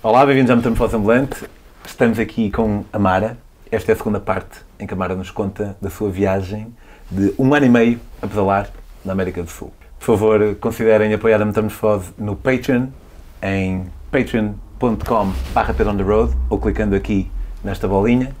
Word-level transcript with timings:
Olá, 0.00 0.24
bem-vindos 0.24 0.48
à 0.52 0.54
Metamorfose 0.54 0.94
Ambulante. 0.94 1.44
Estamos 1.84 2.20
aqui 2.20 2.52
com 2.52 2.84
a 2.92 3.00
Mara. 3.00 3.36
Esta 3.68 3.90
é 3.90 3.94
a 3.94 3.96
segunda 3.96 4.20
parte 4.20 4.60
em 4.78 4.86
que 4.86 4.94
a 4.94 4.96
Mara 4.96 5.16
nos 5.16 5.32
conta 5.32 5.76
da 5.82 5.90
sua 5.90 6.08
viagem 6.08 6.72
de 7.10 7.34
um 7.36 7.52
ano 7.52 7.66
e 7.66 7.68
meio 7.68 8.00
a 8.22 8.28
pedalar 8.28 8.70
na 9.04 9.10
América 9.10 9.42
do 9.42 9.50
Sul. 9.50 9.72
Por 9.98 10.06
favor, 10.06 10.54
considerem 10.60 11.12
apoiar 11.12 11.42
a 11.42 11.44
Metamorfose 11.44 12.12
no 12.16 12.36
Patreon, 12.36 12.86
em 13.42 13.86
patreon.com 14.12 15.32
road 16.04 16.36
ou 16.48 16.60
clicando 16.60 16.94
aqui 16.94 17.28
nesta 17.64 17.88
bolinha, 17.88 18.32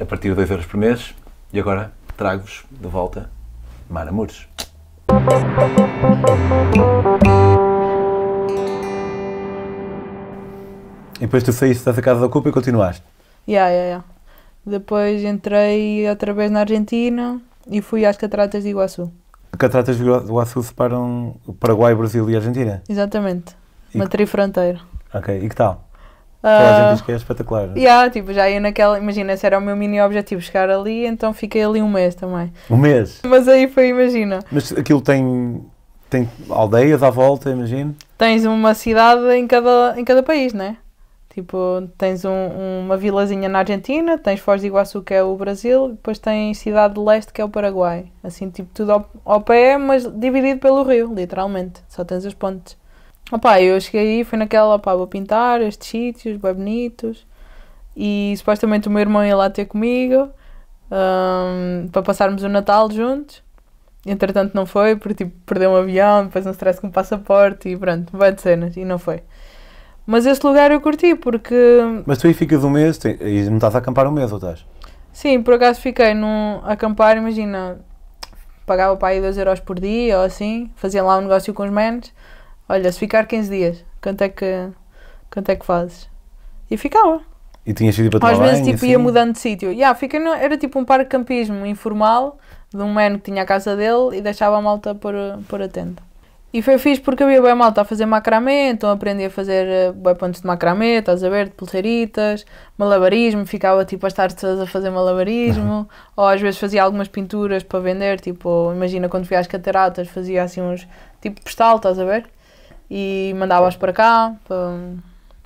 a 0.00 0.06
partir 0.06 0.30
de 0.30 0.36
2 0.36 0.50
euros 0.50 0.64
por 0.64 0.78
mês. 0.78 1.14
E 1.52 1.60
agora 1.60 1.92
trago-vos 2.16 2.64
de 2.70 2.88
volta 2.88 3.30
Mara 3.90 4.10
Mures. 4.10 4.48
E 11.18 11.22
depois 11.22 11.42
tu 11.42 11.52
saíste 11.52 11.84
da 11.84 11.92
casa 12.02 12.20
da 12.20 12.28
culpa 12.28 12.48
e 12.48 12.52
continuaste. 12.52 13.02
Yeah, 13.48 13.70
yeah, 13.70 13.86
yeah. 13.88 14.04
Depois 14.66 15.22
entrei 15.24 16.08
outra 16.08 16.32
vez 16.32 16.50
na 16.50 16.60
Argentina 16.60 17.40
e 17.70 17.80
fui 17.80 18.04
às 18.04 18.16
Cataratas 18.16 18.62
de 18.62 18.70
Iguaçu. 18.70 19.10
Cataratas 19.58 19.96
de 19.96 20.02
Iguaçu 20.04 20.62
separam 20.62 21.34
o 21.46 21.52
Paraguai, 21.52 21.94
Brasil 21.94 22.28
e 22.30 22.36
Argentina? 22.36 22.82
Exatamente. 22.88 23.56
E 23.94 23.96
Uma 23.98 24.06
trifronteira. 24.06 24.80
Ok, 25.12 25.38
e 25.42 25.48
que 25.48 25.56
tal? 25.56 25.84
Toda 26.40 26.54
a 26.54 26.68
Ah, 26.70 26.80
gente 26.82 26.92
diz 26.98 27.00
que 27.04 27.12
é 27.12 27.16
espetacular. 27.16 27.76
yeah, 27.76 28.08
tipo, 28.10 28.32
já 28.32 28.48
ia 28.48 28.60
naquela. 28.60 28.98
Imagina, 28.98 29.32
esse 29.32 29.44
era 29.44 29.58
o 29.58 29.60
meu 29.60 29.74
mini 29.74 30.00
objetivo, 30.00 30.40
chegar 30.40 30.70
ali, 30.70 31.04
então 31.06 31.32
fiquei 31.32 31.64
ali 31.64 31.82
um 31.82 31.90
mês 31.90 32.14
também. 32.14 32.52
Um 32.70 32.76
mês. 32.76 33.20
Mas 33.26 33.48
aí 33.48 33.66
foi, 33.68 33.88
imagina, 33.88 34.38
Mas 34.52 34.70
aquilo 34.72 35.00
tem, 35.00 35.64
tem 36.08 36.28
aldeias 36.50 37.02
à 37.02 37.10
volta, 37.10 37.50
imagino. 37.50 37.96
tens 38.16 38.44
uma 38.44 38.72
cidade 38.74 39.28
em 39.32 39.46
cada, 39.48 39.94
em 39.98 40.04
cada 40.04 40.22
país, 40.22 40.52
né? 40.52 40.76
Tipo, 41.38 41.88
tens 41.96 42.24
um- 42.24 42.80
uma 42.84 42.96
vilazinha 42.96 43.48
na 43.48 43.60
Argentina, 43.60 44.18
tens 44.18 44.40
Foz 44.40 44.60
de 44.60 44.66
Iguaçu, 44.66 45.02
que 45.02 45.14
é 45.14 45.22
o 45.22 45.36
Brasil, 45.36 45.90
depois 45.90 46.18
tens 46.18 46.58
Cidade 46.58 46.94
de 46.94 47.00
Leste, 47.00 47.32
que 47.32 47.40
é 47.40 47.44
o 47.44 47.48
Paraguai. 47.48 48.06
Assim, 48.24 48.50
tipo, 48.50 48.68
tudo 48.74 48.90
ao, 48.90 49.08
ao 49.24 49.40
pé, 49.40 49.78
mas 49.78 50.04
dividido 50.04 50.58
pelo 50.58 50.82
rio, 50.82 51.14
literalmente. 51.14 51.80
Só 51.88 52.04
tens 52.04 52.26
as 52.26 52.34
pontes. 52.34 52.76
Opá, 53.30 53.62
eu 53.62 53.80
cheguei 53.80 54.00
aí, 54.18 54.24
fui 54.24 54.36
naquela, 54.36 54.74
opá, 54.74 54.96
vou 54.96 55.06
pintar 55.06 55.60
estes 55.62 55.86
sítios, 55.88 56.36
bem 56.38 56.54
bonitos. 56.54 57.24
E 57.96 58.34
supostamente 58.36 58.88
o 58.88 58.90
meu 58.90 59.00
irmão 59.00 59.24
ia 59.24 59.36
lá 59.36 59.48
ter 59.48 59.66
comigo, 59.66 60.28
ahm, 60.90 61.86
para 61.92 62.02
passarmos 62.02 62.42
o 62.42 62.48
Natal 62.48 62.90
juntos. 62.90 63.44
Entretanto 64.04 64.54
não 64.56 64.66
foi, 64.66 64.96
porque 64.96 65.24
tipo, 65.24 65.36
perdeu 65.46 65.70
um 65.70 65.76
avião, 65.76 66.24
depois 66.24 66.44
um 66.46 66.50
stress 66.50 66.80
com 66.80 66.88
o 66.88 66.92
passaporte 66.92 67.68
e 67.68 67.76
pronto, 67.76 68.16
vai 68.16 68.32
de 68.32 68.40
cenas, 68.42 68.76
e 68.76 68.84
não 68.84 68.98
foi. 68.98 69.22
Mas 70.10 70.24
esse 70.24 70.44
lugar 70.46 70.70
eu 70.70 70.80
curti, 70.80 71.14
porque 71.14 71.54
Mas 72.06 72.16
tu 72.16 72.26
aí 72.26 72.32
ficas 72.32 72.64
um 72.64 72.70
mês 72.70 72.96
tem- 72.96 73.18
e 73.20 73.42
não 73.44 73.56
estás 73.56 73.74
a 73.74 73.78
acampar 73.78 74.06
um 74.06 74.10
mês, 74.10 74.32
ou 74.32 74.38
estás? 74.38 74.64
Sim, 75.12 75.42
por 75.42 75.52
acaso 75.52 75.82
fiquei 75.82 76.14
num 76.14 76.62
acampar, 76.64 77.18
imagina, 77.18 77.78
pagava 78.64 78.96
para 78.96 79.08
aí 79.08 79.20
2 79.20 79.36
euros 79.36 79.60
por 79.60 79.78
dia 79.78 80.16
ou 80.18 80.24
assim, 80.24 80.70
fazia 80.76 81.02
lá 81.02 81.18
um 81.18 81.20
negócio 81.20 81.52
com 81.52 81.62
os 81.62 81.70
manos. 81.70 82.10
Olha, 82.66 82.90
se 82.90 82.98
ficar 82.98 83.26
15 83.26 83.50
dias, 83.50 83.84
quanto 84.00 84.22
é 84.22 84.30
que, 84.30 84.68
quanto 85.30 85.50
é 85.50 85.56
que 85.56 85.66
fazes? 85.66 86.08
E 86.70 86.78
ficava. 86.78 87.20
E 87.66 87.74
tinhas 87.74 87.98
ido 87.98 88.08
para 88.08 88.20
tomar 88.20 88.32
Às 88.32 88.38
vezes 88.38 88.54
banho, 88.60 88.64
tipo, 88.64 88.76
assim? 88.76 88.90
ia 88.92 88.98
mudando 88.98 89.32
de 89.32 89.40
sítio. 89.40 89.70
Yeah, 89.70 89.94
fiquei 89.94 90.18
no- 90.18 90.32
era 90.32 90.56
tipo 90.56 90.78
um 90.78 90.86
parque 90.86 91.04
de 91.04 91.10
campismo 91.10 91.66
informal 91.66 92.38
de 92.70 92.80
um 92.80 92.88
mano 92.88 93.18
que 93.18 93.30
tinha 93.30 93.42
a 93.42 93.46
casa 93.46 93.76
dele 93.76 94.16
e 94.16 94.20
deixava 94.22 94.56
a 94.56 94.62
malta 94.62 94.94
pôr, 94.94 95.12
pôr 95.46 95.60
a 95.60 95.68
tenda. 95.68 96.02
E 96.50 96.62
foi 96.62 96.78
fixe 96.78 97.00
porque 97.02 97.22
havia 97.22 97.42
bem 97.42 97.54
malta 97.54 97.82
a 97.82 97.84
fazer 97.84 98.06
macramê, 98.06 98.70
então 98.70 98.90
aprendi 98.90 99.26
a 99.26 99.30
fazer 99.30 99.66
eh, 99.66 99.92
bué 99.92 100.14
pontos 100.14 100.40
de 100.40 100.46
macramê, 100.46 100.94
estás 100.94 101.22
a 101.22 101.28
ver, 101.28 101.48
de 101.48 101.50
pulseiritas, 101.54 102.46
malabarismo, 102.78 103.44
ficava 103.44 103.84
tipo 103.84 104.06
as 104.06 104.14
tardes 104.14 104.34
todas 104.36 104.58
a 104.58 104.66
fazer 104.66 104.88
malabarismo, 104.88 105.86
ou 106.16 106.26
às 106.26 106.40
vezes 106.40 106.58
fazia 106.58 106.82
algumas 106.82 107.06
pinturas 107.06 107.62
para 107.62 107.80
vender, 107.80 108.18
tipo, 108.18 108.72
imagina 108.74 109.10
quando 109.10 109.26
fui 109.26 109.36
às 109.36 109.46
cataratas 109.46 110.08
fazia 110.08 110.42
assim 110.42 110.62
uns, 110.62 110.88
tipo 111.20 111.38
postal, 111.42 111.76
estás 111.76 111.98
a 111.98 112.04
ver? 112.06 112.24
E 112.90 113.34
mandava-as 113.36 113.76
para 113.76 113.92
cá, 113.92 114.34
para, 114.46 114.78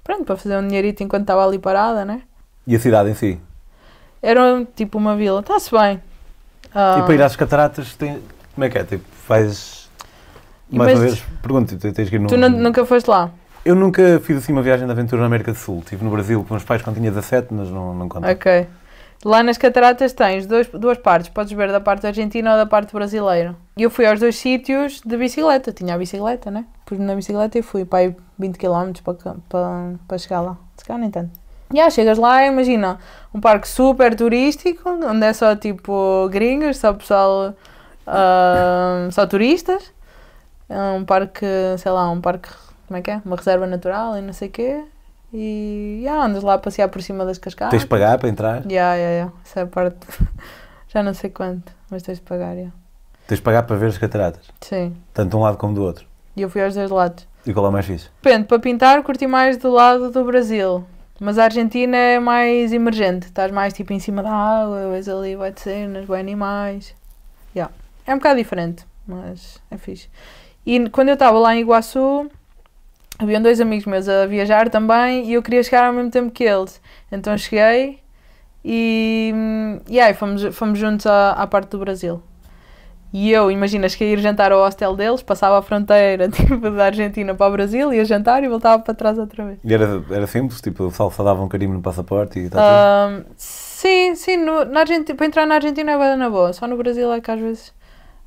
pronto, 0.04 0.24
para 0.24 0.36
fazer 0.36 0.56
um 0.56 0.68
dinheirito 0.68 1.02
enquanto 1.02 1.22
estava 1.22 1.44
ali 1.44 1.58
parada, 1.58 2.04
né? 2.04 2.22
E 2.64 2.76
a 2.76 2.78
cidade 2.78 3.10
em 3.10 3.14
si? 3.14 3.40
Era 4.22 4.64
tipo 4.76 4.98
uma 4.98 5.16
vila, 5.16 5.40
está-se 5.40 5.68
bem. 5.72 6.00
Ah, 6.72 6.98
E 7.00 7.02
para 7.02 7.14
ir 7.14 7.22
às 7.22 7.34
cataratas, 7.34 7.96
tem... 7.96 8.22
como 8.54 8.64
é 8.64 8.70
que 8.70 8.78
é? 8.78 8.84
Tipo, 8.84 9.04
fazes... 9.26 9.81
Mais 10.72 10.98
uma 10.98 11.04
vez, 11.04 11.22
pergunto, 11.42 11.76
tu 11.76 11.92
tens 11.92 12.08
que 12.08 12.16
ir 12.16 12.18
no... 12.18 12.28
Tu 12.28 12.36
nu- 12.36 12.48
nunca 12.48 12.84
foste 12.84 13.08
lá? 13.08 13.30
Eu 13.64 13.74
nunca 13.74 14.20
fiz 14.20 14.38
assim 14.38 14.52
uma 14.52 14.62
viagem 14.62 14.86
de 14.86 14.92
aventura 14.92 15.20
na 15.20 15.26
América 15.26 15.52
do 15.52 15.58
Sul. 15.58 15.78
Estive 15.80 16.04
no 16.04 16.10
Brasil 16.10 16.44
com 16.48 16.54
os 16.56 16.64
pais 16.64 16.82
quando 16.82 16.96
tinha 16.96 17.10
17, 17.10 17.48
mas 17.54 17.68
não, 17.70 17.94
não 17.94 18.08
conta. 18.08 18.30
Ok. 18.30 18.66
Lá 19.24 19.40
nas 19.40 19.56
cataratas 19.56 20.12
tens 20.12 20.46
dois, 20.46 20.66
duas 20.68 20.98
partes, 20.98 21.28
podes 21.28 21.52
ver 21.52 21.70
da 21.70 21.80
parte 21.80 22.04
argentina 22.04 22.50
ou 22.50 22.56
da 22.56 22.66
parte 22.66 22.92
brasileira. 22.92 23.54
E 23.76 23.82
eu 23.84 23.90
fui 23.90 24.04
aos 24.04 24.18
dois 24.18 24.36
sítios 24.36 25.00
de 25.06 25.16
bicicleta, 25.16 25.72
tinha 25.72 25.94
a 25.94 25.98
bicicleta, 25.98 26.50
né? 26.50 26.64
Pus-me 26.84 27.04
na 27.04 27.14
bicicleta 27.14 27.56
e 27.56 27.62
fui 27.62 27.84
para 27.84 28.00
aí 28.00 28.16
20 28.36 28.58
km 28.58 28.90
para, 29.04 29.14
para, 29.48 29.92
para 30.08 30.18
chegar 30.18 30.40
lá. 30.40 30.56
Se 30.76 30.84
calhar 30.84 31.00
nem 31.00 31.10
tanto. 31.10 31.30
E 31.72 31.80
ah, 31.80 31.88
chegas 31.88 32.18
lá, 32.18 32.44
imagina, 32.44 32.98
um 33.32 33.40
parque 33.40 33.68
super 33.68 34.14
turístico, 34.16 34.90
onde 34.90 35.24
é 35.24 35.32
só 35.32 35.54
tipo 35.54 36.28
gringos, 36.28 36.78
só 36.78 36.92
pessoal, 36.92 37.54
ah, 38.04 39.08
só 39.12 39.24
turistas. 39.24 39.92
É 40.72 40.92
um 40.92 41.04
parque, 41.04 41.44
sei 41.76 41.92
lá, 41.92 42.10
um 42.10 42.20
parque, 42.20 42.48
como 42.88 42.96
é 42.96 43.02
que 43.02 43.10
é? 43.10 43.20
Uma 43.26 43.36
reserva 43.36 43.66
natural 43.66 44.16
e 44.16 44.22
não 44.22 44.32
sei 44.32 44.48
o 44.48 44.50
quê. 44.50 44.84
E 45.34 46.06
ah, 46.08 46.24
andas 46.24 46.42
lá 46.42 46.54
a 46.54 46.58
passear 46.58 46.88
por 46.88 47.02
cima 47.02 47.26
das 47.26 47.36
cascatas. 47.36 47.72
Tens 47.72 47.82
de 47.82 47.88
pagar 47.88 48.18
para 48.18 48.28
entrar? 48.30 48.62
Essa 49.44 49.60
é 49.60 49.62
a 49.64 49.66
parte. 49.66 50.06
Já 50.88 51.02
não 51.02 51.12
sei 51.12 51.28
quanto, 51.28 51.72
mas 51.90 52.02
tens 52.02 52.18
de 52.18 52.24
pagar, 52.24 52.56
ya. 52.56 52.70
Tens 53.26 53.36
de 53.38 53.42
pagar 53.42 53.64
para 53.64 53.76
ver 53.76 53.88
as 53.88 53.98
cataratas. 53.98 54.46
Sim. 54.62 54.96
Tanto 55.12 55.30
de 55.30 55.36
um 55.36 55.40
lado 55.40 55.58
como 55.58 55.74
do 55.74 55.82
outro. 55.82 56.06
E 56.34 56.40
eu 56.40 56.48
fui 56.48 56.62
aos 56.62 56.74
dois 56.74 56.90
lados. 56.90 57.26
E 57.46 57.52
qual 57.52 57.66
é 57.66 57.70
mais 57.70 57.84
fixe? 57.84 58.08
Depende, 58.22 58.46
para 58.46 58.58
pintar 58.58 59.02
curti 59.02 59.26
mais 59.26 59.58
do 59.58 59.70
lado 59.70 60.10
do 60.10 60.24
Brasil. 60.24 60.84
Mas 61.20 61.38
a 61.38 61.44
Argentina 61.44 61.96
é 61.96 62.18
mais 62.18 62.72
emergente. 62.72 63.26
Estás 63.26 63.52
mais 63.52 63.74
tipo 63.74 63.92
em 63.92 64.00
cima 64.00 64.22
da 64.22 64.32
água, 64.32 64.90
vês 64.90 65.08
ali 65.08 65.36
vai 65.36 65.52
de 65.52 65.60
cenas, 65.60 66.06
vai 66.06 66.20
animais. 66.20 66.94
Ya. 67.54 67.70
É 68.06 68.14
um 68.14 68.18
bocado 68.18 68.38
diferente, 68.38 68.86
mas 69.06 69.58
é 69.70 69.76
fixe. 69.76 70.08
E 70.64 70.88
quando 70.90 71.08
eu 71.08 71.14
estava 71.14 71.38
lá 71.38 71.54
em 71.54 71.60
Iguaçu, 71.60 72.30
haviam 73.18 73.42
dois 73.42 73.60
amigos 73.60 73.86
meus 73.86 74.08
a 74.08 74.26
viajar 74.26 74.68
também 74.70 75.26
e 75.26 75.34
eu 75.34 75.42
queria 75.42 75.62
chegar 75.62 75.86
ao 75.86 75.92
mesmo 75.92 76.10
tempo 76.10 76.30
que 76.30 76.44
eles. 76.44 76.80
Então 77.10 77.36
cheguei 77.36 77.98
e, 78.64 79.32
e 79.88 80.00
aí 80.00 80.14
fomos, 80.14 80.42
fomos 80.54 80.78
juntos 80.78 81.06
à, 81.06 81.32
à 81.32 81.46
parte 81.46 81.70
do 81.70 81.78
Brasil. 81.78 82.22
E 83.12 83.30
eu, 83.30 83.50
imagina, 83.50 83.90
cheguei 83.90 84.08
a 84.08 84.12
ir 84.12 84.20
jantar 84.20 84.52
ao 84.52 84.60
hostel 84.60 84.96
deles, 84.96 85.22
passava 85.22 85.58
a 85.58 85.62
fronteira 85.62 86.28
tipo, 86.32 86.70
da 86.70 86.86
Argentina 86.86 87.34
para 87.34 87.46
o 87.46 87.52
Brasil, 87.52 87.92
ia 87.92 88.04
jantar 88.06 88.42
e 88.42 88.48
voltava 88.48 88.82
para 88.82 88.94
trás 88.94 89.18
outra 89.18 89.44
vez. 89.44 89.58
E 89.62 89.74
era, 89.74 90.02
era 90.10 90.26
simples? 90.26 90.62
Tipo, 90.62 90.90
só 90.90 91.10
só 91.10 91.22
dava 91.22 91.42
um 91.42 91.48
carimbo 91.48 91.74
no 91.74 91.82
passaporte 91.82 92.38
e 92.38 92.44
está 92.44 92.58
Ahm, 93.06 93.24
sim, 93.36 94.14
sim, 94.14 94.38
no, 94.38 94.64
na 94.64 94.80
Argentina, 94.80 95.14
para 95.14 95.26
entrar 95.26 95.46
na 95.46 95.56
Argentina 95.56 95.92
é 95.92 95.98
bem 95.98 96.16
na 96.16 96.30
boa, 96.30 96.54
só 96.54 96.66
no 96.66 96.76
Brasil 96.78 97.12
é 97.12 97.20
que 97.20 97.30
às 97.30 97.38
vezes 97.38 97.74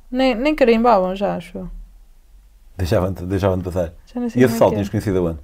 nem, 0.08 0.36
nem 0.36 0.54
carimbavam 0.54 1.16
já, 1.16 1.34
acho? 1.34 1.68
Deixavam-te 2.76 3.24
deixavam 3.24 3.60
passar. 3.60 3.92
Já 4.12 4.20
não 4.20 4.28
sei 4.28 4.42
E 4.42 4.44
esse 4.44 4.54
é 4.54 4.58
que 4.58 4.64
é. 4.64 4.70
tinhas 4.70 4.88
conhecido 4.88 5.18
aonde? 5.18 5.38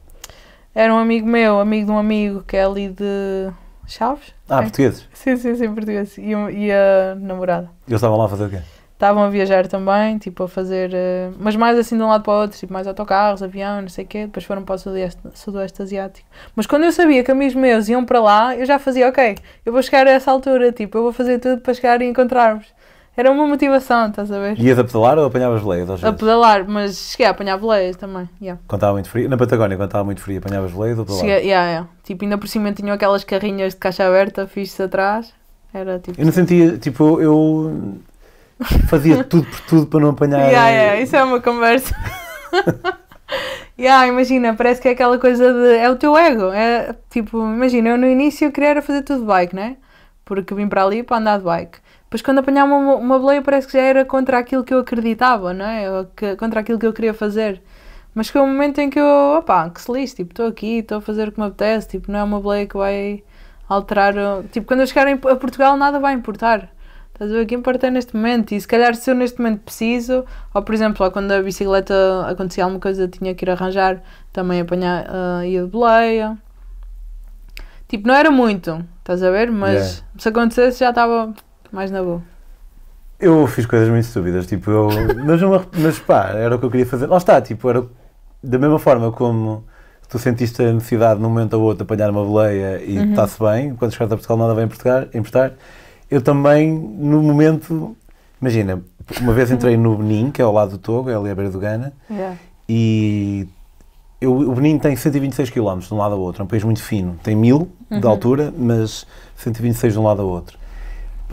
Era 0.75 0.95
um 0.95 0.99
amigo 0.99 1.27
meu, 1.27 1.61
amigo 1.61 1.87
de 1.87 1.93
um 1.93 1.99
amigo 1.99 2.43
que 2.47 2.57
é 2.57 2.65
ali 2.65 2.89
de 2.89 3.51
Chaves? 3.87 4.35
Ah, 4.49 4.59
É. 4.59 4.63
portugueses. 4.63 5.09
Sim, 5.13 5.37
sim, 5.37 5.55
sim, 5.55 5.69
português. 5.75 6.17
E, 6.19 6.31
e 6.31 6.73
a 6.73 7.15
namorada. 7.17 7.71
Eles 7.87 7.99
estavam 7.99 8.17
lá 8.19 8.27
a 8.27 8.29
fazer 8.29 8.45
o 8.47 8.51
quê? 8.51 8.59
Estavam 8.95 9.25
a 9.25 9.29
viajar 9.31 9.67
também, 9.67 10.17
tipo 10.19 10.45
a 10.45 10.49
fazer, 10.49 10.91
eh, 10.95 11.31
mas 11.37 11.57
mais 11.57 11.77
assim 11.77 11.97
de 11.97 12.03
um 12.05 12.09
lado 12.09 12.23
para 12.23 12.33
o 12.33 12.41
outro, 12.43 12.57
tipo 12.57 12.73
mais 12.73 12.87
autocarros, 12.87 13.43
avião, 13.43 13.83
não 13.83 13.89
sei 13.89 14.05
o 14.05 14.07
quê, 14.07 14.27
depois 14.27 14.45
foram 14.45 14.63
para 14.63 14.77
o 14.77 14.79
sudoeste, 14.79 15.21
sudoeste 15.35 15.83
asiático. 15.83 16.29
Mas 16.55 16.67
quando 16.69 16.85
eu 16.85 16.93
sabia 16.93 17.25
que 17.25 17.33
amigos 17.33 17.57
meus 17.57 17.89
iam 17.89 18.05
para 18.05 18.21
lá, 18.21 18.55
eu 18.57 18.65
já 18.65 18.79
fazia, 18.79 19.09
ok, 19.09 19.37
eu 19.67 19.73
vou 19.73 19.83
chegar 19.83 20.07
a 20.07 20.11
essa 20.11 20.31
altura, 20.31 20.71
tipo, 20.71 20.97
eu 20.99 21.03
vou 21.03 21.13
fazer 21.13 21.41
tudo 21.41 21.61
para 21.61 21.75
chegar 21.75 22.01
e 22.01 22.05
encontrar-vos. 22.05 22.67
Era 23.15 23.31
uma 23.31 23.47
motivação, 23.47 24.09
estás 24.09 24.33
a 24.33 24.39
ver? 24.39 24.59
Ias 24.59 24.79
a 24.79 24.85
pedalar 24.85 25.19
ou 25.19 25.27
apanhavas 25.27 25.61
veleias 25.63 25.91
às 25.91 26.03
A 26.03 26.07
vezes? 26.07 26.19
pedalar, 26.21 26.67
mas 26.67 27.11
cheguei 27.11 27.27
a 27.27 27.31
apanhar 27.31 27.59
boleias 27.59 27.95
também, 27.97 28.27
yeah. 28.41 28.59
Quando 28.67 28.79
estava 28.79 28.93
muito 28.95 29.11
frio? 29.11 29.29
Na 29.29 29.37
Patagónia, 29.37 29.77
quando 29.77 29.89
estava 29.89 30.05
muito 30.05 30.23
frio, 30.23 30.39
apanhavas 30.39 30.71
veleias 30.73 30.99
ou 30.99 31.05
pedalava? 31.05 31.27
Cheguei, 31.29 31.47
yeah, 31.51 31.69
yeah. 31.69 31.89
Tipo, 32.03 32.25
ainda 32.25 32.39
por 32.39 32.49
cima 32.49 32.73
tinham 32.73 32.95
aquelas 32.95 33.23
carrinhas 33.23 33.75
de 33.75 33.81
caixa 33.81 34.07
aberta, 34.07 34.47
fixe 34.47 34.83
atrás, 34.83 35.33
era 35.75 35.99
tipo... 35.99 36.19
Eu 36.19 36.25
não 36.25 36.33
sentia, 36.33 36.79
tipo, 36.79 37.21
eu 37.21 37.99
fazia 38.89 39.23
tudo 39.25 39.47
por 39.47 39.61
tudo 39.61 39.87
para 39.87 40.01
não 40.01 40.11
apanhar... 40.11 40.49
Yeah, 40.49 40.69
yeah, 40.71 41.01
isso 41.03 41.15
é 41.15 41.23
uma 41.23 41.41
conversa. 41.41 41.95
yeah, 43.79 44.07
imagina, 44.07 44.55
parece 44.55 44.81
que 44.81 44.89
é 44.89 44.93
aquela 44.93 45.19
coisa 45.19 45.53
de. 45.53 45.77
É 45.77 45.91
o 45.91 45.97
teu 45.97 46.17
ego. 46.17 46.53
É 46.53 46.95
tipo, 47.11 47.39
imagina, 47.39 47.91
eu 47.91 47.99
no 47.99 48.07
início 48.07 48.51
queria 48.53 48.71
era 48.71 48.83
fazer 48.83 49.03
tudo 49.03 49.21
de 49.21 49.27
bike, 49.27 49.55
né? 49.55 49.77
Porque 50.25 50.55
vim 50.55 50.69
para 50.69 50.85
ali 50.85 51.03
para 51.03 51.19
andar 51.19 51.39
de 51.39 51.45
bike. 51.45 51.79
Depois, 52.13 52.21
quando 52.21 52.41
apanhava 52.41 52.75
uma, 52.75 52.95
uma 52.97 53.19
boleia, 53.19 53.41
parece 53.41 53.67
que 53.67 53.73
já 53.73 53.81
era 53.83 54.05
contra 54.05 54.37
aquilo 54.39 54.63
que 54.63 54.75
eu 54.75 54.81
acreditava, 54.81 55.55
não 55.55 55.65
é? 55.65 55.91
Ou 55.91 56.05
que- 56.15 56.37
contra 56.37 56.61
aquilo 56.61 56.79
que 56.79 56.85
eu 56.85 56.93
queria 56.93 57.15
fazer. 57.15 57.63
Mas 58.15 58.27
chegou 58.27 58.43
um 58.43 58.49
momento 58.53 58.79
em 58.83 58.91
que 58.91 59.01
eu, 59.01 59.39
opá, 59.39 59.71
que 59.71 59.81
se 59.81 59.91
lixe, 59.91 60.17
tipo, 60.17 60.33
estou 60.33 60.47
aqui, 60.47 60.81
estou 60.81 60.99
a 60.99 61.01
fazer 61.01 61.29
o 61.29 61.33
que 61.33 61.41
me 61.41 61.47
apetece, 61.47 61.89
tipo, 61.89 62.13
não 62.13 62.19
é 62.19 62.23
uma 62.23 62.39
boleia 62.39 62.67
que 62.67 62.77
vai 62.77 63.25
alterar. 63.67 64.15
o- 64.15 64.43
Tipo, 64.53 64.67
quando 64.67 64.81
eu 64.81 64.87
chegar 64.87 65.09
a 65.09 65.37
Portugal, 65.37 65.75
nada 65.79 65.99
vai 65.99 66.13
importar. 66.13 66.69
Estás 67.15 67.31
a 67.31 67.35
ver? 67.35 67.45
O 67.45 67.47
que 67.47 67.55
importa 67.55 67.87
é 67.87 67.91
neste 67.91 68.15
momento. 68.15 68.53
E 68.53 68.61
se 68.61 68.69
calhar, 68.69 68.95
se 68.95 69.11
eu 69.11 69.15
neste 69.15 69.39
momento 69.41 69.61
preciso, 69.63 70.27
ou 70.53 70.61
por 70.63 70.75
exemplo, 70.75 71.11
quando 71.13 71.33
a 71.33 71.41
bicicleta 71.41 71.95
acontecia 72.29 72.65
alguma 72.65 72.79
coisa, 72.81 73.09
tinha 73.09 73.35
que 73.35 73.43
ir 73.47 73.51
arranjar, 73.51 74.03
também 74.31 74.61
apanhar, 74.61 75.07
ah, 75.09 75.47
ia 75.47 75.63
de 75.63 75.69
boleia. 75.71 76.37
Tipo, 77.89 78.07
não 78.07 78.15
era 78.15 78.31
muito, 78.31 78.85
estás 78.99 79.23
a 79.23 79.31
ver? 79.31 79.51
Mas 79.51 79.73
Yeah. 79.73 80.07
se 80.19 80.29
acontecesse, 80.29 80.81
já 80.81 80.91
estava 80.91 81.33
mais 81.73 81.91
na 81.91 82.03
boa. 82.03 82.23
Eu 83.19 83.47
fiz 83.47 83.67
coisas 83.67 83.89
muito 83.89 84.05
estúpidas, 84.05 84.47
tipo, 84.47 84.71
eu. 84.71 84.89
Mas, 85.25 85.43
arrep- 85.43 85.69
mas 85.79 85.99
pá, 86.01 86.31
era 86.31 86.57
o 86.57 86.59
que 86.59 86.65
eu 86.67 86.71
queria 86.71 86.87
fazer. 86.87 87.07
Lá 87.07 87.17
está, 87.19 87.41
tipo, 87.41 87.69
era 87.71 87.85
da 88.43 88.59
mesma 88.59 88.79
forma 88.79 89.13
como 89.13 89.65
tu 90.09 90.19
sentiste 90.19 90.61
a 90.63 90.73
necessidade 90.73 91.21
num 91.21 91.29
momento 91.29 91.55
ou 91.55 91.63
outro 91.63 91.85
de 91.87 91.93
apanhar 91.93 92.11
uma 92.11 92.25
boleia 92.25 92.83
e 92.85 92.99
Uhum. 92.99 93.11
está-se 93.11 93.39
bem, 93.43 93.75
quando 93.77 93.93
chegaste 93.93 94.13
a 94.13 94.17
Portugal 94.17 94.37
nada 94.37 94.55
vai 94.55 94.65
emprestar, 94.65 95.05
emprestar. 95.15 95.53
Eu 96.11 96.21
também, 96.21 96.71
no 96.73 97.23
momento. 97.23 97.97
Imagina, 98.41 98.83
uma 99.21 99.33
vez 99.33 99.51
entrei 99.53 99.77
no 99.77 99.97
Benin, 99.97 100.31
que 100.33 100.43
é 100.43 100.45
ao 100.45 100.53
lado 100.53 100.73
do 100.73 100.79
Togo, 100.79 101.09
é 101.09 101.15
ali 101.15 101.31
à 101.31 101.35
beira 101.35 101.51
do 101.51 101.59
Ghana, 101.61 101.93
Yeah. 102.11 102.37
e 102.69 103.47
eu, 104.21 104.33
o 104.37 104.53
Benin 104.55 104.79
tem 104.79 104.97
126 104.97 105.49
km 105.51 105.79
de 105.79 105.95
um 105.95 105.97
lado 105.99 106.15
ao 106.17 106.21
outro, 106.21 106.43
é 106.43 106.45
um 106.45 106.49
país 106.49 106.65
muito 106.65 106.83
fino, 106.83 107.17
tem 107.23 107.37
1000 107.37 107.69
de 107.89 108.05
Uhum. 108.05 108.11
altura, 108.11 108.53
mas 108.57 109.07
126 109.37 109.93
de 109.93 109.99
um 110.01 110.03
lado 110.03 110.23
ao 110.23 110.29
outro. 110.29 110.59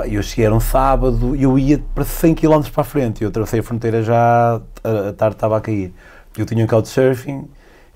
Eu 0.07 0.21
cheguei, 0.23 0.45
era 0.45 0.55
um 0.55 0.59
sábado, 0.59 1.35
e 1.35 1.43
eu 1.43 1.57
ia 1.57 1.81
para 1.93 2.03
100 2.03 2.35
km 2.35 2.61
para 2.73 2.81
a 2.81 2.83
frente, 2.83 3.23
eu 3.23 3.29
atravessei 3.29 3.59
a 3.59 3.63
fronteira 3.63 4.01
já, 4.03 4.61
a, 4.83 5.09
a 5.09 5.13
tarde 5.13 5.35
estava 5.35 5.57
a 5.57 5.61
cair. 5.61 5.93
Eu 6.37 6.45
tinha 6.45 6.63
um 6.63 6.67
couchsurfing 6.67 7.47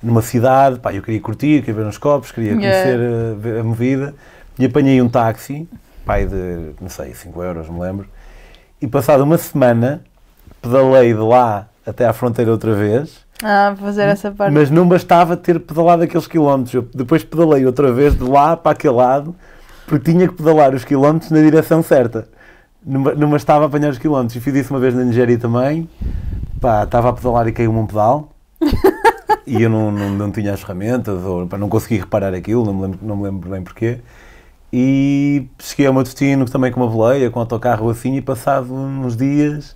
numa 0.01 0.21
cidade, 0.21 0.79
pá, 0.79 0.93
eu 0.93 1.01
queria 1.01 1.21
curtir, 1.21 1.61
queria 1.61 1.75
ver 1.81 1.85
uns 1.85 1.97
copos, 1.97 2.31
queria 2.31 2.53
Yeah. 2.53 2.61
conhecer 2.61 2.99
a, 2.99 3.39
ver 3.39 3.59
a 3.59 3.63
movida, 3.63 4.13
e 4.59 4.65
apanhei 4.65 5.01
um 5.01 5.07
táxi, 5.09 5.67
pai 6.05 6.25
de, 6.25 6.71
não 6.81 6.89
sei, 6.89 7.13
5 7.13 7.41
euros, 7.41 7.69
me 7.69 7.79
lembro, 7.79 8.05
e 8.81 8.87
passada 8.87 9.23
uma 9.23 9.37
semana, 9.37 10.01
pedalei 10.61 11.13
de 11.13 11.19
lá 11.19 11.67
até 11.85 12.05
à 12.05 12.11
fronteira 12.13 12.51
outra 12.51 12.73
vez, 12.73 13.23
Ah, 13.41 13.73
fazer 13.79 14.03
essa 14.03 14.29
parte. 14.31 14.53
mas 14.53 14.69
não 14.69 14.87
bastava 14.87 15.37
ter 15.37 15.59
pedalado 15.59 16.03
aqueles 16.03 16.27
quilómetros. 16.27 16.73
Eu 16.73 16.81
depois 16.93 17.23
pedalei 17.23 17.65
outra 17.65 17.91
vez 17.91 18.13
de 18.15 18.23
lá 18.23 18.55
para 18.57 18.71
aquele 18.73 18.93
lado, 18.95 19.33
porque 19.85 20.11
tinha 20.11 20.27
que 20.27 20.33
pedalar 20.33 20.73
os 20.73 20.83
quilómetros 20.83 21.31
na 21.31 21.39
direção 21.39 21.81
certa. 21.83 22.27
Não, 22.85 23.01
ba- 23.03 23.13
não 23.15 23.29
bastava 23.29 23.65
apanhar 23.65 23.91
os 23.91 23.97
quilómetros. 23.97 24.35
E 24.35 24.39
fiz 24.39 24.53
isso 24.55 24.73
uma 24.73 24.79
vez 24.79 24.93
na 24.93 25.03
Nigéria 25.03 25.37
também. 25.37 25.89
Pá, 26.59 26.83
estava 26.83 27.09
a 27.09 27.13
pedalar 27.13 27.47
e 27.47 27.51
caiu-me 27.51 27.79
um 27.79 27.85
pedal. 27.85 28.29
e 29.45 29.61
eu 29.61 29.69
não, 29.69 29.91
não, 29.91 30.09
não 30.09 30.31
tinha 30.31 30.53
as 30.53 30.61
ferramentas, 30.61 31.23
ou 31.23 31.47
pá, 31.47 31.57
não 31.57 31.69
consegui 31.69 31.97
reparar 31.97 32.33
aquilo, 32.33 32.65
não 32.65 32.73
me 32.73 32.81
lembro, 32.83 32.99
não 33.01 33.17
me 33.17 33.23
lembro 33.23 33.49
bem 33.49 33.61
porquê. 33.61 33.99
E 34.71 35.45
cheguei 35.59 35.85
ao 35.85 35.93
meu 35.93 36.03
destino 36.03 36.45
também 36.45 36.71
com 36.71 36.81
uma 36.81 36.89
boleia, 36.89 37.29
com 37.29 37.39
um 37.39 37.41
autocarro 37.41 37.89
assim, 37.89 38.15
e 38.15 38.21
passado 38.21 38.73
uns 38.73 39.15
dias 39.15 39.75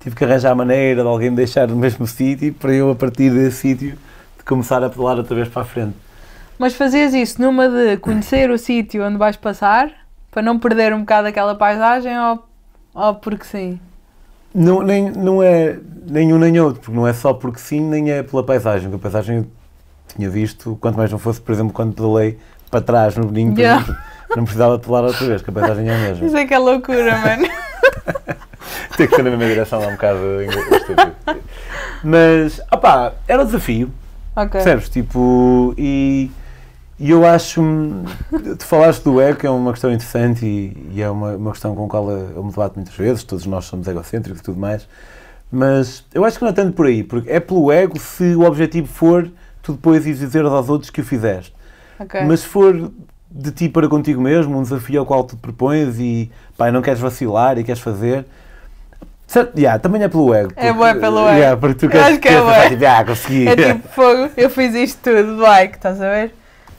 tive 0.00 0.14
que 0.14 0.24
arranjar 0.24 0.52
a 0.52 0.54
maneira 0.54 1.02
de 1.02 1.08
alguém 1.08 1.28
me 1.30 1.36
deixar 1.36 1.66
no 1.68 1.76
mesmo 1.76 2.06
sítio 2.06 2.54
para 2.54 2.72
eu, 2.72 2.90
a 2.90 2.94
partir 2.94 3.30
desse 3.30 3.58
sítio, 3.58 3.90
de 4.38 4.44
começar 4.44 4.82
a 4.82 4.88
pedalar 4.88 5.18
outra 5.18 5.34
vez 5.34 5.48
para 5.48 5.62
a 5.62 5.64
frente. 5.64 5.94
Mas 6.58 6.74
fazias 6.74 7.14
isso 7.14 7.40
numa 7.40 7.68
de 7.68 7.96
conhecer 7.98 8.50
o 8.50 8.58
sítio 8.58 9.04
onde 9.06 9.16
vais 9.16 9.36
passar, 9.36 9.90
para 10.30 10.42
não 10.42 10.58
perder 10.58 10.92
um 10.92 11.00
bocado 11.00 11.28
aquela 11.28 11.54
paisagem, 11.54 12.18
ou, 12.18 12.44
ou 12.94 13.14
porque 13.14 13.44
sim? 13.44 13.80
Não, 14.54 14.82
nem, 14.82 15.10
não 15.10 15.42
é 15.42 15.78
nem 16.06 16.32
um 16.32 16.38
nem 16.38 16.58
outro, 16.60 16.80
porque 16.80 16.96
não 16.96 17.06
é 17.06 17.12
só 17.12 17.32
porque 17.34 17.58
sim, 17.60 17.80
nem 17.80 18.10
é 18.10 18.22
pela 18.22 18.42
paisagem. 18.42 18.90
porque 18.90 19.06
A 19.06 19.10
paisagem 19.10 19.36
eu 19.38 19.46
tinha 20.16 20.28
visto, 20.30 20.76
quanto 20.80 20.96
mais 20.96 21.12
não 21.12 21.18
fosse, 21.18 21.40
por 21.40 21.52
exemplo, 21.52 21.72
quando 21.72 21.94
pedalei 21.94 22.38
para 22.70 22.80
trás 22.80 23.16
no 23.16 23.26
Beninho, 23.26 23.58
Yeah. 23.58 23.84
não 24.36 24.44
precisava 24.44 24.78
pedalar 24.78 25.04
outra 25.04 25.26
vez, 25.26 25.42
que 25.42 25.50
a 25.50 25.52
paisagem 25.52 25.88
é 25.88 25.94
a 25.94 25.98
mesma. 25.98 26.26
Isso 26.26 26.36
é 26.36 26.46
que 26.46 26.54
é 26.54 26.58
loucura, 26.58 27.16
mano. 27.18 27.48
Tem 28.96 29.06
que 29.06 29.14
ser 29.14 29.22
na 29.22 29.30
mesma 29.30 29.46
direção, 29.46 29.82
é 29.82 29.86
um 29.86 29.92
bocado 29.92 30.18
estúpido. 30.42 31.14
Mas, 32.02 32.60
opá, 32.72 33.12
era 33.26 33.42
um 33.42 33.46
desafio, 33.46 33.90
ok. 34.34 34.50
percebes? 34.50 34.88
Tipo, 34.88 35.74
e, 35.78 36.30
e 36.98 37.10
eu 37.10 37.24
acho. 37.26 37.62
Tu 38.58 38.64
falaste 38.64 39.02
do 39.04 39.20
ego, 39.20 39.38
que 39.38 39.46
é 39.46 39.50
uma 39.50 39.72
questão 39.72 39.90
interessante 39.92 40.44
e, 40.44 40.76
e 40.94 41.02
é 41.02 41.08
uma, 41.10 41.36
uma 41.36 41.50
questão 41.52 41.74
com 41.74 41.84
a 41.84 41.88
qual 41.88 42.10
eu 42.10 42.42
me 42.42 42.50
debato 42.50 42.74
muitas 42.76 42.94
vezes, 42.94 43.22
todos 43.24 43.46
nós 43.46 43.64
somos 43.66 43.86
egocêntricos 43.86 44.40
e 44.40 44.44
tudo 44.44 44.58
mais, 44.58 44.88
mas 45.50 46.04
eu 46.12 46.24
acho 46.24 46.38
que 46.38 46.44
não 46.44 46.50
é 46.50 46.54
tanto 46.54 46.72
por 46.72 46.86
aí, 46.86 47.02
porque 47.04 47.30
é 47.30 47.40
pelo 47.40 47.70
ego 47.72 47.98
se 47.98 48.34
o 48.34 48.42
objetivo 48.42 48.86
for 48.88 49.30
tu 49.62 49.72
depois 49.72 50.06
ires 50.06 50.18
dizer 50.18 50.44
aos 50.44 50.68
outros 50.68 50.90
que 50.90 51.00
o 51.00 51.04
fizeste. 51.04 51.54
ok. 52.00 52.22
Mas 52.24 52.40
se 52.40 52.46
for 52.46 52.90
de 53.30 53.50
ti 53.52 53.68
para 53.68 53.86
contigo 53.88 54.20
mesmo, 54.20 54.58
um 54.58 54.62
desafio 54.62 55.00
ao 55.00 55.06
qual 55.06 55.22
tu 55.24 55.36
te 55.36 55.40
propões 55.42 55.98
e 55.98 56.30
pá, 56.56 56.70
não 56.72 56.80
queres 56.82 56.98
vacilar 57.00 57.58
e 57.58 57.64
queres 57.64 57.80
fazer. 57.80 58.24
Certo, 59.26 59.58
yeah, 59.58 59.78
também 59.78 60.02
é 60.02 60.08
pelo 60.08 60.32
ego. 60.32 60.50
É 60.56 60.72
porque- 60.72 60.72
bué 60.72 60.94
pelo 60.94 61.18
ego. 61.28 61.36
Yeah, 61.36 61.56
porque 61.60 61.74
tu 61.74 61.88
queres, 61.88 62.06
acho 62.06 62.18
que 62.18 62.28
é 62.28 62.30
queres 62.30 62.46
pensar, 62.46 62.68
tipo, 62.70 62.84
ah, 62.86 63.04
consegui. 63.04 63.48
É 63.48 63.56
tipo 63.74 63.88
fogo, 63.88 64.30
eu 64.38 64.48
fiz 64.48 64.74
isto 64.74 64.98
tudo, 65.02 65.36
like, 65.36 65.76
estás 65.76 66.00
a 66.00 66.08
ver? 66.08 66.34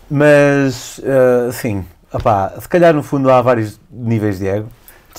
Mas, 0.09 0.99
ah, 1.05 1.51
sim, 1.51 1.85
opá, 2.11 2.53
se 2.59 2.67
calhar 2.67 2.93
no 2.93 3.03
fundo 3.03 3.29
há 3.31 3.41
vários 3.41 3.79
níveis 3.91 4.39
de 4.39 4.47
ego. 4.47 4.69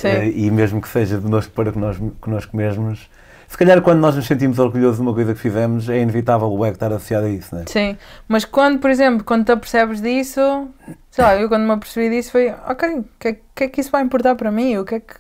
Eh, 0.03 0.29
e 0.35 0.51
mesmo 0.51 0.81
que 0.81 0.89
seja 0.89 1.19
de 1.19 1.29
nós 1.29 1.47
para 1.47 1.73
connosco, 1.73 2.13
connosco 2.21 2.57
mesmos. 2.57 3.11
Se 3.49 3.59
calhar 3.59 3.83
quando 3.83 3.99
nós 3.99 4.15
nos 4.15 4.27
sentimos 4.27 4.59
orgulhosos 4.61 4.97
de 4.97 5.03
uma 5.03 5.13
coisa 5.13 5.35
que 5.35 5.41
fizemos, 5.41 5.89
é 5.89 5.99
inevitável 6.01 6.49
o 6.51 6.65
ego 6.65 6.75
estar 6.75 6.93
associado 6.93 7.27
a 7.27 7.29
isso, 7.29 7.55
não 7.55 7.63
é? 7.63 7.65
Sim, 7.67 7.99
mas 8.29 8.45
quando, 8.45 8.79
por 8.79 8.89
exemplo, 8.89 9.25
quando 9.25 9.45
te 9.45 9.51
apercebes 9.53 10.01
disso, 10.01 10.69
sei 11.11 11.25
lá, 11.25 11.37
eu 11.37 11.49
quando 11.49 11.65
me 11.65 11.73
apercebi 11.73 12.09
disso 12.09 12.31
foi, 12.31 12.55
ok, 12.67 12.89
o 13.01 13.05
que, 13.19 13.29
é- 13.29 13.37
que 13.55 13.65
é 13.65 13.69
que 13.69 13.81
isso 13.81 13.91
vai 13.91 14.03
importar 14.03 14.37
para 14.37 14.53
mim? 14.53 14.79
O 14.79 14.85
que 14.85 14.95
é 14.95 15.01
que, 15.01 15.15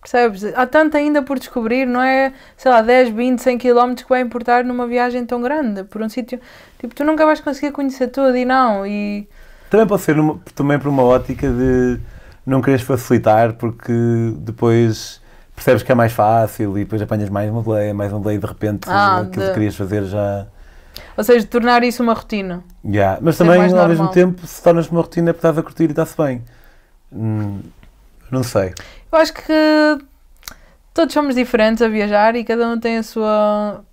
percebes? 0.00 0.44
Há 0.54 0.66
tanto 0.66 0.96
ainda 0.96 1.22
por 1.22 1.38
descobrir, 1.38 1.86
não 1.86 2.00
é, 2.02 2.32
sei 2.56 2.70
lá, 2.70 2.82
10, 2.82 3.10
20, 3.10 3.40
100 3.40 3.58
km 3.58 3.94
que 3.94 4.08
vai 4.08 4.20
importar 4.20 4.64
numa 4.64 4.86
viagem 4.86 5.24
tão 5.26 5.40
grande, 5.42 5.84
por 5.84 6.00
um 6.02 6.08
sítio, 6.08 6.40
tipo, 6.78 6.94
tu 6.94 7.04
nunca 7.04 7.24
vais 7.26 7.40
conseguir 7.40 7.72
conhecer 7.72 8.08
tudo 8.08 8.36
e 8.36 8.44
não, 8.44 8.86
e 8.86 9.28
Também 9.70 9.86
pode 9.86 10.02
ser 10.02 10.16
numa- 10.16 10.40
também 10.54 10.78
por 10.78 10.88
uma 10.88 11.02
ótica 11.02 11.48
de 11.48 11.98
não 12.46 12.62
quereres 12.62 12.84
facilitar 12.84 13.52
porque 13.54 13.92
depois 14.38 15.20
percebes 15.54 15.82
que 15.82 15.92
é 15.92 15.94
mais 15.94 16.12
fácil 16.12 16.78
e 16.78 16.84
depois 16.84 17.02
apanhas 17.02 17.28
mais 17.28 17.50
uma 17.50 17.60
boleia, 17.60 17.92
mais 17.92 18.10
uma 18.12 18.20
boleia 18.20 18.36
e 18.36 18.40
de 18.40 18.46
repente 18.46 18.88
Ah, 18.88 19.18
aquilo 19.18 19.42
de- 19.42 19.48
que 19.48 19.54
querias 19.54 19.76
fazer 19.76 20.04
já. 20.04 20.46
ou 21.16 21.22
seja, 21.24 21.46
tornar 21.46 21.82
isso 21.82 22.02
uma 22.02 22.14
rotina. 22.14 22.62
já. 22.88 23.18
Mas 23.20 23.36
também 23.36 23.56
ao 23.56 23.62
mesmo 23.62 23.76
normal. 23.76 24.08
tempo 24.08 24.46
se 24.46 24.62
tornas 24.62 24.88
uma 24.88 25.02
rotina 25.02 25.30
é 25.30 25.32
porque 25.34 25.46
estás 25.46 25.58
a 25.58 25.62
curtir 25.62 25.84
e 25.84 25.90
está-se 25.90 26.16
bem. 26.16 26.42
Hum, 27.12 27.60
não 28.30 28.42
sei. 28.42 28.74
Eu 29.10 29.18
acho 29.18 29.32
que 29.32 29.42
todos 30.94 31.12
somos 31.12 31.34
diferentes 31.34 31.82
a 31.82 31.88
viajar 31.88 32.36
e 32.36 32.44
cada 32.44 32.68
um 32.68 32.78
tem 32.78 32.98
a 32.98 33.02
sua 33.02 33.84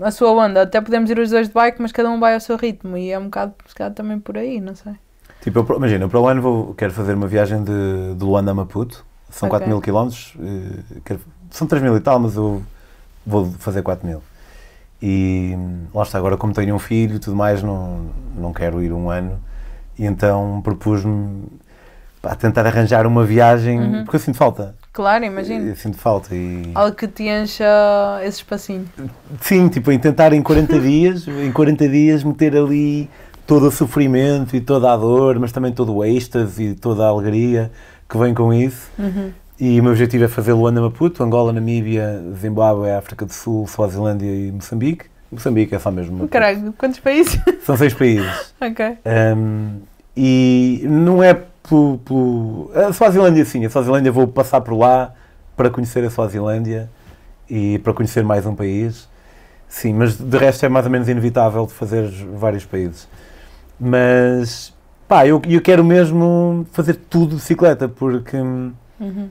a 0.00 0.10
sua 0.10 0.30
onda. 0.32 0.62
Até 0.62 0.80
podemos 0.80 1.10
ir 1.10 1.18
os 1.18 1.30
dois 1.30 1.48
de 1.48 1.54
bike, 1.54 1.80
mas 1.80 1.92
cada 1.92 2.10
um 2.10 2.18
vai 2.18 2.34
ao 2.34 2.40
seu 2.40 2.56
ritmo 2.56 2.96
e 2.96 3.10
é 3.10 3.18
um 3.18 3.24
bocado, 3.24 3.54
se 3.66 3.74
calhar, 3.74 3.92
também 3.92 4.18
por 4.18 4.38
aí, 4.38 4.60
não 4.60 4.74
sei. 4.74 4.94
Tipo, 5.42 5.58
eu, 5.58 5.76
imagina, 5.76 6.04
eu 6.04 6.08
para 6.08 6.20
o 6.20 6.26
ano 6.28 6.40
vou, 6.40 6.74
quero 6.74 6.92
fazer 6.92 7.14
uma 7.14 7.26
viagem 7.26 7.62
de, 7.64 8.14
de 8.16 8.24
Luanda 8.24 8.52
a 8.52 8.54
Maputo, 8.54 9.04
são 9.28 9.48
Ok. 9.48 9.58
4 9.58 9.68
mil 9.68 9.80
quilómetros, 9.80 10.34
eh, 10.40 11.16
são 11.50 11.66
3 11.66 11.82
mil 11.82 11.96
e 11.96 12.00
tal, 12.00 12.18
mas 12.20 12.36
eu 12.36 12.62
vou 13.26 13.50
fazer 13.58 13.82
4 13.82 14.06
mil. 14.06 14.22
E 15.00 15.52
hum, 15.56 15.86
lá 15.92 16.04
está, 16.04 16.16
agora 16.16 16.36
como 16.36 16.52
tenho 16.52 16.74
um 16.74 16.78
filho 16.78 17.16
e 17.16 17.18
tudo 17.18 17.36
mais, 17.36 17.62
não, 17.62 18.06
não 18.36 18.52
quero 18.52 18.80
ir 18.82 18.92
um 18.92 19.10
ano, 19.10 19.38
e 19.98 20.06
então 20.06 20.60
propus-me 20.62 21.44
pá, 22.22 22.34
tentar 22.36 22.64
arranjar 22.66 23.06
uma 23.06 23.24
viagem, 23.24 23.78
Uhum. 23.80 24.04
porque 24.04 24.16
eu 24.16 24.20
sinto 24.20 24.38
falta. 24.38 24.74
Claro, 24.92 25.24
imagino. 25.24 25.68
Eu 25.68 25.76
sinto 25.76 25.98
falta 25.98 26.34
e... 26.34 26.70
Algo 26.74 26.94
que 26.96 27.08
te 27.08 27.24
encha 27.24 27.64
esse 28.22 28.38
espacinho. 28.38 28.86
Sim, 29.40 29.68
tipo, 29.68 29.90
em 29.90 29.98
tentar 29.98 30.32
em 30.32 30.40
40 30.42 30.78
dias, 30.80 31.26
em 31.26 31.50
40 31.50 31.88
dias 31.88 32.22
meter 32.24 32.56
ali 32.56 33.10
todo 33.46 33.66
o 33.66 33.70
sofrimento 33.72 34.54
e 34.54 34.60
toda 34.60 34.92
a 34.92 34.96
dor, 34.96 35.38
mas 35.38 35.50
também 35.50 35.72
todo 35.72 35.94
o 35.96 36.04
êxtase 36.04 36.62
e 36.62 36.74
toda 36.74 37.04
a 37.04 37.08
alegria 37.08 37.70
que 38.08 38.16
vem 38.16 38.32
com 38.32 38.52
isso. 38.54 38.88
Uhum. 38.98 39.30
E 39.58 39.78
o 39.80 39.82
meu 39.82 39.92
objetivo 39.92 40.24
é 40.24 40.28
fazer 40.28 40.52
Luanda 40.52 40.80
Maputo, 40.80 41.22
Angola, 41.22 41.52
Namíbia, 41.52 42.22
Zimbábue, 42.40 42.90
África 42.90 43.24
do 43.24 43.32
Sul, 43.32 43.66
Suazilândia 43.66 44.26
e 44.26 44.50
Moçambique. 44.52 45.06
Moçambique 45.30 45.74
é 45.74 45.78
só 45.78 45.90
mesmo. 45.90 46.12
Maputo. 46.14 46.30
Caralho, 46.32 46.74
quantos 46.76 46.98
países? 47.00 47.38
São 47.64 47.76
seis 47.76 47.94
países. 47.94 48.26
ok. 48.60 48.98
Um, 49.36 49.76
e 50.16 50.82
não 50.84 51.22
é 51.22 51.38
pelo, 51.68 51.98
pelo- 51.98 52.70
A 52.74 52.92
Suazilândia, 52.92 53.44
sim. 53.44 53.64
A 53.64 53.70
Suazilândia 53.70 54.10
vou 54.12 54.26
passar 54.26 54.60
por 54.60 54.76
lá 54.76 55.12
para 55.56 55.70
conhecer 55.70 56.04
a 56.04 56.10
Suazilândia 56.10 56.88
e 57.48 57.78
para 57.80 57.92
conhecer 57.92 58.24
mais 58.24 58.46
um 58.46 58.54
país. 58.54 59.08
Sim, 59.68 59.94
mas 59.94 60.16
de 60.18 60.36
resto 60.36 60.64
é 60.66 60.68
mais 60.68 60.84
ou 60.86 60.92
menos 60.92 61.08
inevitável 61.08 61.64
de 61.66 61.72
fazer 61.72 62.06
vários 62.36 62.64
países. 62.64 63.08
Mas, 63.80 64.72
pá, 65.08 65.26
eu, 65.26 65.40
eu 65.48 65.60
quero 65.60 65.82
mesmo 65.82 66.66
fazer 66.72 66.94
tudo 66.94 67.30
de 67.30 67.34
bicicleta 67.36 67.88
porque, 67.88 68.36
Uhum. 68.36 69.28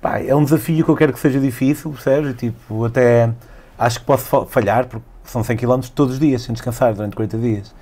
pá, 0.00 0.20
é 0.20 0.34
um 0.34 0.44
desafio 0.44 0.84
que 0.84 0.90
eu 0.90 0.96
quero 0.96 1.12
que 1.12 1.18
seja 1.18 1.38
difícil, 1.40 1.90
percebes? 1.90 2.30
E, 2.30 2.34
tipo, 2.34 2.84
até 2.84 3.30
acho 3.78 3.98
que 4.00 4.06
posso 4.06 4.24
fa- 4.24 4.46
falhar 4.46 4.86
porque 4.86 5.04
são 5.24 5.42
100 5.42 5.56
km 5.56 5.80
todos 5.94 6.14
os 6.14 6.20
dias, 6.20 6.42
sem 6.42 6.52
descansar, 6.52 6.94
durante 6.94 7.16
40 7.16 7.36
dias. 7.36 7.74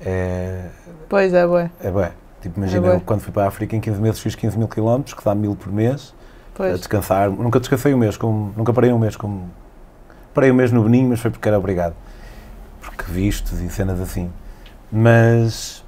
É, 0.00 0.66
Pois 1.08 1.32
é, 1.32 1.46
bué. 1.46 1.70
é 1.80 1.90
bué. 1.90 2.12
Tipo, 2.40 2.58
imagina, 2.58 2.80
bué. 2.82 2.94
eu 2.96 3.00
quando 3.00 3.20
fui 3.20 3.32
para 3.32 3.44
a 3.44 3.48
África, 3.48 3.74
em 3.74 3.80
15 3.80 4.00
meses 4.00 4.20
fiz 4.20 4.34
15 4.34 4.56
mil 4.58 4.68
km, 4.68 5.02
que 5.02 5.24
dá 5.24 5.34
1000 5.34 5.56
por 5.56 5.72
mês, 5.72 6.14
a 6.54 6.56
Pois. 6.56 6.78
descansar. 6.78 7.30
Nunca 7.30 7.58
descansei 7.58 7.92
um 7.94 7.98
mês, 7.98 8.16
como, 8.16 8.52
nunca 8.56 8.72
parei 8.72 8.92
um 8.92 8.98
mês, 8.98 9.16
como... 9.16 9.50
Parei 10.34 10.50
um 10.50 10.54
mês 10.54 10.70
no 10.70 10.82
Beninho, 10.84 11.08
mas 11.08 11.20
foi 11.20 11.30
porque 11.30 11.48
era 11.48 11.58
obrigado. 11.58 11.94
Porque 12.80 13.04
vistos 13.10 13.60
e 13.60 13.68
cenas 13.70 14.00
assim. 14.00 14.30
Mas... 14.90 15.84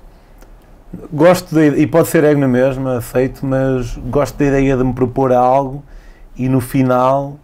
Gosto 1.12 1.54
da 1.54 1.64
e 1.64 1.86
pode 1.86 2.08
ser 2.08 2.24
ego 2.24 2.40
na 2.40 2.48
mesma, 2.48 2.96
aceito, 2.96 3.46
mas 3.46 3.96
gosto 4.06 4.36
da 4.36 4.46
ideia 4.46 4.76
de 4.76 4.82
me 4.82 4.92
propor 4.92 5.32
a 5.32 5.38
algo 5.38 5.84
e 6.36 6.48
no 6.48 6.60
final 6.60 7.36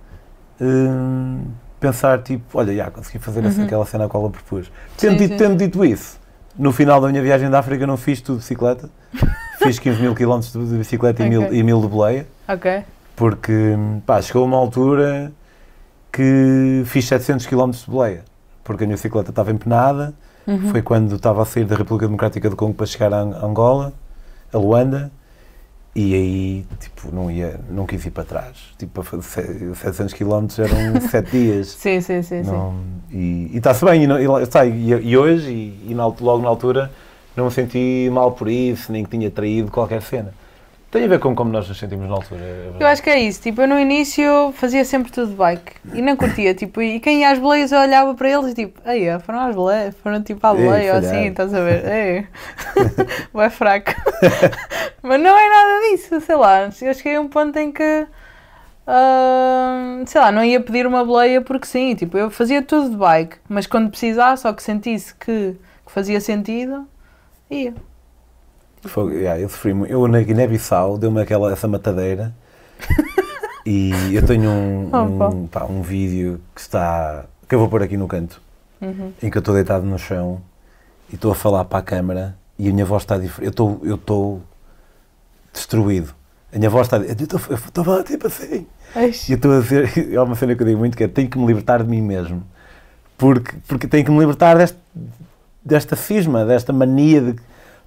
hum, 0.61 1.43
pensar 1.79 2.21
tipo, 2.23 2.59
olha, 2.59 2.75
já 2.75 2.91
consegui 2.91 3.21
fazer 3.21 3.45
Uhum. 3.45 3.65
aquela 3.65 3.87
cena 3.87 4.07
a 4.07 4.09
qual 4.09 4.25
eu 4.25 4.31
propus. 4.31 4.69
Tendo, 4.97 5.13
Sim, 5.13 5.17
dito, 5.19 5.31
sim. 5.33 5.37
tendo 5.39 5.57
dito 5.59 5.85
isso, 5.85 6.19
no 6.59 6.73
final 6.73 7.01
da 7.01 7.09
minha 7.09 7.23
viagem 7.23 7.51
da 7.51 7.59
África 7.59 7.87
não 7.87 7.97
fiz 7.97 8.21
tudo 8.21 8.37
de 8.37 8.43
bicicleta, 8.43 8.89
fiz 9.63 9.79
15 9.79 10.01
mil 10.01 10.15
quilómetros 10.15 10.53
de 10.53 10.77
bicicleta 10.79 11.25
e, 11.25 11.29
mil, 11.29 11.53
e 11.53 11.63
mil 11.63 11.81
de 11.81 11.89
boleia, 11.89 12.27
Ok. 12.49 12.83
porque 13.15 13.75
pá, 14.07 14.21
chegou 14.23 14.45
uma 14.45 14.57
altura 14.57 15.33
que 16.13 16.83
fiz 16.87 17.07
700 17.07 17.47
quilómetros 17.47 17.85
de 17.85 17.91
boleia, 17.91 18.25
porque 18.65 18.85
a 18.85 18.87
minha 18.87 18.97
bicicleta 18.97 19.31
estava 19.31 19.51
empenada, 19.51 20.15
Uhum. 20.47 20.71
foi 20.71 20.81
quando 20.81 21.17
estava 21.17 21.43
a 21.43 21.45
sair 21.45 21.65
da 21.65 21.75
República 21.75 22.07
Democrática 22.07 22.49
do 22.49 22.55
Congo 22.55 22.73
para 22.75 22.87
chegar 22.87 23.13
a 23.13 23.21
Ang- 23.21 23.35
Angola, 23.45 23.93
a 24.53 24.57
Luanda, 24.57 25.11
e 25.99 26.15
aí, 26.15 26.67
tipo, 26.79 27.11
não 27.15 27.31
ia, 27.31 27.59
não 27.71 27.87
quis 27.87 28.05
ir 28.05 28.11
para 28.11 28.25
trás. 28.25 28.57
Tipo, 28.79 29.01
a 29.01 29.05
fazer 29.05 29.75
700 29.75 30.13
km 30.13 30.47
eram 30.59 31.01
7 31.09 31.31
dias. 31.31 31.69
Sim, 31.69 32.01
sim, 32.03 32.21
sim, 32.23 32.45
sim. 32.45 32.51
Não- 32.51 32.75
e 33.11 33.51
e 33.53 33.57
está-se 33.57 33.83
bem, 33.85 34.05
e, 34.05 34.07
não- 34.07 34.21
e, 34.41 34.43
está, 34.43 34.67
e, 34.67 34.89
e 34.91 35.17
hoje, 35.17 35.51
e, 35.51 35.91
e 35.93 35.95
na 35.95 36.07
logo 36.07 36.43
na 36.43 36.49
altura, 36.49 36.91
não 37.35 37.47
me 37.47 37.51
senti 37.51 38.11
mal 38.13 38.33
por 38.33 38.49
isso, 38.49 38.93
nem 38.93 39.05
que 39.05 39.11
tinha 39.11 39.31
traído 39.31 39.71
qualquer 39.71 40.03
cena. 40.03 40.35
Tem 40.97 41.05
a 41.05 41.09
ver 41.09 41.19
com 41.19 41.35
como 41.35 41.53
nós 41.53 41.69
nos 41.69 41.79
sentimos 41.79 42.09
na 42.09 42.15
altura. 42.15 42.41
é. 42.43 42.71
Eu 42.81 42.87
acho 42.87 43.03
que 43.03 43.11
é 43.11 43.21
isso. 43.21 43.43
Tipo, 43.43 43.61
eu 43.61 43.69
no 43.69 43.79
início 43.79 44.51
fazia 44.55 44.83
sempre 44.83 45.13
tudo 45.13 45.29
de 45.29 45.37
bike 45.37 45.73
e 45.93 46.01
não 46.01 46.17
curtia. 46.17 46.55
Tipo, 46.55 46.81
e 46.81 46.99
quem 47.01 47.21
ia 47.21 47.33
às 47.33 47.39
boleias 47.39 47.71
eu 47.71 47.79
olhava 47.79 48.15
para 48.15 48.31
eles 48.31 48.53
e 48.53 48.55
tipo, 48.55 48.81
aí, 48.83 49.15
ó, 49.15 49.21
foram 49.21 49.41
às 49.41 49.55
boleias, 49.55 49.95
foram 50.03 50.23
tipo 50.23 50.47
à 50.47 50.55
Ei, 50.55 50.65
boleia 50.65 50.93
ou 50.93 50.99
assim, 50.99 51.27
estás 51.27 51.53
a 51.53 51.61
ver? 51.61 51.85
Ei, 51.87 52.27
é 53.43 53.51
fraco. 53.51 53.93
Mas 55.03 55.21
não 55.21 55.39
é 55.39 55.49
nada 55.51 55.91
disso, 55.91 56.19
sei 56.23 56.37
lá. 56.37 56.71
Eu 56.81 56.95
cheguei 56.95 57.17
a 57.17 57.21
um 57.21 57.29
ponto 57.29 57.59
em 57.59 57.71
que, 57.71 58.07
ah, 58.87 60.03
sei 60.07 60.21
lá, 60.21 60.33
não 60.33 60.43
ia 60.43 60.63
pedir 60.63 60.87
uma 60.87 61.05
boleia 61.05 61.43
porque 61.43 61.67
sim. 61.67 61.95
Tipo, 61.95 62.17
eu 62.17 62.31
fazia 62.31 62.63
tudo 62.63 62.89
de 62.89 62.97
bike, 62.97 63.37
mas 63.51 63.67
quando 63.67 63.91
precisasse 63.91 64.47
ou 64.47 64.55
que 64.55 64.63
sentisse 64.63 65.15
que, 65.15 65.57
que 65.85 65.93
fazia 65.93 66.23
sentido, 66.23 66.89
ia. 67.51 67.75
Foi, 68.87 69.15
yeah, 69.15 69.41
eu 69.41 69.49
sofri 69.49 69.73
muito. 69.75 69.91
Eu 69.93 70.07
na 70.09 70.21
Guiné-Bissau 70.21 70.99
deu-me 70.99 71.21
aquela, 71.21 71.53
essa 71.53 71.67
matadeira 71.69 72.33
e 73.65 73.93
eu 74.15 74.25
tenho 74.27 74.51
um, 74.51 74.89
Opa. 74.89 75.29
um, 75.29 75.47
pá, 75.47 75.65
um 75.65 75.83
vídeo 75.83 76.41
que 76.55 76.61
está. 76.61 77.25
que 77.49 77.55
eu 77.55 77.59
vou 77.59 77.69
pôr 77.69 77.83
aqui 77.83 77.97
no 77.97 78.07
canto, 78.09 78.41
Uhum. 78.81 79.13
em 79.23 79.31
que 79.31 79.37
eu 79.37 79.41
estou 79.41 79.55
deitado 79.55 79.85
no 79.87 79.99
chão 79.99 80.41
e 81.11 81.15
estou 81.15 81.33
a 81.33 81.35
falar 81.35 81.65
para 81.65 81.79
a 81.79 81.83
câmara 81.83 82.37
e 82.59 82.69
a 82.69 82.73
minha 82.73 82.85
voz 82.85 83.03
está 83.03 83.17
diferente. 83.17 83.45
Eu 83.47 83.51
estou, 83.51 83.81
eu 83.83 83.95
estou 83.95 84.43
destruído. 85.53 86.15
A 86.55 86.59
minha 86.59 86.71
voz 86.71 86.87
está. 86.87 86.99
Eu 86.99 87.13
estou 87.13 87.41
eu 87.49 87.57
estou 87.57 87.83
a 87.83 87.85
falar 87.85 88.03
tipo 88.05 88.27
assim. 88.27 88.67
Ai, 88.95 89.13
E 89.29 89.33
eu 89.33 89.37
estou 89.37 89.53
a 89.57 89.61
dizer. 89.61 89.91
É 90.15 90.21
uma 90.21 90.35
cena 90.35 90.55
que 90.55 90.63
eu 90.63 90.67
digo 90.67 90.79
muito 90.79 90.97
que 90.97 91.05
é: 91.05 91.09
tenho 91.09 91.29
que 91.29 91.39
me 91.39 91.47
libertar 91.47 91.83
de 91.83 91.89
mim 91.89 92.01
mesmo. 92.03 92.43
Porque, 93.19 93.57
porque 93.67 93.87
tenho 93.89 94.05
que 94.05 94.11
me 94.11 94.19
libertar 94.19 94.57
deste, 94.59 94.77
desta 95.65 95.97
cisma, 95.97 96.45
desta 96.45 96.73
mania 96.73 97.21
de. 97.21 97.37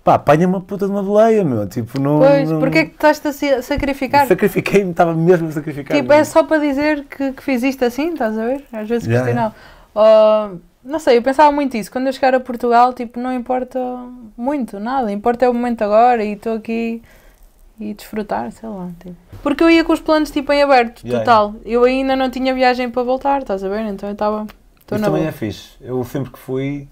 Pá, 0.04 0.16
apanha 0.16 0.48
uma 0.48 0.62
puta 0.62 0.86
de 0.86 0.92
uma 0.92 1.04
boleia, 1.04 1.44
meu. 1.44 1.68
Tipo, 1.68 2.00
não. 2.00 2.20
Pois, 2.20 2.50
não, 2.50 2.60
porque 2.60 2.78
é 2.80 2.86
que 2.86 2.92
estás-te 2.92 3.28
a 3.28 3.62
sacrificar? 3.62 4.28
Sacrifiquei-me, 4.28 4.92
estava 4.92 5.14
mesmo 5.14 5.50
a 5.50 5.52
sacrificar. 5.52 5.98
Tipo, 5.98 6.12
é 6.14 6.24
só 6.24 6.44
para 6.44 6.60
dizer 6.60 7.06
que, 7.06 7.32
que 7.34 7.44
fiz 7.44 7.64
isto 7.64 7.84
assim, 7.86 8.14
estás 8.14 8.38
a 8.38 8.46
ver? 8.46 8.66
Às 8.72 8.88
vezes 8.88 9.08
Já, 9.08 9.18
questionava. 9.18 9.56
Ou, 9.94 10.60
não 10.84 11.00
sei, 11.00 11.18
eu 11.18 11.22
pensava 11.22 11.52
muito 11.52 11.76
isso. 11.76 11.92
Quando 11.92 12.08
eu 12.08 12.14
chegar 12.14 12.34
a 12.34 12.40
Portugal, 12.40 12.94
tipo, 12.94 13.20
não 13.20 13.34
importa 13.34 13.80
muito, 14.38 14.80
nada. 14.80 15.12
Importa 15.12 15.46
é 15.46 15.50
o 15.50 15.54
momento 15.54 15.82
agora 15.84 16.24
e 16.24 16.34
estou 16.34 16.56
aqui 16.56 17.02
e 17.80 17.94
desfrutar, 17.94 18.52
sei 18.52 18.68
lá. 18.68 18.90
Tipo. 19.00 19.16
Porque 19.42 19.64
eu 19.64 19.70
ia 19.70 19.84
com 19.84 19.94
os 19.94 20.00
planos 20.00 20.32
tipo 20.32 20.52
em 20.52 20.62
aberto, 20.62 21.02
Já, 21.04 21.20
total. 21.20 21.56
Eu 21.66 21.84
ainda 21.84 22.16
não 22.16 22.30
tinha 22.30 22.54
viagem 22.54 22.90
para 22.90 23.04
voltar, 23.04 23.42
estás 23.42 23.64
a 23.64 23.70
ver? 23.70 23.86
Então 23.86 24.10
eu 24.10 24.14
estava. 24.14 24.44
Isso 24.44 25.04
também 25.04 25.22
boa. 25.22 25.28
é 25.28 25.32
fixe. 25.32 25.78
Eu 25.80 26.04
sempre 26.04 26.32
que 26.32 26.40
fui, 26.40 26.88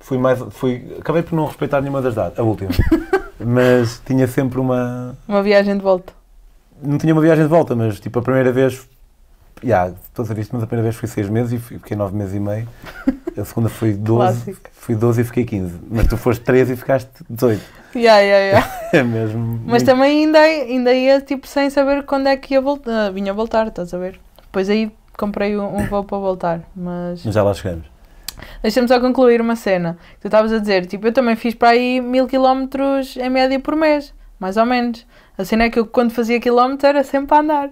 fui 0.00 0.18
mais. 0.18 0.38
Fui, 0.50 0.96
acabei 0.98 1.22
por 1.22 1.36
não 1.36 1.46
respeitar 1.46 1.80
nenhuma 1.80 2.02
das 2.02 2.14
datas, 2.14 2.38
a 2.38 2.42
última. 2.42 2.70
mas 3.38 4.00
tinha 4.04 4.26
sempre 4.26 4.58
uma. 4.58 5.16
Uma 5.28 5.42
viagem 5.42 5.76
de 5.76 5.82
volta. 5.82 6.12
Não 6.82 6.98
tinha 6.98 7.12
uma 7.12 7.22
viagem 7.22 7.44
de 7.44 7.50
volta, 7.50 7.76
mas 7.76 8.00
tipo, 8.00 8.18
a 8.18 8.22
primeira 8.22 8.52
vez. 8.52 8.88
Já, 9.62 9.88
estou 9.88 10.22
a 10.22 10.26
dizer 10.28 10.40
isto, 10.40 10.52
mas 10.54 10.62
a 10.62 10.66
primeira 10.66 10.84
vez 10.84 10.96
fui 10.96 11.06
seis 11.06 11.28
meses 11.28 11.52
e 11.52 11.58
fiquei 11.58 11.94
nove 11.94 12.16
meses 12.16 12.34
e 12.34 12.40
meio. 12.40 12.66
A 13.36 13.44
segunda 13.44 13.68
foi 13.68 13.92
12, 13.92 14.44
Clássico. 14.44 14.70
fui 14.72 14.94
12 14.94 15.20
e 15.20 15.24
fiquei 15.24 15.44
15. 15.44 15.80
Mas 15.90 16.06
tu 16.06 16.16
foste 16.16 16.42
13 16.42 16.72
e 16.72 16.76
ficaste 16.76 17.10
18. 17.28 17.60
Yeah, 17.94 18.20
yeah, 18.20 18.44
yeah. 18.58 18.80
É 18.98 19.02
mesmo. 19.02 19.60
Mas 19.66 19.82
muito- 19.82 19.84
também 19.84 20.24
ainda, 20.24 20.38
ainda 20.38 20.94
ia 20.94 21.20
tipo 21.20 21.46
sem 21.46 21.68
saber 21.68 22.04
quando 22.04 22.28
é 22.28 22.36
que 22.38 22.54
ia 22.54 22.60
voltar, 22.60 23.10
vinha 23.12 23.34
voltar, 23.34 23.66
estás 23.66 23.92
a 23.92 23.98
ver? 23.98 24.18
Depois 24.40 24.70
aí 24.70 24.90
comprei 25.18 25.54
um, 25.58 25.76
um 25.76 25.86
voo 25.86 26.04
para 26.04 26.16
voltar, 26.18 26.60
mas 26.74 27.22
Mas 27.22 27.34
já 27.34 27.42
lá 27.42 27.52
chegamos. 27.52 27.84
Deixa-me 28.62 28.88
só 28.88 29.00
concluir 29.00 29.40
uma 29.40 29.56
cena. 29.56 29.98
Tu 30.20 30.28
estavas 30.28 30.52
a 30.52 30.58
dizer, 30.58 30.86
tipo, 30.86 31.06
eu 31.06 31.12
também 31.12 31.36
fiz 31.36 31.54
para 31.54 31.70
aí 31.70 32.00
mil 32.00 32.26
quilómetros 32.26 33.16
em 33.16 33.30
média 33.30 33.58
por 33.60 33.76
mês, 33.76 34.14
mais 34.38 34.56
ou 34.56 34.66
menos. 34.66 35.06
A 35.36 35.44
cena 35.44 35.64
é 35.64 35.70
que 35.70 35.78
eu 35.78 35.86
quando 35.86 36.12
fazia 36.12 36.40
quilómetros 36.40 36.84
era 36.84 37.04
sempre 37.04 37.36
a 37.36 37.40
andar. 37.40 37.70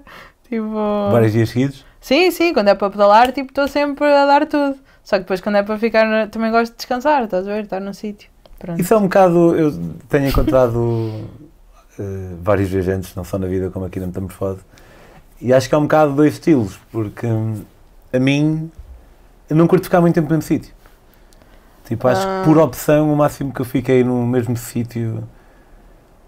Tipo, 0.49 1.11
Vários 1.11 1.33
dias 1.33 1.51
seguidos. 1.51 1.85
sim, 2.01 2.31
sim, 2.31 2.55
quando 2.55 2.69
é 2.69 2.75
para 2.75 2.91
pedalar, 2.91 3.33
tipo, 3.33 3.51
estou 3.51 3.69
sempre 3.69 4.07
a 4.07 4.25
dar 4.25 4.47
tudo. 4.47 4.77
Só 5.05 5.17
que 5.17 5.23
depois 5.23 5.41
quando 5.41 5.57
é 5.57 5.63
para 5.63 5.79
ficar, 5.79 6.29
também 6.29 6.51
gosto 6.51 6.73
de 6.73 6.79
descansar, 6.79 7.25
estás 7.25 7.47
a 7.47 7.53
ver? 7.53 7.65
Estar 7.65 7.81
no 7.81 7.95
sítio. 7.95 8.31
Pronto. 8.59 8.81
Isso 8.81 8.93
é 8.93 8.97
um 8.97 9.03
bocado. 9.03 9.55
Eu 9.57 9.73
tenho 10.09 10.29
encontrado 10.29 11.29
eh, 11.99 12.35
vários 12.43 12.69
viajantes, 12.69 13.15
não 13.15 13.25
só 13.25 13.39
na 13.39 13.47
vida 13.47 13.71
como 13.71 13.87
aqui 13.87 14.01
na 14.01 14.07
Metamorfose, 14.07 14.61
e 15.41 15.53
acho 15.53 15.69
que 15.69 15.75
é 15.75 15.79
um 15.79 15.83
bocado 15.83 16.13
dois 16.15 16.35
estilos, 16.35 16.79
porque 16.91 17.27
hum, 17.27 17.63
a 18.13 18.19
mim. 18.19 18.71
Eu 19.49 19.57
não 19.57 19.67
curto 19.67 19.85
ficar 19.85 20.01
muito 20.01 20.15
tempo 20.15 20.27
no 20.29 20.35
mesmo 20.37 20.43
sítio. 20.47 20.75
Tipo, 21.85 22.07
acho 22.09 22.27
Ah. 22.27 22.41
que 22.41 22.45
por 22.51 22.59
opção, 22.59 23.13
o 23.13 23.17
máximo 23.17 23.53
que 23.53 23.61
eu 23.61 23.65
fiquei 23.65 24.05
no 24.05 24.27
mesmo 24.27 24.57
sítio. 24.57 25.25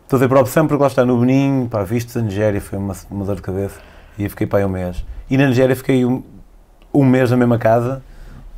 Estou 0.04 0.16
a 0.16 0.18
dizer 0.20 0.28
por 0.28 0.38
opção 0.38 0.66
porque 0.66 0.80
lá 0.82 0.88
está 0.88 1.04
no 1.04 1.18
Benin, 1.20 1.68
pá, 1.70 1.82
visto 1.84 2.18
a 2.18 2.22
Nigéria, 2.22 2.60
foi 2.60 2.78
uma, 2.78 2.96
uma 3.10 3.24
dor 3.24 3.36
de 3.36 3.42
cabeça, 3.42 3.78
e 4.18 4.24
eu 4.24 4.30
fiquei 4.30 4.46
para 4.46 4.58
aí 4.60 4.64
um 4.64 4.68
mês. 4.68 5.04
E 5.28 5.36
na 5.36 5.46
Nigéria 5.46 5.76
fiquei 5.76 6.04
um, 6.04 6.22
um 6.92 7.04
mês 7.04 7.30
na 7.30 7.36
mesma 7.36 7.58
casa, 7.58 8.02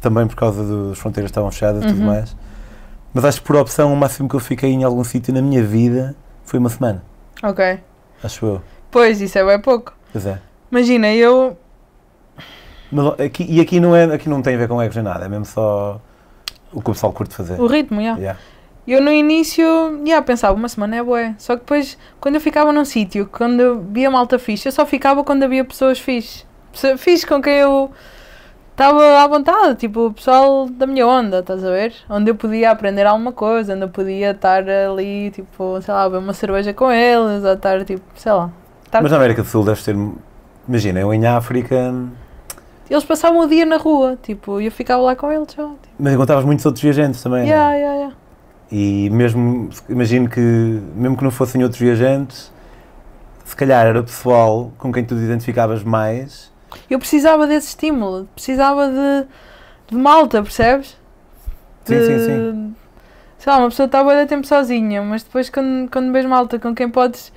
também 0.00 0.26
por 0.26 0.36
causa 0.36 0.88
das 0.88 0.98
fronteiras 0.98 1.30
estavam 1.30 1.50
fechadas 1.50 1.84
e 1.84 1.88
tudo 1.88 2.00
Uhum. 2.00 2.06
mais. 2.06 2.34
Mas 3.12 3.24
acho 3.26 3.40
que 3.42 3.46
por 3.46 3.56
opção, 3.56 3.92
o 3.92 3.96
máximo 3.96 4.28
que 4.28 4.34
eu 4.34 4.40
fiquei 4.40 4.70
em 4.70 4.82
algum 4.84 5.04
sítio 5.04 5.34
na 5.34 5.42
minha 5.42 5.62
vida 5.62 6.14
foi 6.44 6.58
uma 6.58 6.70
semana, 6.70 7.02
Ok. 7.42 7.80
acho 8.24 8.46
eu. 8.46 8.62
Pois, 8.90 9.20
isso 9.20 9.36
é 9.38 9.44
bem 9.44 9.60
pouco. 9.60 9.92
Pois 10.12 10.24
é. 10.24 10.38
Imagina, 10.70 11.12
eu 11.12 11.58
aqui, 13.24 13.46
e 13.48 13.60
aqui 13.60 13.80
não, 13.80 13.94
é, 13.96 14.04
aqui 14.04 14.28
não 14.28 14.42
tem 14.42 14.54
a 14.54 14.58
ver 14.58 14.68
com 14.68 14.80
egos 14.82 14.96
nem 14.96 15.04
nada, 15.04 15.24
é 15.24 15.28
mesmo 15.28 15.44
só 15.44 16.00
o 16.72 16.80
que 16.82 16.90
o 16.90 16.92
pessoal 16.92 17.12
curte 17.12 17.34
fazer. 17.34 17.60
O 17.60 17.66
ritmo, 17.66 18.00
já. 18.02 18.16
Yeah. 18.16 18.38
Eu 18.86 19.00
no 19.00 19.12
início, 19.12 19.64
já 20.04 20.20
pensava, 20.22 20.54
uma 20.54 20.68
semana 20.68 20.96
é 20.96 21.02
bué. 21.02 21.34
Só 21.38 21.54
que 21.54 21.60
depois, 21.60 21.96
quando 22.20 22.34
eu 22.34 22.40
ficava 22.40 22.72
num 22.72 22.84
sítio, 22.84 23.28
quando 23.30 23.80
via 23.92 24.10
malta 24.10 24.38
fixe, 24.40 24.66
eu 24.66 24.72
só 24.72 24.84
ficava 24.84 25.22
quando 25.22 25.44
havia 25.44 25.64
pessoas 25.64 26.00
fixe. 26.00 26.44
Pessoa- 26.72 26.96
Fixe 26.96 27.24
com 27.26 27.40
quem 27.40 27.58
eu 27.58 27.92
estava 28.72 29.20
à 29.22 29.26
vontade, 29.28 29.76
tipo, 29.76 30.06
o 30.06 30.12
pessoal 30.12 30.68
da 30.68 30.86
minha 30.86 31.06
onda, 31.06 31.38
estás 31.40 31.64
a 31.64 31.70
ver? 31.70 31.94
Onde 32.10 32.30
eu 32.30 32.34
podia 32.34 32.70
aprender 32.72 33.06
alguma 33.06 33.30
coisa, 33.30 33.74
onde 33.74 33.82
eu 33.84 33.88
podia 33.88 34.32
estar 34.32 34.64
ali, 34.68 35.30
tipo, 35.30 35.80
sei 35.82 35.94
lá, 35.94 36.08
beber 36.08 36.18
uma 36.24 36.32
cerveja 36.32 36.72
com 36.72 36.90
eles, 36.90 37.44
ou 37.44 37.52
estar, 37.52 37.84
tipo, 37.84 38.02
sei 38.16 38.32
lá. 38.32 38.50
estar- 38.84 39.00
Mas 39.02 39.12
na 39.12 39.18
América 39.18 39.42
do 39.42 39.48
Sul 39.48 39.64
deve 39.64 39.80
ser. 39.80 39.94
Imagina, 40.66 40.98
eu 40.98 41.12
em 41.14 41.24
África. 41.26 41.94
Eles 42.92 43.04
passavam 43.04 43.40
o 43.40 43.48
dia 43.48 43.64
na 43.64 43.78
rua, 43.78 44.18
tipo, 44.22 44.60
e 44.60 44.66
eu 44.66 44.70
ficava 44.70 45.00
lá 45.00 45.16
com 45.16 45.32
eles 45.32 45.50
só. 45.50 45.66
Tipo, 45.66 45.94
Mas 45.98 46.12
encontravas 46.12 46.44
muitos 46.44 46.66
outros 46.66 46.82
viajantes 46.82 47.22
também. 47.22 47.40
não 47.40 47.46
é? 47.46 47.50
yeah, 47.50 47.74
yeah, 47.74 47.94
yeah. 47.96 48.16
E 48.70 49.08
mesmo, 49.08 49.70
imagino 49.88 50.28
que, 50.28 50.38
mesmo 50.94 51.16
que 51.16 51.24
não 51.24 51.30
fossem 51.30 51.62
outros 51.62 51.80
viajantes, 51.80 52.52
se 53.46 53.56
calhar 53.56 53.86
era 53.86 53.98
o 53.98 54.04
pessoal 54.04 54.70
com 54.76 54.92
quem 54.92 55.02
tu 55.06 55.14
te 55.14 55.22
identificavas 55.22 55.82
mais. 55.82 56.52
Eu 56.90 56.98
precisava 56.98 57.46
desse 57.46 57.68
estímulo, 57.68 58.28
precisava 58.34 58.90
de, 58.90 59.26
de 59.88 59.96
malta, 59.96 60.42
percebes? 60.42 60.94
Sim, 61.86 61.98
de- 61.98 62.06
sim, 62.06 62.18
sim. 62.18 62.74
Sei 63.38 63.52
lá, 63.54 63.58
uma 63.58 63.70
pessoa 63.70 63.86
está 63.86 64.00
a 64.00 64.26
tempo 64.26 64.46
sozinha, 64.46 65.00
mas 65.00 65.22
depois 65.22 65.48
quando, 65.48 65.90
quando 65.90 66.12
vês 66.12 66.26
malta 66.26 66.58
com 66.58 66.74
quem 66.74 66.90
podes, 66.90 67.32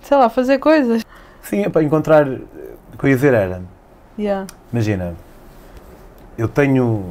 sei 0.00 0.16
lá, 0.16 0.28
fazer 0.28 0.58
coisas. 0.58 1.04
Sim, 1.42 1.62
é 1.62 1.68
para 1.68 1.84
encontrar. 1.84 2.26
O 2.28 2.98
que 2.98 3.04
eu 3.06 3.08
ia 3.10 3.14
dizer 3.14 3.34
era. 3.34 3.62
Yeah. 4.22 4.46
Imagina, 4.72 5.14
eu 6.38 6.48
tenho. 6.48 7.04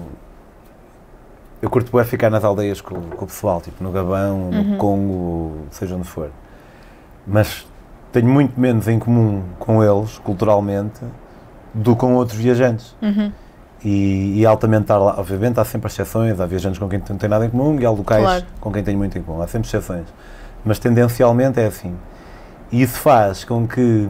Eu 1.61 1.69
curto 1.69 1.95
bem 1.95 2.03
ficar 2.05 2.29
nas 2.29 2.43
aldeias 2.43 2.81
com, 2.81 2.95
com 3.01 3.25
o 3.25 3.27
pessoal, 3.27 3.61
tipo 3.61 3.83
no 3.83 3.91
Gabão, 3.91 4.49
Uhum. 4.49 4.63
no 4.71 4.77
Congo, 4.77 5.57
seja 5.69 5.95
onde 5.95 6.07
for. 6.07 6.29
Mas 7.27 7.67
tenho 8.11 8.27
muito 8.27 8.59
menos 8.59 8.87
em 8.87 8.97
comum 8.97 9.43
com 9.59 9.83
eles, 9.83 10.17
culturalmente, 10.19 11.01
do 11.73 11.93
que 11.93 11.99
com 12.01 12.15
outros 12.15 12.37
viajantes. 12.37 12.95
Uhum. 13.01 13.31
E, 13.85 14.39
e 14.39 14.45
altamente, 14.45 14.91
há 14.91 14.97
lá- 14.97 15.15
obviamente, 15.19 15.59
há 15.59 15.65
sempre 15.65 15.87
exceções, 15.91 16.39
há 16.39 16.45
viajantes 16.47 16.79
com 16.79 16.87
quem 16.89 16.99
não 17.07 17.17
tem 17.17 17.29
nada 17.29 17.45
em 17.45 17.49
comum 17.49 17.79
e 17.79 17.85
há 17.85 17.91
locais 17.91 18.23
Claro. 18.23 18.45
com 18.59 18.71
quem 18.71 18.83
tenho 18.83 18.97
muito 18.97 19.17
em 19.17 19.21
comum, 19.21 19.41
há 19.41 19.47
sempre 19.47 19.67
exceções. 19.67 20.05
Mas 20.65 20.79
tendencialmente 20.79 21.59
é 21.59 21.65
assim. 21.67 21.95
E 22.71 22.81
isso 22.81 22.97
faz 22.99 23.43
com 23.43 23.67
que 23.67 24.09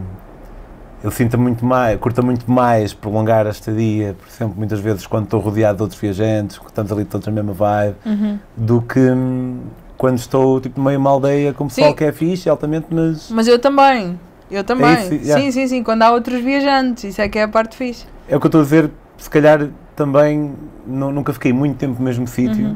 eu 1.03 1.09
sinta 1.11 1.37
muito 1.37 1.65
mais, 1.65 1.99
curta 1.99 2.21
muito 2.21 2.49
mais 2.49 2.93
prolongar 2.93 3.47
a 3.47 3.49
estadia, 3.49 4.15
por 4.19 4.27
exemplo, 4.27 4.55
muitas 4.57 4.79
vezes 4.79 5.07
quando 5.07 5.23
estou 5.25 5.39
rodeado 5.39 5.77
de 5.77 5.83
outros 5.83 5.99
viajantes, 5.99 6.57
que 6.59 6.65
estamos 6.67 6.91
ali 6.91 7.05
todos 7.05 7.25
na 7.27 7.33
mesma 7.33 7.53
vibe, 7.53 7.95
Uhum. 8.05 8.39
do 8.55 8.81
que 8.81 8.99
hum, 8.99 9.59
quando 9.97 10.17
estou 10.17 10.59
tipo 10.61 10.79
meio 10.81 10.99
uma 10.99 11.09
aldeia 11.09 11.53
com 11.53 11.67
pessoal 11.67 11.89
Sim. 11.89 11.95
que 11.95 12.03
é 12.03 12.11
fixe, 12.11 12.49
altamente, 12.49 12.87
mas 12.91 13.29
Mas 13.31 13.47
eu 13.47 13.57
também. 13.59 14.19
Eu 14.49 14.63
também. 14.63 14.93
isso, 14.93 15.13
yeah. 15.13 15.41
Sim, 15.41 15.51
sim, 15.51 15.67
sim. 15.67 15.83
Quando 15.83 16.03
há 16.03 16.11
outros 16.11 16.41
viajantes, 16.41 17.03
isso 17.05 17.21
é 17.21 17.29
que 17.29 17.39
é 17.39 17.43
a 17.43 17.47
parte 17.47 17.75
fixe. 17.77 18.05
é 18.27 18.35
o 18.35 18.39
que 18.39 18.45
eu 18.45 18.49
estou 18.49 18.61
a 18.61 18.63
dizer, 18.63 18.91
se 19.17 19.29
calhar 19.29 19.67
também 19.95 20.53
nu- 20.85 21.11
nunca 21.11 21.31
fiquei 21.33 21.53
muito 21.53 21.77
tempo 21.77 21.95
no 21.99 22.05
mesmo 22.05 22.27
sítio, 22.27 22.65
Uhum. 22.65 22.75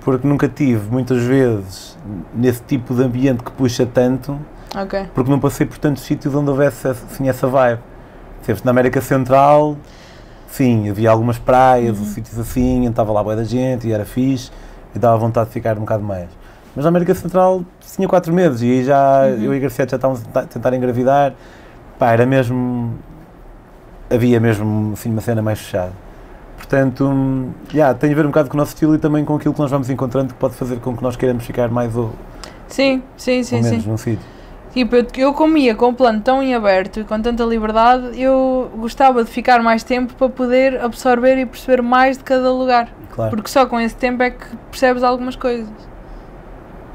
porque 0.00 0.26
nunca 0.26 0.48
tive 0.48 0.90
muitas 0.90 1.22
vezes 1.22 1.96
nesse 2.34 2.62
tipo 2.62 2.94
de 2.94 3.02
ambiente 3.02 3.42
que 3.42 3.50
puxa 3.50 3.84
tanto, 3.86 4.38
Ok. 4.74 5.06
porque 5.14 5.30
não 5.30 5.38
passei 5.38 5.66
por 5.66 5.78
tantos 5.78 6.02
sítios 6.02 6.34
onde 6.34 6.50
houvesse 6.50 6.88
assim, 6.88 7.28
essa 7.28 7.46
vibe. 7.46 7.80
Sempre 8.42 8.64
na 8.64 8.70
América 8.70 9.00
Central, 9.00 9.76
sim, 10.48 10.88
havia 10.90 11.10
algumas 11.10 11.38
praias, 11.38 11.98
Uhum. 11.98 12.04
sítios 12.04 12.38
assim, 12.38 12.78
onde 12.80 12.88
estava 12.88 13.12
lá 13.12 13.22
boa 13.22 13.34
da 13.36 13.44
gente 13.44 13.86
e 13.88 13.92
era 13.92 14.04
fixe 14.04 14.50
e 14.94 14.98
dava 14.98 15.16
vontade 15.16 15.48
de 15.48 15.52
ficar 15.54 15.76
um 15.76 15.80
bocado 15.80 16.02
mais. 16.04 16.28
Mas 16.74 16.84
na 16.84 16.88
América 16.90 17.14
Central 17.14 17.62
tinha 17.80 18.06
quatro 18.06 18.32
meses 18.34 18.60
e 18.62 18.66
aí 18.66 18.84
já 18.84 19.22
Uhum. 19.22 19.42
eu 19.44 19.54
e 19.54 19.56
a 19.56 19.60
Garcia 19.60 19.86
já 19.88 19.96
estávamos 19.96 20.20
a 20.22 20.24
tentar- 20.26 20.44
tentar 20.46 20.74
engravidar. 20.74 21.32
Pá, 21.98 22.12
era 22.12 22.26
mesmo. 22.26 22.94
Havia 24.10 24.38
mesmo 24.38 24.92
assim, 24.92 25.10
uma 25.10 25.20
cena 25.20 25.42
mais 25.42 25.58
fechada. 25.58 25.92
Portanto, 26.56 27.04
hum, 27.06 27.50
yeah, 27.72 27.92
tem 27.98 28.12
a 28.12 28.14
ver 28.14 28.24
um 28.24 28.28
bocado 28.28 28.48
com 28.48 28.56
o 28.56 28.58
nosso 28.58 28.72
estilo 28.74 28.94
e 28.94 28.98
também 28.98 29.24
com 29.24 29.34
aquilo 29.34 29.52
que 29.54 29.60
nós 29.60 29.70
vamos 29.70 29.90
encontrando 29.90 30.32
que 30.32 30.38
pode 30.38 30.54
fazer 30.54 30.76
com 30.80 30.96
que 30.96 31.02
nós 31.02 31.16
queiramos 31.16 31.44
ficar 31.44 31.68
mais 31.70 31.96
ou, 31.96 32.12
Sim, 32.68 33.02
sim, 33.16 33.42
sim, 33.42 33.56
ou 33.56 33.62
menos 33.62 33.82
sim. 33.82 33.90
num 33.90 33.96
sítio. 33.96 34.24
Tipo, 34.76 34.94
eu, 34.94 35.06
eu 35.16 35.32
comia 35.32 35.74
com 35.74 35.88
o 35.88 35.94
plano 35.94 36.20
tão 36.20 36.42
em 36.42 36.54
aberto 36.54 37.00
e 37.00 37.04
com 37.04 37.18
tanta 37.18 37.42
liberdade, 37.44 38.20
eu 38.20 38.70
gostava 38.76 39.24
de 39.24 39.30
ficar 39.30 39.62
mais 39.62 39.82
tempo 39.82 40.12
para 40.12 40.28
poder 40.28 40.84
absorver 40.84 41.38
e 41.38 41.46
perceber 41.46 41.80
mais 41.80 42.18
de 42.18 42.24
cada 42.24 42.52
lugar. 42.52 42.90
Claro. 43.10 43.30
Porque 43.30 43.48
só 43.48 43.64
com 43.64 43.80
esse 43.80 43.96
tempo 43.96 44.22
é 44.22 44.28
que 44.28 44.44
percebes 44.70 45.02
algumas 45.02 45.34
coisas. 45.34 45.66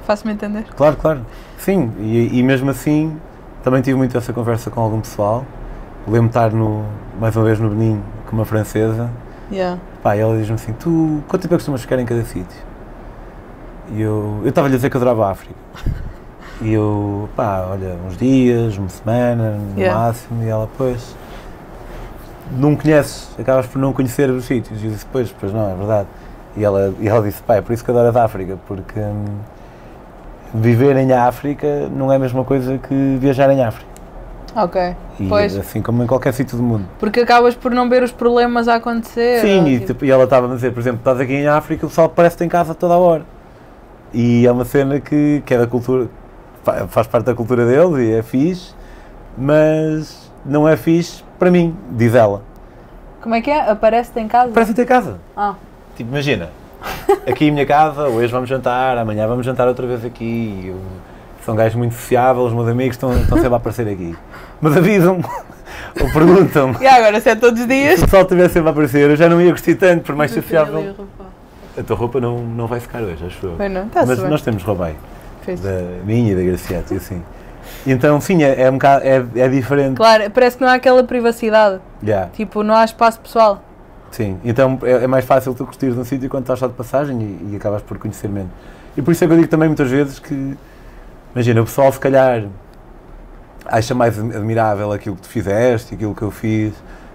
Faço-me 0.05 0.31
entender? 0.31 0.65
Claro, 0.77 0.95
claro. 0.95 1.25
Sim, 1.57 1.91
e, 1.97 2.37
e 2.37 2.43
mesmo 2.43 2.69
assim 2.69 3.17
também 3.63 3.81
tive 3.81 3.97
muito 3.97 4.15
essa 4.15 4.31
conversa 4.31 4.69
com 4.69 4.79
algum 4.79 5.01
pessoal. 5.01 5.43
Lembro-me 6.05 6.27
estar 6.27 6.51
no, 6.51 6.85
mais 7.19 7.35
uma 7.35 7.45
vez 7.45 7.59
no 7.59 7.67
Benin 7.67 7.99
com 8.27 8.35
uma 8.35 8.45
francesa. 8.45 9.09
Yeah. 9.51 9.81
Pá, 10.03 10.15
e 10.15 10.19
ela 10.19 10.37
diz-me 10.37 10.53
assim: 10.53 10.73
Tu 10.73 11.23
quanto 11.27 11.41
tempo 11.41 11.55
é 11.55 11.57
que 11.57 11.63
costumas 11.63 11.81
ficar 11.81 11.97
em 11.97 12.05
cada 12.05 12.23
sítio? 12.25 12.61
E 13.91 13.99
eu 14.01 14.39
eu 14.43 14.49
estava-lhe 14.49 14.75
a 14.75 14.77
dizer 14.77 14.91
que 14.91 14.97
eu 14.97 15.01
adorava 15.01 15.25
a 15.25 15.31
África. 15.31 15.55
E 16.61 16.73
eu, 16.73 17.27
pá, 17.35 17.65
olha, 17.71 17.95
uns 18.07 18.17
dias, 18.17 18.77
uma 18.77 18.89
semana, 18.89 19.57
no 19.73 19.79
Yeah. 19.79 19.99
máximo. 19.99 20.43
E 20.43 20.47
ela, 20.47 20.69
pois, 20.77 21.15
não 22.51 22.75
conheces, 22.75 23.29
acabas 23.39 23.65
por 23.65 23.79
não 23.79 23.91
conhecer 23.93 24.29
os 24.29 24.45
sítios. 24.45 24.81
E 24.81 24.85
eu 24.85 24.91
disse: 24.91 25.05
Pois, 25.11 25.33
pois 25.39 25.51
não, 25.51 25.71
é 25.71 25.75
verdade. 25.75 26.07
E 26.55 26.63
ela, 26.63 26.93
e 26.99 27.07
ela 27.07 27.21
disse: 27.23 27.41
Pá, 27.41 27.55
é 27.55 27.61
por 27.61 27.73
isso 27.73 27.83
que 27.83 27.89
adoras 27.89 28.15
a 28.15 28.23
África, 28.25 28.57
porque 28.67 28.99
hum, 28.99 29.25
viver 30.53 30.95
em 30.97 31.11
África 31.13 31.89
não 31.95 32.11
é 32.11 32.17
a 32.17 32.19
mesma 32.19 32.43
coisa 32.43 32.77
que 32.77 33.17
viajar 33.19 33.49
em 33.51 33.63
África. 33.63 33.89
Ok. 34.55 34.95
E 35.19 35.27
Pois. 35.29 35.57
assim 35.57 35.81
como 35.81 36.03
em 36.03 36.07
qualquer 36.07 36.33
sítio 36.33 36.57
do 36.57 36.63
mundo. 36.63 36.85
Porque 36.99 37.21
acabas 37.21 37.55
por 37.55 37.71
não 37.71 37.89
ver 37.89 38.03
os 38.03 38.11
problemas 38.11 38.67
a 38.67 38.75
acontecer. 38.75 39.39
Sim, 39.39 39.65
e, 39.65 39.73
tipo- 39.79 39.85
tipo, 39.93 40.05
e 40.05 40.11
ela 40.11 40.25
estava 40.25 40.51
a 40.51 40.55
dizer, 40.55 40.73
por 40.73 40.81
exemplo, 40.81 40.99
estás 40.99 41.19
aqui 41.21 41.33
em 41.33 41.47
África, 41.47 41.85
o 41.85 41.89
pessoal 41.89 42.09
parece 42.09 42.35
que 42.35 42.39
tem 42.39 42.49
casa 42.49 42.75
toda 42.75 42.93
a 42.93 42.97
hora. 42.97 43.23
E 44.13 44.45
é 44.45 44.51
uma 44.51 44.65
cena 44.65 44.99
que, 44.99 45.41
que 45.45 45.53
é 45.53 45.57
da 45.57 45.65
cultura, 45.67 46.09
faz 46.89 47.07
parte 47.07 47.25
da 47.25 47.33
cultura 47.35 47.65
deles 47.65 47.97
e 47.99 48.13
é 48.13 48.21
fixe, 48.23 48.73
mas 49.37 50.31
não 50.45 50.67
é 50.67 50.75
fixe 50.77 51.23
para 51.39 51.49
mim, 51.51 51.75
diz 51.91 52.13
ela. 52.15 52.41
Como 53.21 53.35
é 53.35 53.41
que 53.41 53.49
é? 53.51 53.69
Aparece-te 53.69 54.19
em 54.19 54.27
casa? 54.27 54.51
Parece 54.53 54.73
ter 54.73 54.85
casa. 54.85 55.19
Ah, 55.35 55.55
Tipo, 55.95 56.09
imagina, 56.09 56.49
aqui 57.27 57.45
em 57.45 57.51
minha 57.51 57.65
casa, 57.65 58.07
hoje 58.07 58.31
vamos 58.31 58.47
jantar, 58.49 58.97
amanhã 58.97 59.27
vamos 59.27 59.45
jantar 59.45 59.67
outra 59.67 59.85
vez 59.85 60.03
aqui. 60.05 60.65
Eu, 60.67 60.77
são 61.45 61.55
gajos 61.55 61.75
muito 61.75 61.93
sociáveis, 61.95 62.47
os 62.47 62.53
meus 62.53 62.67
amigos 62.67 62.95
estão, 62.95 63.13
estão 63.13 63.37
sempre 63.37 63.53
a 63.53 63.57
aparecer 63.57 63.87
aqui. 63.87 64.15
Mas 64.61 64.77
avisam-me, 64.77 65.23
ou 66.01 66.11
perguntam-me. 66.13 66.77
e 66.79 66.87
agora 66.87 67.19
se 67.19 67.29
é 67.29 67.35
todos 67.35 67.59
os 67.61 67.67
dias? 67.67 67.95
Se 67.99 68.01
o 68.01 68.05
pessoal 68.05 68.23
estivesse 68.23 68.53
sempre 68.53 68.69
a 68.69 68.71
aparecer, 68.71 69.09
eu 69.09 69.15
já 69.15 69.27
não 69.27 69.41
ia 69.41 69.51
gostar 69.51 69.75
tanto, 69.75 70.03
por 70.03 70.15
mais 70.15 70.31
sociável. 70.31 70.95
A 71.77 71.83
tua 71.83 71.95
roupa 71.95 72.19
não, 72.21 72.39
não 72.39 72.67
vai 72.67 72.79
secar 72.79 73.01
hoje, 73.01 73.25
acho 73.25 73.45
eu. 73.45 73.69
Não, 73.69 73.87
está-se 73.87 74.07
Mas 74.07 74.19
bem. 74.19 74.29
nós 74.29 74.41
temos 74.41 74.63
roupa 74.63 74.85
aí, 74.85 74.95
Da 75.61 76.03
minha 76.05 76.31
e 76.31 76.35
da 76.35 76.43
Graciete, 76.43 76.93
e 76.93 76.97
assim. 76.97 77.21
Então, 77.85 78.19
sim, 78.21 78.43
é, 78.43 78.61
é 78.63 78.69
um 78.69 78.73
bocado, 78.73 79.05
é, 79.05 79.23
é 79.35 79.47
diferente. 79.49 79.95
Claro, 79.97 80.29
parece 80.31 80.57
que 80.57 80.63
não 80.63 80.69
há 80.69 80.75
aquela 80.75 81.03
privacidade. 81.03 81.79
Yeah, 82.03 82.29
Tipo, 82.33 82.63
não 82.63 82.75
há 82.75 82.83
espaço 82.85 83.19
pessoal. 83.19 83.63
sim. 84.11 84.37
Então 84.43 84.77
é, 84.83 85.03
é 85.03 85.07
mais 85.07 85.25
fácil 85.25 85.53
tu 85.53 85.65
curtires 85.65 85.97
um 85.97 86.03
sítio 86.03 86.29
quando 86.29 86.43
estás 86.43 86.59
só 86.59 86.67
de 86.67 86.73
passagem 86.73 87.19
e, 87.21 87.53
e 87.53 87.55
acabas 87.55 87.81
por 87.81 87.97
conhecer 87.97 88.27
menos. 88.27 88.51
E 88.97 89.01
por 89.01 89.11
isso 89.11 89.23
é 89.23 89.27
que 89.27 89.33
eu 89.33 89.37
digo 89.37 89.49
também 89.49 89.69
muitas 89.69 89.89
vezes 89.89 90.19
que, 90.19 90.57
imagina, 91.33 91.61
o 91.61 91.65
pessoal 91.65 91.91
se 91.91 91.99
calhar 91.99 92.43
acha 93.65 93.95
mais 93.95 94.17
admirável 94.19 94.91
aquilo 94.91 95.15
que 95.15 95.21
tu 95.21 95.29
fizeste, 95.29 95.93
aquilo 95.95 96.13
que 96.13 96.21
eu 96.23 96.31
fiz, 96.31 96.73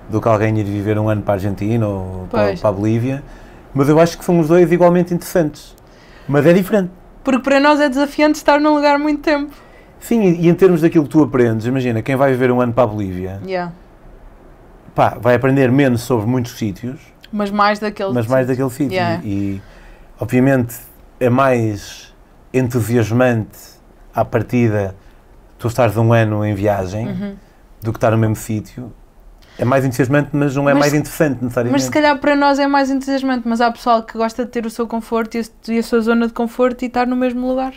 do 0.08 0.20
que 0.20 0.28
alguém 0.28 0.56
ir 0.58 0.64
viver 0.64 0.98
um 0.98 1.08
ano 1.08 1.22
para 1.22 1.34
a 1.34 1.36
Argentina 1.36 1.86
ou 1.86 2.26
para, 2.30 2.56
para 2.56 2.68
a 2.68 2.72
Bolívia. 2.72 3.22
Mas 3.74 3.88
eu 3.88 4.00
acho 4.00 4.16
que 4.16 4.24
são 4.24 4.38
os 4.40 4.48
dois 4.48 4.70
igualmente 4.72 5.12
interessantes. 5.12 5.74
Mas 6.26 6.46
é 6.46 6.52
diferente. 6.52 6.90
Porque 7.26 7.40
para 7.42 7.58
nós 7.58 7.80
é 7.80 7.88
desafiante 7.88 8.36
estar 8.38 8.60
num 8.60 8.72
lugar 8.76 9.00
muito 9.00 9.20
tempo. 9.20 9.52
Sim, 9.98 10.22
e 10.22 10.48
em 10.48 10.54
termos 10.54 10.80
daquilo 10.80 11.02
que 11.02 11.10
tu 11.10 11.20
aprendes, 11.24 11.66
imagina, 11.66 12.00
quem 12.00 12.14
vai 12.14 12.30
viver 12.30 12.52
um 12.52 12.60
ano 12.60 12.72
para 12.72 12.84
a 12.84 12.86
Bolívia, 12.86 13.40
Yeah. 13.44 13.72
pá, 14.94 15.16
vai 15.20 15.34
aprender 15.34 15.72
menos 15.72 16.02
sobre 16.02 16.24
muitos 16.24 16.56
sítios, 16.56 17.00
Mas 17.32 17.50
mais 17.50 17.80
daquele. 17.80 18.12
mas 18.12 18.28
mais 18.28 18.46
daquele 18.46 18.70
sítio. 18.70 18.92
Yeah. 18.92 19.20
E, 19.24 19.28
e, 19.56 19.62
obviamente, 20.20 20.76
é 21.18 21.28
mais 21.28 22.14
entusiasmante 22.54 23.58
à 24.14 24.24
partida 24.24 24.94
tu 25.58 25.66
estares 25.66 25.96
um 25.96 26.12
ano 26.12 26.44
em 26.44 26.54
viagem 26.54 27.08
Uhum. 27.08 27.34
do 27.82 27.92
que 27.92 27.96
estar 27.96 28.12
no 28.12 28.18
mesmo 28.18 28.36
sítio. 28.36 28.92
É 29.58 29.64
mais 29.64 29.84
entusiasmante, 29.84 30.30
mas 30.32 30.54
não 30.54 30.68
é 30.68 30.74
Mas 30.74 30.80
mais 30.80 30.94
interessante 30.94 31.42
necessariamente. 31.42 31.72
Mas 31.72 31.84
se 31.84 31.90
calhar 31.90 32.18
para 32.18 32.36
nós 32.36 32.58
é 32.58 32.66
mais 32.66 32.90
entusiasmante, 32.90 33.48
mas 33.48 33.60
há 33.60 33.70
pessoal 33.70 34.02
que 34.02 34.16
gosta 34.16 34.44
de 34.44 34.50
ter 34.50 34.66
o 34.66 34.70
seu 34.70 34.86
conforto 34.86 35.36
e 35.68 35.78
a, 35.78 35.82
sua 35.82 36.00
zona 36.00 36.26
de 36.26 36.32
conforto 36.32 36.82
e 36.82 36.86
estar 36.86 37.06
no 37.06 37.16
mesmo 37.16 37.46
lugar. 37.48 37.72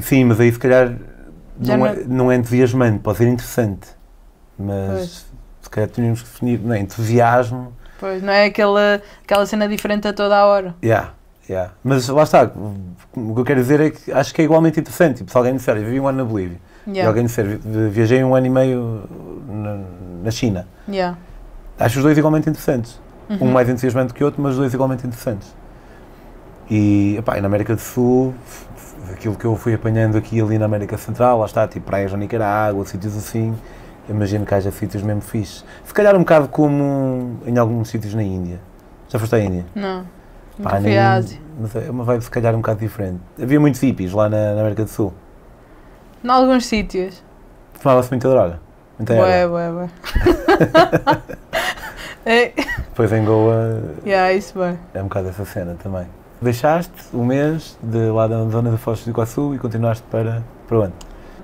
Sim, 0.00 0.24
mas 0.24 0.38
aí 0.40 0.52
se 0.52 0.58
calhar 0.58 0.94
não, 1.58 1.76
não- 1.78 1.86
é, 1.86 1.94
não 2.06 2.32
é 2.32 2.36
entusiasmante, 2.36 2.98
pode 2.98 3.18
ser 3.18 3.28
interessante. 3.28 3.88
Mas 4.58 4.88
Pois. 4.90 5.26
se 5.62 5.70
calhar 5.70 5.88
tínhamos 5.90 6.22
que 6.22 6.28
definir, 6.28 6.60
não 6.60 6.74
é? 6.74 6.80
Entusiasmo. 6.80 7.72
Pois, 7.98 8.22
não 8.22 8.32
é 8.32 8.44
aquela, 8.46 9.02
aquela 9.24 9.46
cena 9.46 9.66
diferente 9.68 10.06
a 10.06 10.12
toda 10.12 10.36
a 10.36 10.44
hora. 10.46 10.74
Yeah, 10.84 11.14
yeah. 11.48 11.72
Mas 11.82 12.08
lá 12.08 12.22
está, 12.22 12.44
o 13.16 13.34
que 13.34 13.40
eu 13.40 13.44
quero 13.44 13.60
dizer 13.60 13.80
é 13.80 13.90
que 13.90 14.12
acho 14.12 14.34
que 14.34 14.42
é 14.42 14.44
igualmente 14.44 14.78
interessante. 14.78 15.18
Tipo, 15.18 15.30
se 15.30 15.36
alguém 15.36 15.56
disser, 15.56 15.76
eu 15.76 15.84
vivi 15.84 15.98
um 15.98 16.06
ano 16.06 16.18
na 16.18 16.24
Bolívia, 16.24 16.58
e 16.88 16.92
Yeah. 16.92 17.08
alguém 17.08 17.24
disser, 17.26 17.46
"Vi- 17.46 17.88
viajei 17.90 18.24
um 18.24 18.34
ano 18.34 18.46
e 18.46 18.50
meio 18.50 19.02
na, 19.48 19.78
na 20.24 20.30
China, 20.30 20.66
Yeah. 20.88 21.16
acho 21.78 21.98
os 21.98 22.02
dois 22.04 22.16
igualmente 22.18 22.48
interessantes. 22.50 23.00
Um 23.30 23.44
Uhum. 23.44 23.52
mais 23.52 23.68
entusiasmante 23.68 24.14
que 24.14 24.22
o 24.22 24.26
outro, 24.26 24.42
mas 24.42 24.52
os 24.52 24.58
dois 24.58 24.72
igualmente 24.74 25.06
interessantes. 25.06 25.54
E, 26.70 27.16
epá, 27.18 27.38
e 27.38 27.40
na 27.40 27.46
América 27.46 27.74
do 27.74 27.80
Sul, 27.80 28.34
aquilo 29.12 29.34
que 29.36 29.44
eu 29.44 29.54
fui 29.56 29.74
apanhando 29.74 30.16
aqui 30.18 30.36
e 30.36 30.40
ali 30.40 30.58
na 30.58 30.64
América 30.66 30.96
Central, 30.98 31.38
lá 31.38 31.46
está, 31.46 31.66
tipo 31.68 31.86
praias 31.86 32.12
na 32.12 32.18
Nicarágua, 32.18 32.84
sítios 32.84 33.16
assim, 33.16 33.54
imagino 34.08 34.44
que 34.44 34.54
haja 34.54 34.70
sítios 34.70 35.02
mesmo 35.02 35.20
fixes. 35.22 35.64
Se 35.84 35.94
calhar 35.94 36.14
um 36.16 36.20
bocado 36.20 36.48
como 36.48 37.38
em 37.46 37.56
alguns 37.58 37.88
sítios 37.88 38.14
na 38.14 38.22
Índia. 38.22 38.60
Já 39.08 39.18
foste 39.18 39.34
à 39.34 39.40
Índia? 39.40 39.64
Não. 39.74 40.04
Pá, 40.62 40.70
Nunca 40.74 40.80
fui 40.82 40.98
à 40.98 41.12
Ásia. 41.14 41.38
Mas 41.60 41.76
é 41.76 41.90
uma 41.90 42.04
vibe 42.04 42.22
se 42.24 42.30
calhar 42.30 42.54
um 42.54 42.58
bocado 42.58 42.80
diferente. 42.80 43.20
Havia 43.40 43.58
muitos 43.60 43.80
hippies 43.80 44.12
lá 44.12 44.28
na, 44.28 44.54
na 44.54 44.60
América 44.60 44.84
do 44.84 44.90
Sul. 44.90 45.12
Em 46.24 46.28
alguns 46.28 46.66
sítios. 46.66 47.22
Fumava-se 47.74 48.10
muita 48.10 48.28
droga. 48.28 48.60
Muita 48.98 49.14
Bué, 49.14 49.40
erva. 49.40 49.70
bué, 49.70 49.88
bué. 51.06 51.18
é, 52.26 52.52
Depois 52.88 53.12
em 53.12 53.24
Goa 53.24 53.80
yeah, 54.04 54.32
isso 54.32 54.58
bem. 54.58 54.78
é 54.94 55.00
um 55.00 55.04
bocado 55.04 55.28
essa 55.28 55.44
cena 55.44 55.76
também. 55.80 56.06
Deixaste 56.42 56.92
um 57.12 57.24
mês 57.24 57.78
de 57.82 58.10
lá 58.10 58.26
da 58.26 58.44
zona 58.48 58.70
da 58.70 58.78
Foz 58.78 59.04
do 59.04 59.10
Iguaçu 59.10 59.54
e 59.54 59.58
continuaste 59.58 60.04
para, 60.10 60.42
para 60.66 60.78
onde? 60.80 60.92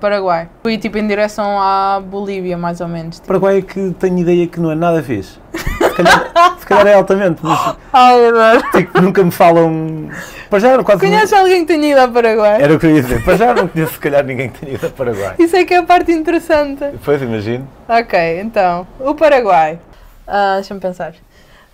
Paraguai. 0.01 0.49
Fui 0.63 0.77
tipo 0.77 0.99
em 0.99 1.07
direção 1.07 1.59
à 1.61 2.01
Bolívia, 2.05 2.59
mais 2.59 2.81
ou 2.81 2.89
menos. 2.89 3.17
Tipo, 3.17 3.29
Paraguai 3.29 3.59
é 3.59 3.63
que 3.63 3.95
tenho 3.99 4.19
ideia 4.19 4.47
que 4.47 4.61
não 4.61 4.71
é 4.71 4.75
nada 4.75 5.03
fixe. 5.03 5.39
Se 5.55 5.91
calhar, 5.97 6.33
se 6.65 6.69
calhar 6.69 6.87
é 6.87 6.95
altamente, 6.95 7.41
mas 7.43 7.77
Ai, 7.93 8.27
adoro. 8.27 8.63
tipo, 8.73 9.01
nunca 9.03 9.23
me 9.23 9.31
falam. 9.31 10.09
Para 10.49 10.59
já, 10.59 10.83
quase. 10.83 11.01
Conheces 11.01 11.33
alguém 11.33 11.67
que 11.67 11.73
tenha 11.75 11.93
ido 11.93 12.01
ao 12.01 12.11
Paraguai? 12.11 12.63
Era 12.63 12.75
o 12.75 12.79
que 12.79 12.87
eu 12.87 12.97
ia 12.97 13.03
dizer. 13.03 13.23
Para 13.25 13.37
já 13.37 13.55
não 13.55 13.69
conheço, 13.69 13.93
se 13.93 13.99
calhar, 13.99 14.25
ninguém 14.25 14.49
que 14.49 14.61
tenha 14.61 14.75
ido 14.75 14.87
ao 14.87 14.93
Paraguai. 14.93 15.35
Isso 15.39 15.55
é 15.57 15.65
que 15.65 15.75
é 15.75 15.79
a 15.79 15.83
parte 15.83 16.11
interessante. 16.13 16.83
Pois, 17.05 17.21
imagino. 17.21 17.69
Ok, 17.89 18.41
então, 18.41 18.87
o 18.99 19.15
Paraguai. 19.15 19.79
Ah, 20.27 20.55
Deixa-me 20.57 20.81
pensar. 20.81 21.15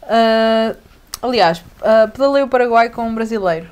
Ah, 0.02 0.74
aliás, 1.22 1.62
ah, 1.82 2.08
pedalei 2.12 2.42
o 2.42 2.48
Paraguai 2.48 2.90
com 2.90 3.02
um 3.02 3.14
brasileiro 3.14 3.66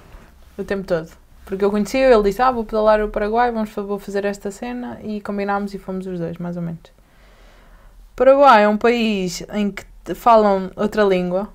o 0.57 0.63
tempo 0.65 0.87
todo. 0.87 1.09
Porque 1.45 1.65
eu 1.65 1.71
conhecia, 1.71 2.07
ele 2.13 2.23
disse: 2.23 2.41
Ah, 2.43 2.51
vou 2.51 2.65
pedalar 2.65 3.01
o 3.03 3.09
Paraguai, 3.09 3.51
vamos, 3.51 3.71
vou 3.75 3.99
fazer 3.99 4.25
esta 4.25 4.51
cena. 4.51 4.99
E 5.03 5.21
combinámos 5.21 5.75
e 5.75 5.79
fomos 5.79 6.07
os 6.07 6.19
dois, 6.19 6.37
mais 6.39 6.57
ou 6.57 6.63
menos. 6.63 6.81
Paraguai 8.15 8.65
é 8.65 8.69
um 8.69 8.77
país 8.77 9.45
em 9.53 9.71
que 9.71 9.85
falam 10.15 10.71
outra 10.77 11.03
língua. 11.05 11.49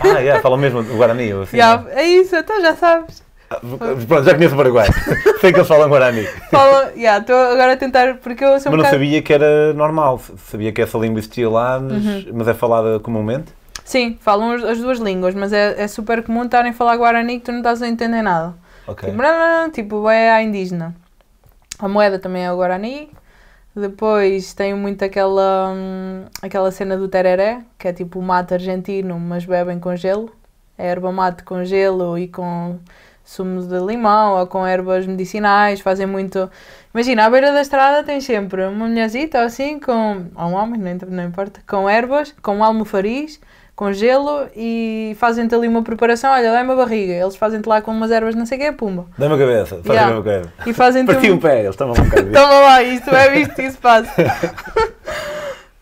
Ah, 0.00 0.18
yeah, 0.20 0.40
falam 0.40 0.58
mesmo 0.58 0.80
o 0.80 0.96
Guarani. 0.96 1.32
Ou 1.34 1.42
assim, 1.42 1.56
Já, 1.56 1.78
né? 1.78 1.92
é 1.94 2.06
isso, 2.06 2.36
então 2.36 2.60
já 2.60 2.74
sabes. 2.76 3.22
Ah, 3.50 3.60
Pronto, 4.06 4.24
já 4.24 4.34
conheço 4.34 4.54
o 4.54 4.56
Paraguai. 4.56 4.88
Sei 5.40 5.52
que 5.52 5.58
eles 5.58 5.68
falam 5.68 5.88
Guarani. 5.88 6.24
Falam, 6.50 6.90
já, 6.96 7.18
estou 7.18 7.36
agora 7.36 7.72
a 7.72 7.76
tentar, 7.76 8.16
porque 8.16 8.44
eu 8.44 8.58
sou 8.60 8.72
um 8.72 8.76
Mas 8.76 8.76
não 8.76 8.76
bocado... 8.78 8.90
sabia 8.90 9.22
que 9.22 9.32
era 9.32 9.72
normal. 9.74 10.20
Sabia 10.38 10.72
que 10.72 10.82
essa 10.82 10.98
língua 10.98 11.18
existia 11.18 11.48
lá, 11.48 11.78
mas, 11.80 12.04
Uhum. 12.04 12.24
mas 12.34 12.48
é 12.48 12.54
falada 12.54 12.98
comumente. 13.00 13.52
Sim, 13.84 14.18
falam 14.20 14.52
as- 14.52 14.64
as 14.64 14.78
duas 14.78 14.98
línguas, 14.98 15.34
mas 15.34 15.52
é, 15.52 15.80
é 15.80 15.86
super 15.88 16.22
comum 16.24 16.44
estarem 16.44 16.70
a 16.72 16.74
falar 16.74 16.96
Guarani 16.96 17.38
que 17.38 17.44
tu 17.46 17.52
não 17.52 17.58
estás 17.58 17.82
a 17.82 17.88
entender 17.88 18.22
nada. 18.22 18.54
Tipo, 18.88 19.70
tipo, 19.72 20.08
é 20.10 20.30
a 20.32 20.42
indígena. 20.42 20.94
A 21.78 21.88
moeda 21.88 22.18
também 22.18 22.44
é 22.44 22.52
o 22.52 22.56
Guarani. 22.56 23.10
Depois 23.76 24.54
tem 24.54 24.72
muito 24.72 25.04
aquela, 25.04 25.70
hum, 25.70 26.24
aquela 26.40 26.70
cena 26.70 26.96
do 26.96 27.08
tereré, 27.08 27.62
que 27.78 27.86
é 27.86 27.92
tipo 27.92 28.18
o 28.18 28.22
mate 28.22 28.54
argentino, 28.54 29.20
mas 29.20 29.44
bebem 29.44 29.78
com 29.78 29.94
gelo. 29.94 30.32
É 30.78 30.86
erva 30.86 31.12
mate 31.12 31.42
com 31.44 31.62
gelo 31.62 32.18
e 32.18 32.26
com 32.26 32.78
sumo 33.22 33.60
de 33.60 33.78
limão 33.80 34.38
ou 34.38 34.46
com 34.46 34.66
ervas 34.66 35.06
medicinais. 35.06 35.80
Fazem 35.80 36.06
muito. 36.06 36.50
Imagina, 36.94 37.26
à 37.26 37.30
beira 37.30 37.52
da 37.52 37.60
estrada 37.60 38.02
tem 38.02 38.18
sempre 38.18 38.64
uma 38.64 38.88
mulherzita 38.88 39.42
assim, 39.42 39.78
com. 39.78 40.24
ou 40.34 40.46
um 40.46 40.54
homem, 40.54 40.80
não 41.08 41.24
importa, 41.24 41.60
com 41.66 41.88
ervas, 41.88 42.34
com 42.40 42.64
almofariz, 42.64 43.38
com 43.76 43.92
gelo 43.92 44.48
e 44.56 45.14
fazem-te 45.20 45.54
ali 45.54 45.68
uma 45.68 45.82
preparação. 45.82 46.32
Olha, 46.32 46.50
dá-me 46.50 46.72
a 46.72 46.74
barriga. 46.74 47.12
Eles 47.12 47.36
fazem-te 47.36 47.68
lá 47.68 47.80
com 47.82 47.90
umas 47.92 48.10
ervas, 48.10 48.34
não 48.34 48.46
sei 48.46 48.56
o 48.56 48.60
quê, 48.62 48.72
pumba. 48.72 49.06
Dá-me 49.18 49.34
a 49.34 49.38
cabeça. 49.38 49.76
Faz 49.76 49.86
Yeah. 49.86 50.02
a 50.02 50.06
mesma 50.08 50.22
coisa. 50.24 50.52
E 50.66 50.72
fazem-te 50.72 51.12
Parti 51.12 51.30
um- 51.30 51.38
pé, 51.38 51.58
eles 51.60 51.70
estavam 51.70 51.92
um 51.94 52.02
bocado. 52.08 52.32
Toma 52.32 52.60
lá, 52.60 52.82
isto 52.82 53.14
é 53.14 53.28
visto, 53.30 53.60
isso 53.60 53.78
passa. 53.78 54.10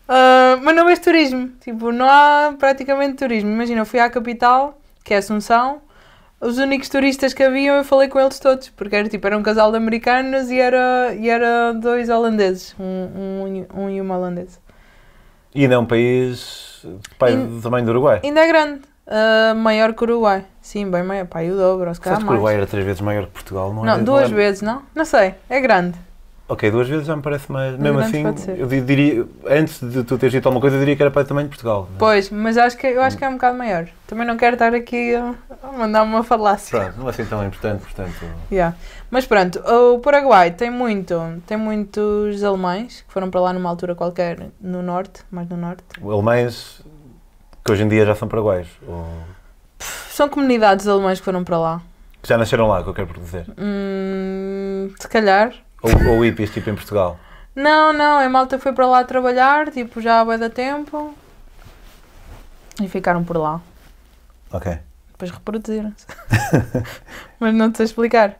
Ah, 0.07 0.59
mas 0.61 0.75
não 0.75 0.85
vês 0.85 0.99
turismo, 0.99 1.49
tipo, 1.61 1.91
não 1.91 2.07
há 2.07 2.53
praticamente 2.59 3.15
turismo. 3.15 3.49
Imagina, 3.49 3.81
eu 3.81 3.85
fui 3.87 3.99
à 3.99 4.07
capital, 4.07 4.79
que 5.03 5.13
é 5.13 5.17
Assunção, 5.17 5.81
os 6.39 6.59
únicos 6.59 6.89
turistas 6.89 7.33
que 7.33 7.41
haviam, 7.41 7.75
eu 7.77 7.83
falei 7.83 8.07
com 8.07 8.19
eles 8.19 8.37
todos, 8.39 8.69
porque 8.69 8.95
era 8.95 9.09
tipo, 9.09 9.25
era 9.25 9.35
um 9.35 9.41
casal 9.41 9.71
de 9.71 9.77
americanos 9.77 10.51
e 10.51 10.59
era, 10.59 11.15
e 11.17 11.27
era 11.27 11.73
dois 11.73 12.07
holandeses, 12.09 12.75
um, 12.79 12.83
um, 13.73 13.83
um 13.85 13.89
e 13.89 13.99
uma 13.99 14.15
holandesa. 14.17 14.59
E 15.55 15.63
ainda 15.63 15.73
é 15.73 15.77
um 15.79 15.85
país 15.87 16.74
pai, 17.19 17.33
In- 17.33 17.55
do 17.57 17.61
tamanho 17.61 17.85
do 17.85 17.91
Uruguai. 17.91 18.21
Ainda 18.23 18.41
é 18.41 18.47
grande, 18.47 18.81
ah, 19.07 19.53
maior 19.55 19.93
que 19.93 20.03
o 20.03 20.07
Uruguai. 20.07 20.45
Sim, 20.61 20.89
bem 20.89 21.03
maior, 21.03 21.27
e 21.47 21.51
o 21.51 21.55
dobro, 21.57 21.93
se 21.93 22.01
calhar 22.01 22.19
que 22.19 22.25
o 22.25 22.29
Uruguai 22.29 22.53
mais. 22.53 22.57
era 22.63 22.67
três 22.71 22.85
vezes 22.85 23.01
maior 23.01 23.25
que 23.25 23.31
Portugal, 23.31 23.73
não, 23.73 23.83
Não, 23.83 23.93
era? 23.95 24.03
duas 24.03 24.25
era- 24.25 24.35
vezes, 24.35 24.61
não? 24.61 24.81
Não 24.95 25.05
sei, 25.05 25.35
é 25.49 25.59
grande. 25.59 25.97
Ok, 26.47 26.69
duas 26.69 26.87
vezes 26.87 27.07
já 27.07 27.15
me 27.15 27.23
parece 27.23 27.51
mais. 27.51 27.71
Mas 27.73 27.81
Mesmo 27.81 27.99
assim, 27.99 28.23
eu 28.55 28.67
di- 28.67 28.81
diria. 28.81 29.25
Antes 29.49 29.79
de 29.81 30.03
tu 30.03 30.15
teres 30.15 30.31
dito 30.31 30.45
alguma 30.45 30.61
coisa, 30.61 30.75
eu 30.75 30.79
diria 30.79 30.95
que 30.95 31.01
era 31.01 31.09
para 31.09 31.23
o 31.23 31.25
tamanho 31.25 31.47
de 31.47 31.49
Portugal. 31.49 31.87
não 31.89 31.95
é? 31.95 31.97
Pois, 31.97 32.29
mas 32.29 32.55
acho 32.55 32.77
que, 32.77 32.85
eu 32.85 33.01
acho 33.01 33.17
que 33.17 33.25
é 33.25 33.29
um 33.29 33.33
bocado 33.33 33.57
maior. 33.57 33.87
Também 34.05 34.27
não 34.27 34.37
quero 34.37 34.53
estar 34.55 34.71
aqui 34.75 35.15
a, 35.15 35.33
a 35.63 35.71
mandar 35.71 36.03
uma 36.03 36.23
falácia. 36.23 36.79
Pronto, 36.79 36.99
não 36.99 37.07
é 37.07 37.09
assim 37.09 37.25
tão 37.25 37.43
importante, 37.43 37.81
portanto. 37.81 38.13
Yeah. 38.51 38.75
Mas 39.09 39.25
pronto, 39.25 39.59
o 39.59 39.97
Paraguai 39.99 40.51
tem 40.51 40.69
muito, 40.69 41.19
tem 41.47 41.57
muitos 41.57 42.43
alemães 42.43 43.01
que 43.07 43.11
foram 43.11 43.31
para 43.31 43.41
lá 43.41 43.51
numa 43.51 43.67
altura 43.69 43.95
qualquer 43.95 44.49
no 44.61 44.83
norte, 44.83 45.21
mais 45.31 45.49
no 45.49 45.57
norte. 45.57 45.83
Alemães 46.03 46.79
que 47.63 47.71
hoje 47.71 47.81
em 47.81 47.87
dia 47.87 48.05
já 48.05 48.13
são 48.13 48.27
paraguaios. 48.27 48.67
Ou 48.87 49.03
São 49.79 50.29
comunidades 50.29 50.87
alemãs 50.87 51.17
que 51.17 51.25
foram 51.25 51.43
para 51.43 51.57
lá. 51.57 51.81
que 52.21 52.29
já 52.29 52.37
nasceram 52.37 52.67
lá, 52.67 52.83
que 52.83 52.89
eu 52.89 52.93
quero 52.93 53.19
dizer. 53.19 53.47
Hum, 53.57 54.91
se 54.99 55.07
calhar. 55.07 55.51
Ou, 56.07 56.15
ou 56.15 56.23
hippies, 56.25 56.49
tipo 56.49 56.69
em 56.69 56.75
Portugal. 56.75 57.19
Não, 57.55 57.93
não, 57.93 58.19
a 58.19 58.27
malta 58.29 58.59
foi 58.59 58.73
para 58.73 58.85
lá 58.85 59.03
trabalhar, 59.03 59.71
tipo, 59.71 60.01
já 60.01 60.19
há 60.21 60.25
bué 60.25 60.37
da 60.37 60.49
tempo. 60.49 61.13
E 62.81 62.87
ficaram 62.89 63.23
por 63.23 63.37
lá. 63.37 63.61
Ok. 64.51 64.77
Depois 65.11 65.31
reproduziram-se. 65.31 66.05
Mas 67.39 67.53
não 67.53 67.71
te 67.71 67.77
sei 67.77 67.85
explicar. 67.85 68.35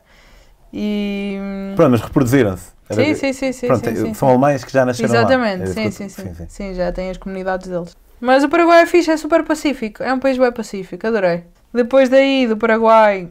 E. 0.74 1.38
Pronto, 1.78 1.92
mas 1.92 2.02
reproduziram-se. 2.02 2.74
Era- 2.90 3.02
Sim, 3.06 3.16
sim, 3.16 3.32
sim, 3.34 3.52
sim. 3.54 3.68
Pronto, 3.68 3.90
sim, 3.90 3.96
sim, 3.96 4.14
são 4.14 4.28
alemães 4.28 4.64
que 4.66 4.74
já 4.74 4.86
nasceram 4.86 5.10
lá. 5.14 5.20
Exatamente, 5.22 5.62
Era 5.62 5.72
sim, 5.74 5.92
sim, 5.92 6.10
sim, 6.10 6.46
sim. 6.50 6.74
já 6.74 6.92
tem 6.92 7.10
as 7.10 7.18
comunidades 7.18 7.68
deles. 7.70 7.96
Mas 8.20 8.44
o 8.44 8.50
Paraguai 8.50 8.82
é 8.82 8.86
fixe, 8.86 9.10
é 9.10 9.16
super 9.18 9.44
pacífico. 9.46 10.04
É 10.04 10.14
um 10.14 10.20
país 10.20 10.38
bem 10.38 10.52
pacífico, 10.52 11.08
adorei. 11.08 11.46
Depois 11.74 12.10
daí, 12.10 12.46
do 12.46 12.58
Paraguai, 12.58 13.30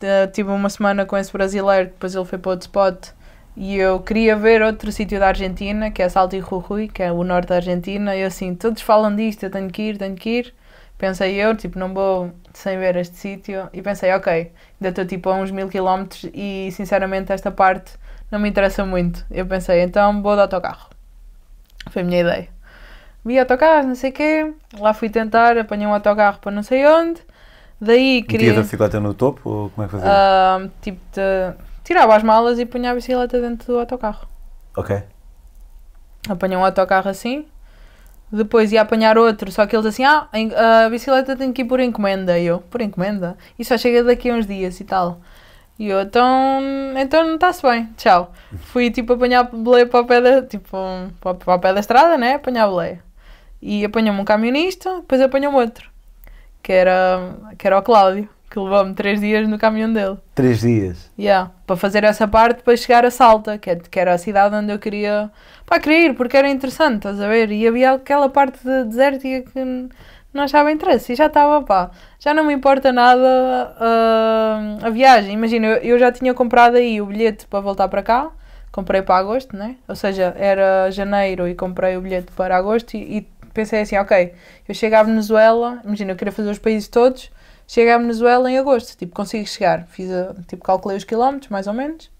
eh, 0.00 0.26
tive 0.28 0.50
uma 0.50 0.68
semana 0.68 1.06
com 1.06 1.16
esse 1.16 1.32
brasileiro, 1.32 1.90
depois 1.90 2.14
ele 2.14 2.24
foi 2.24 2.38
para 2.38 2.50
outro 2.50 2.66
spot. 2.66 3.08
E 3.56 3.76
eu 3.76 4.00
queria 4.00 4.36
ver 4.36 4.62
outro 4.62 4.90
sítio 4.92 5.18
da 5.18 5.28
Argentina, 5.28 5.90
que 5.90 6.02
é 6.02 6.08
Salto 6.08 6.34
e 6.36 6.40
Jujuy, 6.40 6.88
que 6.88 7.02
é 7.02 7.12
o 7.12 7.22
norte 7.24 7.48
da 7.48 7.56
Argentina. 7.56 8.16
E 8.16 8.20
eu 8.20 8.28
assim, 8.28 8.54
todos 8.54 8.80
falam 8.82 9.14
disto, 9.14 9.42
eu 9.44 9.50
tenho 9.50 9.68
que 9.70 9.82
ir, 9.82 9.98
tenho 9.98 10.14
que 10.16 10.30
ir. 10.38 10.54
Pensei 10.96 11.34
eu, 11.36 11.56
tipo, 11.56 11.78
não 11.78 11.92
vou 11.92 12.30
sem 12.52 12.78
ver 12.78 12.96
este 12.96 13.16
sítio. 13.16 13.68
E 13.72 13.82
pensei, 13.82 14.12
ok, 14.12 14.32
ainda 14.32 14.88
estou 14.90 15.04
tipo 15.04 15.28
a 15.30 15.34
uns 15.34 15.50
mil 15.50 15.68
quilómetros 15.68 16.30
e 16.32 16.70
sinceramente 16.72 17.32
esta 17.32 17.50
parte 17.50 17.92
não 18.30 18.38
me 18.38 18.48
interessa 18.48 18.84
muito. 18.84 19.24
Eu 19.30 19.46
pensei, 19.46 19.82
então 19.82 20.22
vou 20.22 20.34
de 20.34 20.42
autocarro. 20.42 20.88
Foi 21.90 22.02
a 22.02 22.04
minha 22.04 22.20
ideia. 22.20 22.48
Vi 23.24 23.38
autocarros, 23.38 23.86
não 23.86 23.94
sei 23.94 24.10
o 24.10 24.12
quê. 24.12 24.54
Lá 24.78 24.94
fui 24.94 25.10
tentar, 25.10 25.58
apanhei 25.58 25.86
um 25.86 25.92
autocarro 25.94 26.38
para 26.38 26.52
não 26.52 26.62
sei 26.62 26.86
onde. 26.86 27.20
Daí 27.80 28.22
queria. 28.22 28.52
a 28.58 28.62
bicicleta 28.62 29.00
no 29.00 29.14
topo 29.14 29.48
ou 29.48 29.70
como 29.70 29.84
é 29.84 29.86
que 29.86 29.92
fazia? 29.92 30.08
ah, 30.10 30.68
tipo, 30.82 31.00
de- 31.12 31.69
tirava 31.90 32.14
as 32.14 32.22
malas 32.22 32.60
e 32.60 32.64
punha 32.64 32.92
a 32.92 32.94
bicicleta 32.94 33.40
dentro 33.40 33.72
do 33.72 33.80
autocarro. 33.80 34.28
ok. 34.76 35.02
Apanhei 36.28 36.56
um 36.56 36.64
autocarro 36.64 37.08
assim. 37.08 37.46
Depois 38.30 38.70
ia 38.70 38.82
apanhar 38.82 39.18
outro, 39.18 39.50
só 39.50 39.66
que 39.66 39.74
eles 39.74 39.86
assim, 39.86 40.04
ah, 40.04 40.28
a 40.84 40.88
bicicleta 40.88 41.34
tem 41.34 41.52
que 41.52 41.62
ir 41.62 41.64
por 41.64 41.80
encomenda. 41.80 42.38
E 42.38 42.46
eu, 42.46 42.60
por 42.60 42.80
encomenda? 42.80 43.36
E 43.58 43.64
só 43.64 43.76
chega 43.76 44.04
daqui 44.04 44.30
a 44.30 44.34
uns 44.34 44.46
dias 44.46 44.78
e 44.78 44.84
tal. 44.84 45.20
E 45.76 45.88
eu, 45.88 46.00
então, 46.02 46.62
então 46.96 47.26
não 47.26 47.34
está-se 47.34 47.62
bem, 47.62 47.88
tchau. 47.96 48.32
Fui 48.66 48.88
tipo 48.90 49.14
apanhar 49.14 49.44
boleia 49.44 49.86
para 49.86 50.00
o 50.00 50.06
pé 50.06 50.20
da, 50.20 50.42
tipo, 50.42 50.76
para 51.18 51.56
o 51.56 51.58
pé 51.58 51.72
da 51.72 51.80
estrada, 51.80 52.16
né? 52.16 52.34
Apanhar 52.34 52.68
boleia. 52.68 53.02
E 53.60 53.84
apanhou-me 53.84 54.20
um 54.20 54.24
camionista, 54.24 54.96
depois 55.00 55.20
apanhou-me 55.20 55.58
outro. 55.58 55.90
Que 56.62 56.72
era, 56.72 57.34
que 57.58 57.66
era 57.66 57.78
o 57.78 57.82
Cláudio, 57.82 58.28
que 58.50 58.58
levou-me 58.58 58.94
três 58.94 59.20
dias 59.20 59.48
no 59.48 59.58
caminhão 59.58 59.92
dele. 59.92 60.16
Três 60.34 60.60
dias. 60.60 61.10
Yeah, 61.18 61.52
para 61.66 61.76
fazer 61.76 62.02
essa 62.02 62.26
parte 62.26 62.62
para 62.62 62.76
chegar 62.76 63.04
a 63.06 63.10
Salta, 63.10 63.56
que, 63.58 63.70
é- 63.70 63.76
que 63.76 64.00
era 64.00 64.12
a 64.12 64.18
cidade 64.18 64.54
onde 64.56 64.72
eu 64.72 64.78
queria, 64.78 65.30
pá, 65.64 65.78
queria 65.78 66.06
ir, 66.06 66.14
porque 66.14 66.36
era 66.36 66.48
interessante, 66.50 66.96
estás 66.96 67.20
a 67.20 67.28
ver? 67.28 67.52
E 67.52 67.66
havia 67.66 67.92
aquela 67.92 68.28
parte 68.28 68.58
de 68.64 68.84
desértica 68.84 69.50
que 69.52 69.88
não 70.34 70.44
achava 70.44 70.70
interesse 70.72 71.12
e 71.12 71.16
já 71.16 71.26
estava, 71.26 71.62
pá, 71.62 71.90
já 72.18 72.34
não 72.34 72.44
me 72.44 72.52
importa 72.52 72.92
nada 72.92 73.74
ah, 73.78 74.78
a 74.82 74.90
viagem. 74.90 75.32
Imagina, 75.32 75.66
eu, 75.66 75.76
eu 75.92 75.98
já 75.98 76.10
tinha 76.10 76.34
comprado 76.34 76.76
aí 76.76 77.00
o 77.00 77.06
bilhete 77.06 77.46
para 77.46 77.60
voltar 77.60 77.88
para 77.88 78.02
cá, 78.02 78.30
comprei 78.72 79.02
para 79.02 79.16
agosto, 79.16 79.56
né? 79.56 79.76
Ou 79.88 79.94
seja, 79.94 80.34
era 80.36 80.90
janeiro 80.90 81.46
e 81.48 81.54
comprei 81.54 81.96
o 81.96 82.00
bilhete 82.00 82.32
para 82.36 82.56
agosto 82.56 82.94
e, 82.94 83.18
e 83.18 83.28
pensei 83.54 83.82
assim, 83.82 83.96
ok, 83.96 84.32
eu 84.68 84.74
chego 84.74 84.96
à 84.96 85.02
Venezuela, 85.02 85.80
imagina, 85.84 86.12
eu 86.12 86.16
queria 86.16 86.32
fazer 86.32 86.50
os 86.50 86.58
países 86.58 86.88
todos, 86.88 87.30
chego 87.72 87.92
à 87.92 87.98
Venezuela 87.98 88.50
em 88.50 88.58
agosto, 88.58 88.96
tipo, 88.96 89.14
consigo 89.14 89.46
chegar. 89.46 89.86
Fiz, 89.86 90.10
a- 90.10 90.34
tipo, 90.48 90.62
calculei 90.64 90.96
os 90.96 91.04
quilómetros, 91.04 91.48
mais 91.50 91.66
ou 91.66 91.72
menos. 91.72 92.10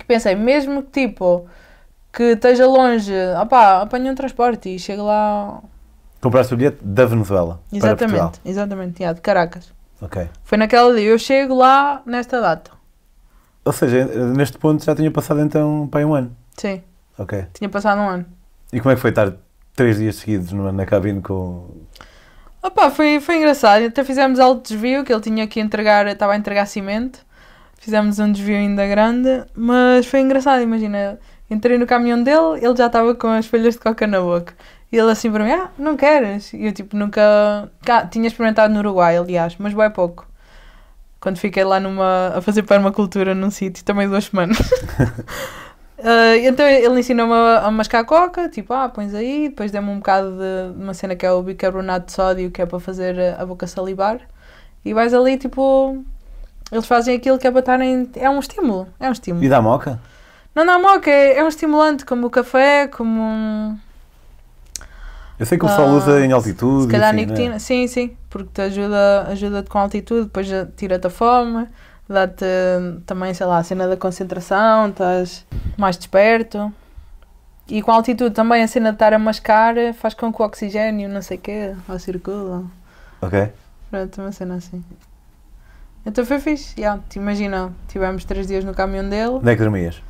E 0.00 0.04
pensei, 0.04 0.34
mesmo 0.34 0.82
que, 0.82 1.06
tipo, 1.08 1.46
que 2.12 2.22
esteja 2.32 2.66
longe, 2.66 3.12
opá, 3.42 3.82
apanho 3.82 4.10
um 4.12 4.14
transporte 4.14 4.74
e 4.74 4.78
chego 4.78 5.02
lá. 5.04 5.62
Compraste 6.22 6.54
o 6.54 6.56
bilhete 6.56 6.78
da 6.82 7.04
Venezuela. 7.04 7.60
Exatamente, 7.72 8.40
exatamente, 8.44 9.00
yeah, 9.02 9.14
de 9.14 9.20
Caracas. 9.20 9.72
Ok. 10.00 10.28
Foi 10.44 10.56
naquela 10.58 10.94
dia, 10.94 11.04
eu 11.10 11.18
chego 11.18 11.54
lá 11.54 12.02
nesta 12.06 12.40
data. 12.40 12.70
Ou 13.64 13.72
seja, 13.72 14.04
neste 14.04 14.58
ponto 14.58 14.82
já 14.84 14.94
tinha 14.94 15.10
passado 15.10 15.40
então 15.40 15.86
para 15.90 16.06
um 16.06 16.14
ano. 16.14 16.34
Sim, 16.56 16.82
Ok. 17.18 17.44
tinha 17.52 17.68
passado 17.68 18.00
um 18.00 18.08
ano. 18.08 18.24
E 18.72 18.80
como 18.80 18.92
é 18.92 18.94
que 18.94 19.00
foi 19.00 19.10
estar 19.10 19.32
três 19.74 19.98
dias 19.98 20.16
seguidos 20.16 20.52
na 20.52 20.86
cabine 20.86 21.20
com. 21.20 21.68
Opá, 22.66 22.90
foi, 22.90 23.20
foi 23.20 23.36
engraçado. 23.36 23.84
Até 23.84 24.02
fizemos 24.02 24.40
alto 24.40 24.68
desvio, 24.68 25.04
que 25.04 25.12
ele 25.12 25.20
tinha 25.20 25.46
que 25.46 25.60
entregar, 25.60 26.04
estava 26.08 26.32
a 26.32 26.36
entregar 26.36 26.66
cimento. 26.66 27.20
Fizemos 27.78 28.18
um 28.18 28.32
desvio 28.32 28.56
ainda 28.56 28.84
grande, 28.88 29.44
mas 29.54 30.06
foi 30.06 30.20
engraçado, 30.20 30.62
imagina. 30.62 31.16
Entrei 31.48 31.78
no 31.78 31.86
caminhão 31.86 32.20
dele, 32.20 32.58
ele 32.60 32.76
já 32.76 32.86
estava 32.86 33.14
com 33.14 33.28
as 33.28 33.46
folhas 33.46 33.74
de 33.74 33.80
coca 33.80 34.04
na 34.08 34.20
boca. 34.20 34.52
E 34.90 34.96
ele 34.96 35.12
assim 35.12 35.30
para 35.30 35.44
mim, 35.44 35.52
ah, 35.52 35.70
não 35.78 35.96
queres? 35.96 36.52
E 36.52 36.66
eu 36.66 36.72
tipo, 36.72 36.96
nunca. 36.96 37.70
Cá, 37.84 38.04
tinha 38.04 38.26
experimentado 38.26 38.74
no 38.74 38.80
Uruguai, 38.80 39.16
aliás, 39.16 39.54
mas 39.58 39.72
bem 39.72 39.90
pouco. 39.90 40.26
Quando 41.20 41.38
fiquei 41.38 41.62
lá 41.62 41.78
numa, 41.78 42.32
a 42.36 42.40
fazer 42.40 42.64
permacultura 42.64 43.32
num 43.32 43.50
sítio, 43.50 43.84
também 43.84 44.08
duas 44.08 44.24
semanas. 44.24 44.58
Uh, 46.06 46.36
então 46.46 46.64
ele 46.64 47.00
ensinou-me 47.00 47.32
a, 47.32 47.66
a 47.66 47.70
mascar 47.72 48.04
coca, 48.04 48.48
tipo, 48.48 48.72
ah, 48.72 48.88
pões 48.88 49.12
aí, 49.12 49.48
depois 49.48 49.72
deu-me 49.72 49.90
um 49.90 49.96
bocado 49.96 50.36
de 50.38 50.80
uma 50.80 50.94
cena 50.94 51.16
que 51.16 51.26
é 51.26 51.32
o 51.32 51.42
bicarbonato 51.42 52.06
de 52.06 52.12
sódio, 52.12 52.48
que 52.52 52.62
é 52.62 52.66
para 52.66 52.78
fazer 52.78 53.18
a, 53.18 53.42
a 53.42 53.44
boca 53.46 53.66
salivar, 53.66 54.20
e 54.84 54.94
vais 54.94 55.12
ali, 55.12 55.36
tipo, 55.36 56.04
eles 56.70 56.86
fazem 56.86 57.16
aquilo 57.16 57.38
que 57.38 57.46
é 57.48 57.50
para 57.50 57.58
estarem, 57.58 58.08
é 58.14 58.30
um 58.30 58.38
estímulo, 58.38 58.86
é 59.00 59.08
um 59.08 59.12
estímulo. 59.12 59.44
E 59.44 59.48
dá 59.48 59.60
moca? 59.60 59.98
Não 60.54 60.64
dá 60.64 60.78
moca, 60.78 61.10
é, 61.10 61.38
é 61.38 61.44
um 61.44 61.48
estimulante, 61.48 62.04
como 62.04 62.28
o 62.28 62.30
café, 62.30 62.86
como 62.86 63.20
um, 63.20 63.76
Eu 65.40 65.44
sei 65.44 65.58
que 65.58 65.64
o 65.64 65.68
pessoal 65.68 65.88
Ah, 65.88 65.92
usa 65.92 66.24
em 66.24 66.30
altitude. 66.30 66.84
se 66.84 66.88
calhar 66.88 67.08
assim, 67.08 67.16
nicotina, 67.16 67.50
né? 67.54 67.58
sim, 67.58 67.86
sim, 67.88 68.16
porque 68.30 68.50
te 68.54 68.62
ajuda, 68.62 69.26
ajuda-te 69.28 69.68
com 69.68 69.78
altitude, 69.80 70.26
depois 70.26 70.46
tira-te 70.76 71.08
a 71.08 71.10
fome, 71.10 71.66
dá-te 72.08 72.44
também, 73.04 73.34
sei 73.34 73.46
lá, 73.46 73.58
a 73.58 73.64
cena 73.64 73.88
da 73.88 73.96
concentração, 73.96 74.88
estás 74.88 75.44
mais 75.76 75.96
desperto. 75.96 76.72
E 77.68 77.82
com 77.82 77.90
altitude 77.90 78.34
também 78.34 78.62
a 78.62 78.68
cena 78.68 78.90
de 78.90 78.96
estar 78.96 79.12
a 79.12 79.18
mascar 79.18 79.74
faz 79.94 80.14
com 80.14 80.32
que 80.32 80.40
o 80.40 80.44
oxigênio, 80.44 81.08
não 81.08 81.20
sei 81.20 81.36
o 81.36 81.40
quê, 81.40 81.74
lá 81.88 81.98
circula. 81.98 82.64
Ok. 83.20 83.52
Pronto, 83.90 84.20
uma 84.20 84.30
cena 84.30 84.56
assim. 84.56 84.84
Então 86.04 86.24
foi 86.24 86.38
fixe, 86.38 86.80
yeah, 86.80 87.02
te 87.08 87.18
imagina, 87.18 87.72
tivemos 87.88 88.24
três 88.24 88.46
dias 88.46 88.64
no 88.64 88.72
caminhão 88.72 89.08
dele. 89.08 89.30
Onde 89.30 89.50
é 89.50 89.56
que 89.56 89.62
dormias? 89.62 90.00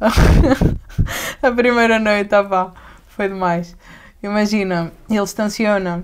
a 1.42 1.52
primeira 1.52 2.00
noite, 2.00 2.34
ah 2.34 2.42
pá, 2.42 2.72
foi 3.06 3.28
demais. 3.28 3.76
Imagina, 4.20 4.90
ele 5.08 5.22
estaciona 5.22 6.02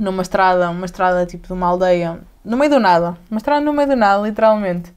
numa 0.00 0.22
estrada, 0.22 0.70
uma 0.70 0.86
estrada 0.86 1.26
tipo 1.26 1.46
de 1.46 1.52
uma 1.52 1.66
aldeia, 1.66 2.20
no 2.44 2.56
meio 2.56 2.70
do 2.70 2.80
nada, 2.80 3.16
uma 3.30 3.38
estrada 3.38 3.60
no 3.60 3.72
meio 3.72 3.88
do 3.88 3.96
nada, 3.96 4.22
literalmente. 4.22 4.92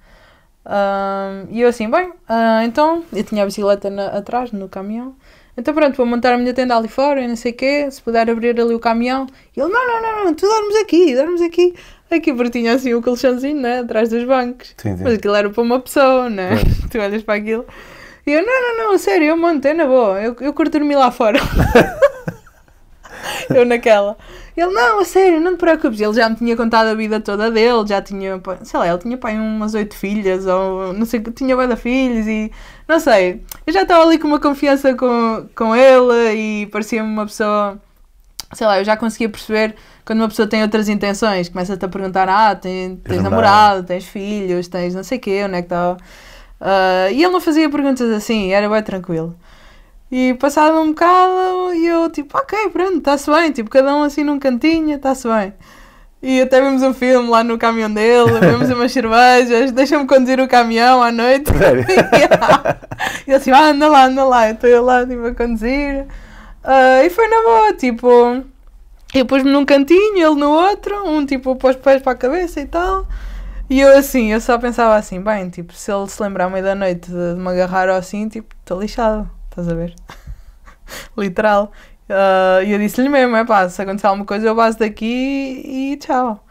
E 1.50 1.62
eu 1.62 1.70
assim, 1.70 1.90
bem, 1.90 2.12
ah, 2.28 2.64
então, 2.64 3.04
eu 3.12 3.24
tinha 3.24 3.44
a 3.44 3.46
bicicleta 3.46 3.90
na- 3.90 4.08
atrás, 4.08 4.52
no 4.52 4.70
caminhão, 4.70 5.16
então 5.58 5.74
pronto, 5.74 5.96
vou 5.98 6.06
montar 6.06 6.34
a 6.34 6.38
minha 6.38 6.54
tenda 6.54 6.78
ali 6.78 6.88
fora, 6.88 7.22
e 7.22 7.28
não 7.28 7.36
sei 7.36 7.52
o 7.52 7.56
quê, 7.56 7.90
se 7.92 8.02
puder 8.02 8.30
abrir 8.30 8.60
ali 8.60 8.74
o 8.74 8.80
caminhão. 8.80 9.28
E 9.56 9.60
ele, 9.60 9.72
não, 9.72 9.88
não, 9.88 10.02
não, 10.02 10.26
não, 10.26 10.34
tu 10.34 10.48
dormes 10.48 10.76
aqui, 10.78 11.16
dormes 11.16 11.42
aqui. 11.42 11.76
Aqui 12.10 12.34
porque 12.34 12.52
tinha 12.52 12.74
assim 12.74 12.94
o 12.94 13.02
colchãozinho, 13.02 13.60
né, 13.60 13.80
atrás 13.80 14.10
dos 14.10 14.24
bancos. 14.26 14.74
Sim, 14.78 14.98
sim. 14.98 15.04
Mas 15.04 15.14
aquilo 15.14 15.36
era 15.36 15.50
para 15.50 15.62
uma 15.62 15.80
pessoa, 15.80 16.30
né? 16.30 16.50
tu 16.92 17.00
olhas 17.00 17.24
para 17.24 17.36
aquilo. 17.36 17.66
E 18.26 18.32
eu, 18.32 18.46
não, 18.46 18.78
não, 18.78 18.92
não, 18.92 18.98
sério, 18.98 19.28
eu 19.28 19.38
monto, 19.38 19.68
é 19.68 19.74
na 19.74 19.86
boa, 19.86 20.22
eu, 20.22 20.36
eu 20.42 20.54
curto 20.54 20.78
dormir 20.78 20.96
lá 20.96 21.10
fora. 21.10 21.40
eu 23.54 23.66
naquela. 23.66 24.18
Ele, 24.56 24.72
não, 24.72 25.00
a 25.00 25.06
sério, 25.06 25.40
não 25.40 25.56
te 25.56 25.60
preocupes. 25.60 26.00
Ele 26.00 26.14
já 26.14 26.30
me 26.30 26.36
tinha 26.36 26.56
contado 26.56 26.88
a 26.88 26.94
vida 26.94 27.20
toda 27.20 27.50
dele, 27.50 27.88
já 27.88 28.02
tinha, 28.02 28.42
sei 28.64 28.80
lá, 28.80 28.88
ele 28.88 28.98
tinha 28.98 29.18
pai 29.18 29.36
umas 29.38 29.74
oito 29.74 29.96
filhas, 29.96 30.46
ou 30.46 30.94
não 30.94 31.06
sei, 31.06 31.22
tinha 31.22 31.56
de 31.68 31.76
filhos 31.76 32.28
e 32.28 32.52
não 32.88 33.00
sei. 33.00 33.44
Eu 33.66 33.74
já 33.74 33.84
estava 33.84 34.04
ali 34.04 34.20
com 34.20 34.28
uma 34.28 34.40
confiança 34.40 34.94
com, 34.94 35.48
com 35.56 35.76
ele 35.76 36.34
e 36.64 36.66
parecia-me 36.68 37.10
uma 37.10 37.26
pessoa, 37.26 37.80
sei 38.54 38.68
lá, 38.68 38.80
eu 38.80 38.84
já 38.84 38.98
conseguia 38.98 39.30
perceber 39.30 39.76
quando 40.06 40.20
uma 40.20 40.28
pessoa 40.28 40.48
tem 40.48 40.62
outras 40.62 40.90
intenções, 40.90 41.48
começa-te 41.48 41.86
a 41.86 41.88
perguntar, 41.88 42.28
ah, 42.28 42.56
tem, 42.56 42.98
tens 42.98 43.24
namorado? 43.24 43.24
namorado, 43.24 43.84
tens 43.88 44.06
filhos, 44.06 44.68
tens 44.68 44.94
não 44.94 45.04
sei 45.04 45.18
o 45.18 45.22
quê, 45.22 45.44
onde 45.46 45.56
é 45.56 45.62
que 45.62 45.68
está. 45.68 45.98
Ah, 46.60 47.10
e 47.10 47.24
ele 47.24 47.32
não 47.34 47.42
fazia 47.42 47.70
perguntas 47.70 48.10
assim, 48.12 48.52
era 48.52 48.70
bem 48.70 48.84
tranquilo. 48.84 49.36
E 50.12 50.34
passado 50.34 50.78
um 50.82 50.90
bocado, 50.90 51.74
e 51.74 51.88
eu 51.88 52.10
tipo, 52.10 52.38
ok, 52.38 52.70
pronto, 52.70 52.98
está-se 52.98 53.32
bem, 53.32 53.52
tipo, 53.52 53.70
cada 53.70 53.96
um 53.96 54.04
assim 54.04 54.24
num 54.26 54.38
cantinho, 54.38 54.94
está-se 54.94 55.28
bem. 55.28 55.54
E 56.22 56.42
até 56.42 56.62
vimos 56.62 56.84
um 56.84 56.94
filme 56.94 57.30
lá 57.30 57.44
no 57.44 57.58
caminhão 57.58 57.92
dele, 57.92 58.40
vimos 58.42 58.70
umas 58.76 58.92
cervejas, 58.92 59.72
deixa-me 59.72 60.06
conduzir 60.06 60.40
o 60.40 60.48
caminhão 60.48 61.02
à 61.02 61.12
noite. 61.12 61.52
E 63.26 63.32
ele 63.32 63.36
assim, 63.36 63.52
ah, 63.52 63.70
anda 63.70 63.88
lá, 63.88 64.06
anda 64.06 64.24
lá, 64.24 64.48
eu 64.50 64.54
estou 64.54 64.70
eu 64.70 64.84
lá 64.84 65.06
tipo, 65.06 65.26
a 65.26 65.34
conduzir. 65.34 66.06
Ah, 66.64 67.04
e 67.04 67.10
foi 67.10 67.28
na 67.28 67.42
boa, 67.42 67.74
tipo, 67.74 68.44
eu 69.16 69.26
pus-me 69.26 69.50
num 69.50 69.66
cantinho, 69.66 70.18
ele 70.18 70.36
no 70.36 70.52
outro, 70.52 71.08
um 71.08 71.26
tipo 71.26 71.56
pôs 71.56 71.76
pés 71.76 72.02
para 72.02 72.12
a 72.12 72.16
cabeça 72.16 72.62
e 72.62 72.66
tal. 72.66 73.08
E 73.70 73.80
eu 73.80 73.98
assim, 73.98 74.34
eu 74.34 74.42
só 74.42 74.58
pensava 74.58 74.96
assim, 74.96 75.22
bem, 75.22 75.50
tipo, 75.50 75.74
se 75.74 75.92
ele 75.92 76.08
se 76.08 76.22
lembrar 76.22 76.46
à 76.46 76.50
meia 76.50 76.64
da 76.64 76.76
noite 76.76 77.10
de, 77.10 77.36
de 77.36 77.40
me 77.40 77.50
agarrar 77.50 77.90
ou 77.90 77.96
assim, 77.96 78.28
tipo, 78.28 78.54
estou 78.60 78.80
lixado, 78.80 79.30
estás 79.52 79.68
a 79.70 79.74
ver? 79.74 79.94
Literal. 81.18 81.72
Ah, 82.10 82.62
E 82.64 82.72
eu 82.72 82.80
disse-lhe 82.80 83.10
mesmo, 83.10 83.36
é 83.36 83.46
pá, 83.46 83.68
se 83.70 83.82
acontecer 83.82 84.08
alguma 84.08 84.26
coisa 84.26 84.48
eu 84.48 84.56
baso 84.56 84.80
daqui 84.80 85.62
e 85.66 85.98
tchau. 85.98 86.44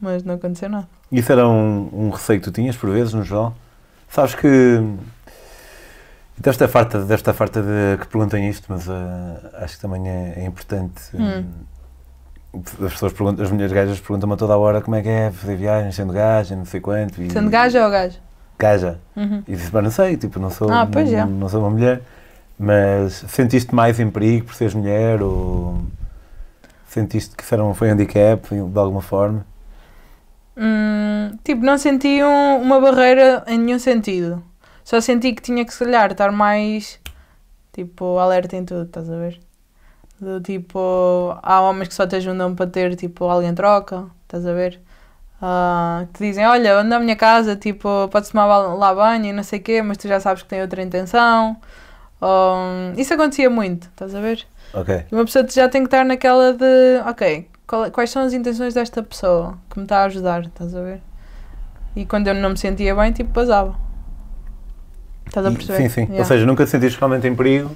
Mas 0.00 0.22
não 0.24 0.34
aconteceu 0.34 0.68
nada. 0.68 0.88
Isso 1.10 1.30
era 1.32 1.48
um, 1.48 1.88
um 1.92 2.10
receio 2.10 2.40
que 2.40 2.44
tu 2.44 2.52
tinhas, 2.52 2.76
por 2.76 2.90
vezes, 2.90 3.14
no 3.14 3.22
geral? 3.22 3.54
Sabes 4.08 4.34
que. 4.34 4.48
Desta 6.38 6.68
farta, 6.68 7.02
desta 7.02 7.32
farta 7.32 7.62
de 7.62 7.96
que 7.98 8.08
perguntem 8.08 8.46
isto, 8.50 8.66
mas 8.68 8.86
ah, 8.90 9.40
acho 9.62 9.76
que 9.76 9.80
também 9.80 10.06
é, 10.06 10.34
é 10.36 10.44
importante. 10.44 11.00
Hum. 11.14 11.44
As 12.84 12.92
pessoas 12.92 13.12
perguntam, 13.14 13.44
as 13.44 13.50
mulheres 13.50 13.72
gajas 13.72 13.98
perguntam-me 14.00 14.34
a 14.34 14.36
toda 14.36 14.52
a 14.52 14.58
hora 14.58 14.82
como 14.82 14.96
é 14.96 15.02
que 15.02 15.08
é 15.08 15.30
fazer 15.30 15.56
viagens 15.56 15.94
sendo 15.94 16.12
gaja, 16.12 16.54
não 16.54 16.64
sei 16.66 16.80
quanto. 16.80 17.22
E, 17.22 17.30
Sendo 17.30 17.48
gaja 17.50 17.84
ou 17.84 17.90
gajo? 17.90 18.18
Gaja. 18.58 18.98
Uhum. 19.14 19.42
E 19.48 19.56
disse, 19.56 19.70
mas 19.72 19.82
não 19.84 19.90
sei, 19.90 20.16
tipo, 20.18 20.38
não 20.38 20.50
sou, 20.50 20.70
Ah, 20.70 20.86
pois 20.90 21.10
é. 21.10 21.24
não, 21.24 21.30
não 21.30 21.48
sou 21.48 21.60
uma 21.60 21.70
mulher, 21.70 22.02
mas 22.58 23.12
sentiste 23.28 23.74
mais 23.74 24.00
em 24.00 24.10
perigo 24.10 24.46
por 24.46 24.54
seres 24.54 24.74
mulher 24.74 25.22
ou 25.22 25.82
sentiste 26.88 27.36
que 27.36 27.42
isso 27.42 27.62
um, 27.62 27.74
foi 27.74 27.88
um 27.88 27.92
handicap 27.92 28.48
de 28.48 28.78
alguma 28.78 29.02
forma? 29.02 29.44
Hum, 30.56 31.36
tipo, 31.44 31.62
não 31.64 31.76
senti 31.76 32.22
um- 32.22 32.62
uma 32.62 32.80
barreira 32.80 33.44
em 33.46 33.58
nenhum 33.58 33.78
sentido. 33.78 34.42
Só 34.84 35.00
senti 35.00 35.32
que 35.34 35.42
tinha 35.42 35.64
que, 35.64 35.72
se 35.72 35.84
calhar, 35.84 36.12
estar 36.12 36.30
mais, 36.32 36.98
tipo, 37.72 38.18
alerta 38.18 38.56
em 38.56 38.64
tudo, 38.64 38.84
estás 38.84 39.10
a 39.10 39.16
ver? 39.18 39.40
Do 40.20 40.40
tipo, 40.40 40.78
há 41.42 41.60
homens 41.62 41.88
que 41.88 41.94
só 41.94 42.06
te 42.06 42.16
ajudam 42.16 42.54
para 42.54 42.66
ter, 42.70 42.96
tipo, 42.96 43.24
alguém 43.26 43.54
troca, 43.54 44.06
estás 44.24 44.46
a 44.46 44.52
ver? 44.54 44.80
Ah, 45.42 46.06
que 46.14 46.20
dizem, 46.26 46.46
olha, 46.46 46.78
anda 46.78 46.96
à 46.96 47.00
minha 47.00 47.16
casa, 47.16 47.56
tipo, 47.56 48.08
podes 48.10 48.30
tomar 48.30 48.46
lá 48.46 48.94
banho 48.94 49.26
e 49.26 49.32
não 49.32 49.42
sei 49.42 49.60
o 49.60 49.62
quê, 49.62 49.82
mas 49.82 49.98
tu 49.98 50.08
já 50.08 50.20
sabes 50.20 50.42
que 50.42 50.48
tem 50.48 50.62
outra 50.62 50.82
intenção. 50.82 51.56
Isso 52.96 53.12
acontecia 53.14 53.48
muito, 53.50 53.84
estás 53.88 54.14
a 54.14 54.20
ver? 54.20 54.46
Ok. 54.72 55.04
Uma 55.12 55.24
pessoa 55.24 55.46
já 55.48 55.68
tem 55.68 55.82
que 55.82 55.86
estar 55.88 56.04
naquela 56.04 56.52
de, 56.52 57.00
ok, 57.06 57.48
qual- 57.66 57.90
quais 57.90 58.10
são 58.10 58.22
as 58.22 58.32
intenções 58.32 58.74
desta 58.74 59.02
pessoa 59.02 59.58
que 59.70 59.78
me 59.78 59.84
está 59.84 59.98
a 60.00 60.04
ajudar, 60.04 60.42
estás 60.44 60.74
a 60.74 60.80
ver? 60.82 61.00
E 61.94 62.04
quando 62.04 62.26
eu 62.28 62.34
não 62.34 62.50
me 62.50 62.56
sentia 62.58 62.94
bem, 62.94 63.12
tipo, 63.12 63.30
basava. 63.30 63.74
Estás 65.26 65.46
a 65.46 65.50
perceber? 65.50 65.76
Sim, 65.78 65.88
sim. 65.88 66.00
Yeah. 66.02 66.18
Ou 66.18 66.24
seja, 66.24 66.46
nunca 66.46 66.64
te 66.64 66.70
sentiste 66.70 66.98
realmente 66.98 67.26
em 67.26 67.34
perigo, 67.34 67.74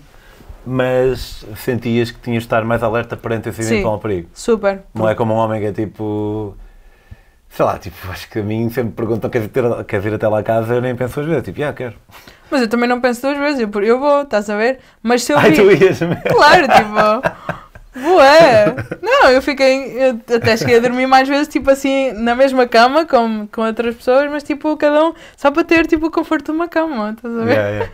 mas 0.66 1.44
sentias 1.57 2.11
que 2.11 2.20
tinhas 2.20 2.42
de 2.42 2.46
estar 2.46 2.64
mais 2.64 2.83
alerta 2.83 3.16
perante 3.16 3.48
esse 3.48 3.62
eventual 3.72 3.98
perigo. 3.98 4.29
Super. 4.35 4.83
Não 4.94 5.09
é 5.09 5.14
como 5.14 5.35
um 5.35 5.37
homem 5.37 5.61
que 5.61 5.66
é 5.66 5.72
tipo. 5.72 6.55
Sei 7.51 7.65
lá, 7.65 7.79
tipo, 7.79 7.97
acho 8.11 8.31
que 8.31 8.39
a 8.39 8.43
mim 8.43 8.71
sempre 8.71 8.93
perguntam 8.93 9.29
queres, 9.29 9.49
ter, 9.49 9.85
queres 9.85 10.07
ir 10.07 10.15
até 10.15 10.29
lá 10.29 10.39
a 10.39 10.43
casa, 10.43 10.75
eu 10.75 10.81
nem 10.81 10.95
penso 10.95 11.17
duas 11.17 11.27
vezes, 11.27 11.43
tipo, 11.45 11.63
ah, 11.65 11.73
quero. 11.73 11.95
Mas 12.49 12.63
eu 12.63 12.69
também 12.69 12.89
não 12.89 13.01
penso 13.01 13.23
duas 13.23 13.37
vezes, 13.39 13.61
eu, 13.61 13.83
eu 13.83 13.99
vou, 13.99 14.23
estás 14.23 14.49
a 14.49 14.57
ver? 14.57 14.79
Mas 15.03 15.25
se 15.25 15.33
eu 15.33 15.39
Ai, 15.39 15.51
vi... 15.51 15.57
tu 15.57 15.71
ias 15.71 16.01
mesmo. 16.01 16.23
Claro, 16.23 16.67
tipo... 16.73 17.61
Bué! 17.93 18.77
Não, 19.03 19.31
eu 19.31 19.43
fiquei... 19.43 19.97
Eu 20.01 20.37
até 20.37 20.57
cheguei 20.57 20.77
a 20.77 20.81
dormir 20.81 21.07
mais 21.09 21.29
vezes, 21.29 21.49
tipo 21.49 21.69
assim, 21.71 22.13
na 22.13 22.37
mesma 22.37 22.69
cama 22.69 23.05
com, 23.05 23.49
com 23.51 23.63
outras 23.63 23.97
pessoas, 23.97 24.31
mas 24.31 24.45
tipo, 24.45 24.77
cada 24.77 25.07
um... 25.07 25.15
Só 25.37 25.51
para 25.51 25.65
ter, 25.65 25.87
tipo, 25.87 26.07
o 26.07 26.11
conforto 26.11 26.53
de 26.53 26.57
uma 26.57 26.69
cama, 26.69 27.15
estás 27.17 27.37
a 27.37 27.45
ver? 27.45 27.53
Yeah, 27.53 27.71
yeah. 27.71 27.93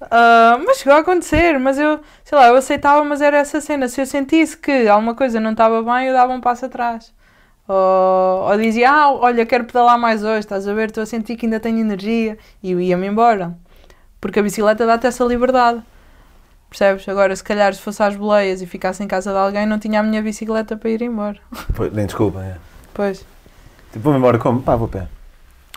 Ah, 0.10 0.60
mas 0.64 0.78
chegou 0.78 0.94
a 0.94 1.00
acontecer, 1.00 1.58
mas 1.58 1.78
eu, 1.78 1.98
sei 2.24 2.38
lá, 2.38 2.46
eu 2.46 2.54
aceitava, 2.54 3.02
mas 3.04 3.20
era 3.20 3.38
essa 3.38 3.60
cena. 3.60 3.88
Se 3.88 4.00
eu 4.00 4.06
sentisse 4.06 4.56
que 4.56 4.86
alguma 4.86 5.14
coisa 5.14 5.40
não 5.40 5.50
estava 5.50 5.82
bem, 5.82 6.06
eu 6.06 6.12
dava 6.12 6.32
um 6.32 6.40
passo 6.40 6.66
atrás. 6.66 7.12
Ou, 7.66 8.50
ou 8.50 8.58
dizia, 8.58 8.90
ah, 8.90 9.12
olha, 9.12 9.46
quero 9.46 9.64
pedalar 9.64 9.98
mais 9.98 10.22
hoje, 10.22 10.40
estás 10.40 10.68
a 10.68 10.74
ver? 10.74 10.88
Estou 10.88 11.02
a 11.02 11.06
sentir 11.06 11.36
que 11.36 11.46
ainda 11.46 11.58
tenho 11.58 11.78
energia. 11.78 12.36
E 12.62 12.72
eu 12.72 12.80
ia-me 12.80 13.06
embora. 13.06 13.56
Porque 14.20 14.38
a 14.38 14.42
bicicleta 14.42 14.86
dá-te 14.86 15.06
essa 15.06 15.24
liberdade. 15.24 15.82
Percebes? 16.68 17.08
Agora, 17.08 17.34
se 17.34 17.44
calhar, 17.44 17.72
se 17.72 17.80
fosse 17.80 18.02
às 18.02 18.16
boleias 18.16 18.60
e 18.60 18.66
ficasse 18.66 19.02
em 19.02 19.06
casa 19.06 19.30
de 19.30 19.38
alguém, 19.38 19.66
não 19.66 19.78
tinha 19.78 20.00
a 20.00 20.02
minha 20.02 20.20
bicicleta 20.20 20.76
para 20.76 20.90
ir 20.90 21.02
embora. 21.02 21.38
Pois, 21.74 21.92
nem 21.92 22.06
desculpa, 22.06 22.42
é. 22.42 22.56
Pois. 22.92 23.24
Tipo, 23.92 24.04
vou-me 24.04 24.18
embora 24.18 24.38
como? 24.38 24.60
Pá, 24.60 24.74
vou 24.76 24.86
a 24.86 24.90
pé. 24.90 25.08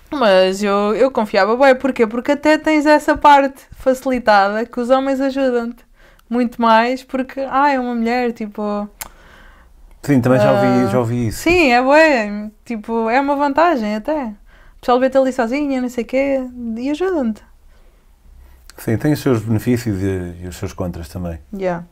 Mas 0.10 0.64
eu, 0.64 0.96
eu 0.96 1.12
confiava 1.12 1.56
bem, 1.56 1.76
porquê? 1.76 2.08
Porque 2.08 2.32
até 2.32 2.58
tens 2.58 2.86
essa 2.86 3.18
parte 3.18 3.62
facilitada 3.72 4.66
que 4.66 4.80
os 4.80 4.90
homens 4.90 5.20
ajudam-te 5.20 5.86
muito 6.30 6.62
mais, 6.62 7.04
porque, 7.04 7.42
ah, 7.50 7.72
é 7.72 7.80
uma 7.80 7.94
mulher, 7.94 8.32
tipo, 8.32 8.90
Sim, 10.04 10.22
também 10.22 10.40
já 10.40 10.52
ouvi, 10.52 10.66
Ah, 10.68 10.88
já 10.88 11.00
ouvi 11.00 11.28
isso. 11.28 11.42
sim, 11.44 11.72
é 11.72 11.82
bué, 11.82 12.50
tipo, 12.64 13.10
é 13.10 13.20
uma 13.20 13.36
vantagem 13.36 13.96
até. 13.96 14.28
O 14.78 14.80
pessoal 14.80 15.00
vê-te 15.00 15.18
ali 15.18 15.34
sozinha, 15.34 15.82
não 15.82 15.90
sei 15.90 16.04
o 16.04 16.08
quê, 16.08 16.40
e 16.78 16.90
ajudam-te. 16.92 17.44
Sim, 18.78 18.96
tem 18.98 19.12
os 19.14 19.20
seus 19.20 19.42
benefícios 19.42 20.02
e, 20.02 20.44
e 20.44 20.48
os 20.48 20.56
seus 20.56 20.72
contras 20.72 21.10
também. 21.10 21.40
Yeah. 21.54 21.84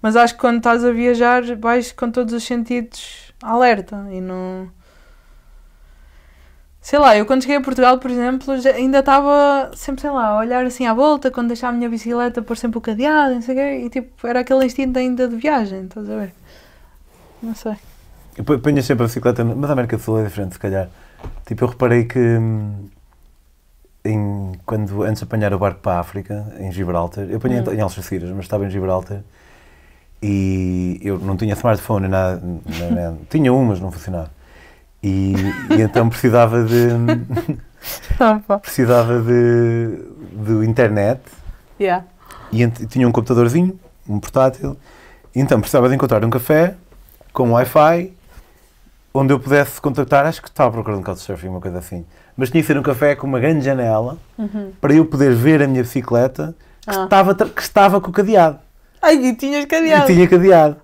Mas 0.00 0.16
acho 0.16 0.34
que 0.34 0.40
quando 0.40 0.56
estás 0.56 0.84
a 0.84 0.90
viajar 0.90 1.42
vais 1.56 1.92
com 1.92 2.10
todos 2.10 2.32
os 2.34 2.42
sentidos 2.42 3.32
alerta 3.42 4.04
e 4.10 4.20
não. 4.20 4.68
Sei 6.80 6.98
lá, 6.98 7.16
eu 7.16 7.24
quando 7.24 7.42
cheguei 7.42 7.58
a 7.58 7.60
Portugal, 7.60 7.98
por 7.98 8.10
exemplo, 8.10 8.58
já- 8.60 8.72
ainda 8.72 8.98
estava 8.98 9.70
sempre, 9.76 10.00
sei 10.00 10.10
lá, 10.10 10.28
a 10.30 10.38
olhar 10.38 10.64
assim 10.64 10.84
à 10.86 10.92
volta, 10.94 11.30
quando 11.30 11.48
deixava 11.48 11.72
a 11.72 11.76
minha 11.76 11.88
bicicleta, 11.88 12.42
pôr 12.42 12.56
sempre 12.56 12.78
o 12.78 12.80
cadeado, 12.80 13.34
não 13.34 13.42
sei 13.42 13.54
o 13.54 13.58
quê, 13.58 13.84
e 13.86 13.90
tipo, 13.90 14.26
era 14.26 14.40
aquele 14.40 14.64
instinto 14.64 14.98
ainda 14.98 15.28
de 15.28 15.36
viagem, 15.36 15.84
estás 15.84 16.10
a 16.10 16.16
ver? 16.16 16.34
Não 17.42 17.54
sei. 17.54 17.74
Eu 18.36 18.44
po- 18.44 18.58
ponho 18.58 18.82
sempre 18.82 19.04
a 19.04 19.06
bicicleta, 19.06 19.44
mas 19.44 19.68
a 19.68 19.72
América 19.72 19.96
do 19.96 20.02
Sul 20.02 20.20
é 20.20 20.24
diferente, 20.24 20.54
se 20.54 20.58
calhar. 20.58 20.88
Tipo, 21.46 21.64
eu 21.64 21.68
reparei 21.68 22.04
que 22.04 22.18
hum, 22.18 22.88
em, 24.04 24.52
quando 24.64 25.02
antes 25.02 25.18
de 25.20 25.24
apanhar 25.24 25.52
o 25.54 25.58
barco 25.58 25.80
para 25.80 25.96
a 25.96 26.00
África, 26.00 26.46
em 26.58 26.70
Gibraltar, 26.72 27.24
eu 27.28 27.36
apanhei 27.36 27.60
Hum. 27.60 27.72
em 27.72 27.80
Algeciras, 27.80 28.30
mas 28.30 28.44
estava 28.44 28.64
em 28.66 28.70
Gibraltar 28.70 29.20
e 30.22 31.00
eu 31.02 31.18
não 31.18 31.36
tinha 31.36 31.52
smartphone, 31.54 32.02
nem 32.02 32.10
nada, 32.10 32.40
nem- 32.42 33.18
tinha 33.28 33.52
um, 33.52 33.64
mas 33.64 33.80
não 33.80 33.90
funcionava. 33.90 34.30
E, 35.02 35.34
e 35.70 35.82
então 35.82 36.08
precisava 36.08 36.62
de 36.64 36.88
Ah, 38.20 38.40
pá. 38.46 38.58
precisava 38.60 39.20
de, 39.20 39.98
de 40.44 40.64
internet 40.68 41.20
Yeah. 41.80 42.04
e 42.52 42.68
tinha 42.86 43.08
um 43.08 43.10
computadorzinho, 43.10 43.76
um 44.08 44.20
portátil, 44.20 44.76
então 45.34 45.58
precisava 45.60 45.88
de 45.88 45.96
encontrar 45.96 46.24
um 46.24 46.30
café 46.30 46.76
com 47.32 47.52
Wi-Fi 47.52 48.12
onde 49.14 49.32
eu 49.32 49.38
pudesse 49.38 49.78
contactar, 49.80 50.24
acho 50.26 50.40
que 50.40 50.48
estava 50.48 50.70
procurando 50.70 51.00
um 51.00 51.02
couchsurfing, 51.02 51.48
uma 51.48 51.60
coisa 51.60 51.78
assim. 51.78 52.04
Mas 52.34 52.48
tinha 52.50 52.62
que 52.62 52.66
ser 52.66 52.78
um 52.78 52.82
café 52.82 53.14
com 53.14 53.26
uma 53.26 53.38
grande 53.38 53.62
janela 53.64 54.16
Uhum. 54.38 54.72
para 54.80 54.94
eu 54.94 55.04
poder 55.04 55.34
ver 55.34 55.62
a 55.62 55.66
minha 55.68 55.82
bicicleta 55.82 56.54
que, 56.80 56.96
Ah. 56.98 57.04
estava, 57.04 57.34
que 57.34 57.60
estava 57.60 58.00
com 58.00 58.08
o 58.08 58.12
cadeado. 58.12 58.58
Ai, 59.02 59.16
e 59.16 59.34
tinhas 59.34 59.64
E 59.64 59.66
cadeado. 59.66 60.06
tinha 60.06 60.26
cadeado. 60.26 60.76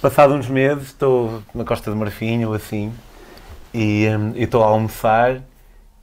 Passado 0.00 0.32
uns 0.34 0.48
meses, 0.48 0.88
estou 0.88 1.42
na 1.54 1.64
Costa 1.64 1.90
de 1.90 1.96
Marfim 1.96 2.44
ou 2.44 2.54
assim, 2.54 2.92
e 3.74 4.06
e 4.36 4.44
estou 4.44 4.62
a 4.62 4.66
almoçar 4.66 5.40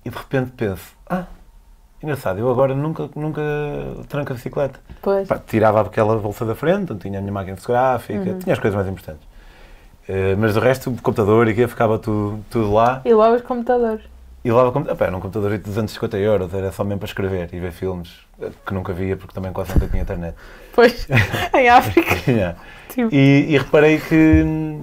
e 0.04 0.10
de 0.10 0.18
repente 0.18 0.52
penso, 0.52 0.84
ah, 1.10 1.24
engraçado, 2.04 2.40
eu 2.40 2.50
agora 2.52 2.76
nunca, 2.76 3.10
nunca 3.16 3.42
tranco 4.10 4.34
a 4.34 4.36
bicicleta. 4.36 4.80
Pois. 5.02 5.28
Pá, 5.28 5.40
tirava 5.40 5.82
aquela 5.82 6.18
bolsa 6.18 6.46
da 6.46 6.56
frente, 6.56 6.92
onde 6.92 7.02
tinha 7.04 7.20
a 7.20 7.22
minha 7.22 7.34
máquina 7.34 7.56
fotográfica, 7.56 8.20
Uhum. 8.32 8.40
tinha 8.40 8.54
as 8.54 8.60
coisas 8.60 8.76
mais 8.76 8.88
importantes. 8.88 9.27
Eh, 10.08 10.36
mas 10.38 10.56
o 10.56 10.60
resto, 10.60 10.90
o 10.90 10.94
computador 11.02 11.48
e 11.48 11.52
aqui 11.52 11.68
ficava 11.68 12.00
tudo, 12.00 12.40
tudo 12.50 12.74
lá. 12.74 13.02
E 13.04 13.14
lá 13.14 13.32
os 13.32 13.42
computadores. 13.42 14.04
E 14.44 14.50
levava 14.50 14.72
com- 14.72 14.80
epá, 14.82 15.06
era 15.06 15.18
um 15.18 15.20
computador 15.20 15.52
de 15.52 15.58
250 15.58 16.18
euros, 16.18 16.54
era 16.54 16.72
só 16.72 16.84
mesmo 16.84 17.00
para 17.00 17.08
escrever 17.08 17.50
e 17.52 17.60
ver 17.60 17.72
filmes, 17.72 18.10
eh, 18.42 18.50
que 18.66 18.74
nunca 18.74 18.94
via 18.94 19.18
porque 19.18 19.34
também 19.34 19.52
quase 19.52 19.74
nunca 19.74 19.88
tinha 19.88 20.02
internet. 20.02 20.36
Pois. 20.74 21.08
em 21.56 21.68
África. 21.70 22.16
Yeah. 22.32 22.58
Tipo. 22.90 23.10
E, 23.14 23.48
e 23.50 23.58
reparei 23.58 24.00
que, 24.00 24.78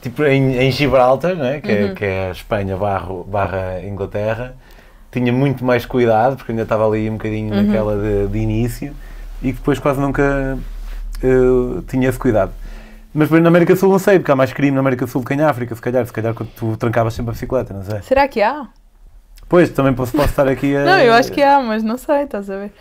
tipo, 0.00 0.24
em, 0.24 0.56
em 0.58 0.70
Gibraltar, 0.70 1.34
né, 1.34 1.60
que, 1.60 1.70
é, 1.70 1.84
Uhum. 1.86 1.94
que 1.94 2.04
é 2.04 2.28
a 2.28 2.30
Espanha 2.30 2.76
barro, 2.76 3.24
barra 3.24 3.80
Inglaterra, 3.84 4.54
tinha 5.10 5.32
muito 5.32 5.64
mais 5.64 5.84
cuidado, 5.84 6.36
porque 6.36 6.52
ainda 6.52 6.62
estava 6.62 6.86
ali 6.86 7.08
um 7.10 7.14
bocadinho 7.14 7.52
Uhum. 7.54 7.62
naquela 7.66 7.96
de, 7.96 8.28
de 8.28 8.38
início, 8.38 8.94
e 9.42 9.48
que 9.52 9.58
depois 9.58 9.78
quase 9.78 10.00
nunca 10.00 10.56
eh, 11.22 11.82
tinha 11.88 12.08
esse 12.08 12.18
cuidado. 12.18 12.52
Mas 13.16 13.30
na 13.30 13.48
América 13.48 13.72
do 13.72 13.80
Sul 13.80 13.90
não 13.90 13.98
sei, 13.98 14.18
porque 14.18 14.30
há 14.30 14.36
mais 14.36 14.52
crime 14.52 14.74
na 14.74 14.80
América 14.80 15.06
do 15.06 15.10
Sul 15.10 15.22
do 15.22 15.26
que 15.26 15.32
em 15.32 15.40
África, 15.40 15.74
se 15.74 15.80
calhar, 15.80 16.04
se 16.04 16.12
calhar 16.12 16.34
quando 16.34 16.50
tu 16.50 16.76
trancavas 16.76 17.14
sempre 17.14 17.30
a 17.30 17.32
bicicleta, 17.32 17.72
não 17.72 17.82
sei. 17.82 18.02
Será 18.02 18.28
que 18.28 18.42
há? 18.42 18.68
Pois, 19.48 19.70
também 19.70 19.94
posso, 19.94 20.12
posso 20.12 20.28
estar 20.28 20.46
aqui 20.46 20.76
a... 20.76 20.84
Não, 20.84 20.98
eu 20.98 21.14
acho 21.14 21.32
que 21.32 21.42
há, 21.42 21.58
mas 21.60 21.82
não 21.82 21.96
sei, 21.96 22.24
estás 22.24 22.50
a 22.50 22.58
ver? 22.58 22.72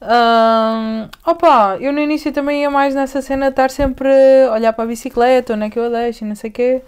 Ahm, 0.00 1.08
opa, 1.24 1.76
eu 1.80 1.92
no 1.92 2.00
início 2.00 2.32
também 2.32 2.62
ia 2.62 2.70
mais 2.70 2.92
nessa 2.92 3.22
cena 3.22 3.46
de 3.46 3.50
estar 3.50 3.70
sempre 3.70 4.08
a 4.48 4.52
olhar 4.52 4.72
para 4.72 4.82
a 4.82 4.86
bicicleta, 4.88 5.54
onde 5.54 5.66
é 5.66 5.70
que 5.70 5.78
eu 5.78 5.84
a 5.84 5.88
deixo 5.88 6.24
e 6.24 6.28
não 6.28 6.34
sei 6.34 6.50
o 6.50 6.52
quê. 6.52 6.82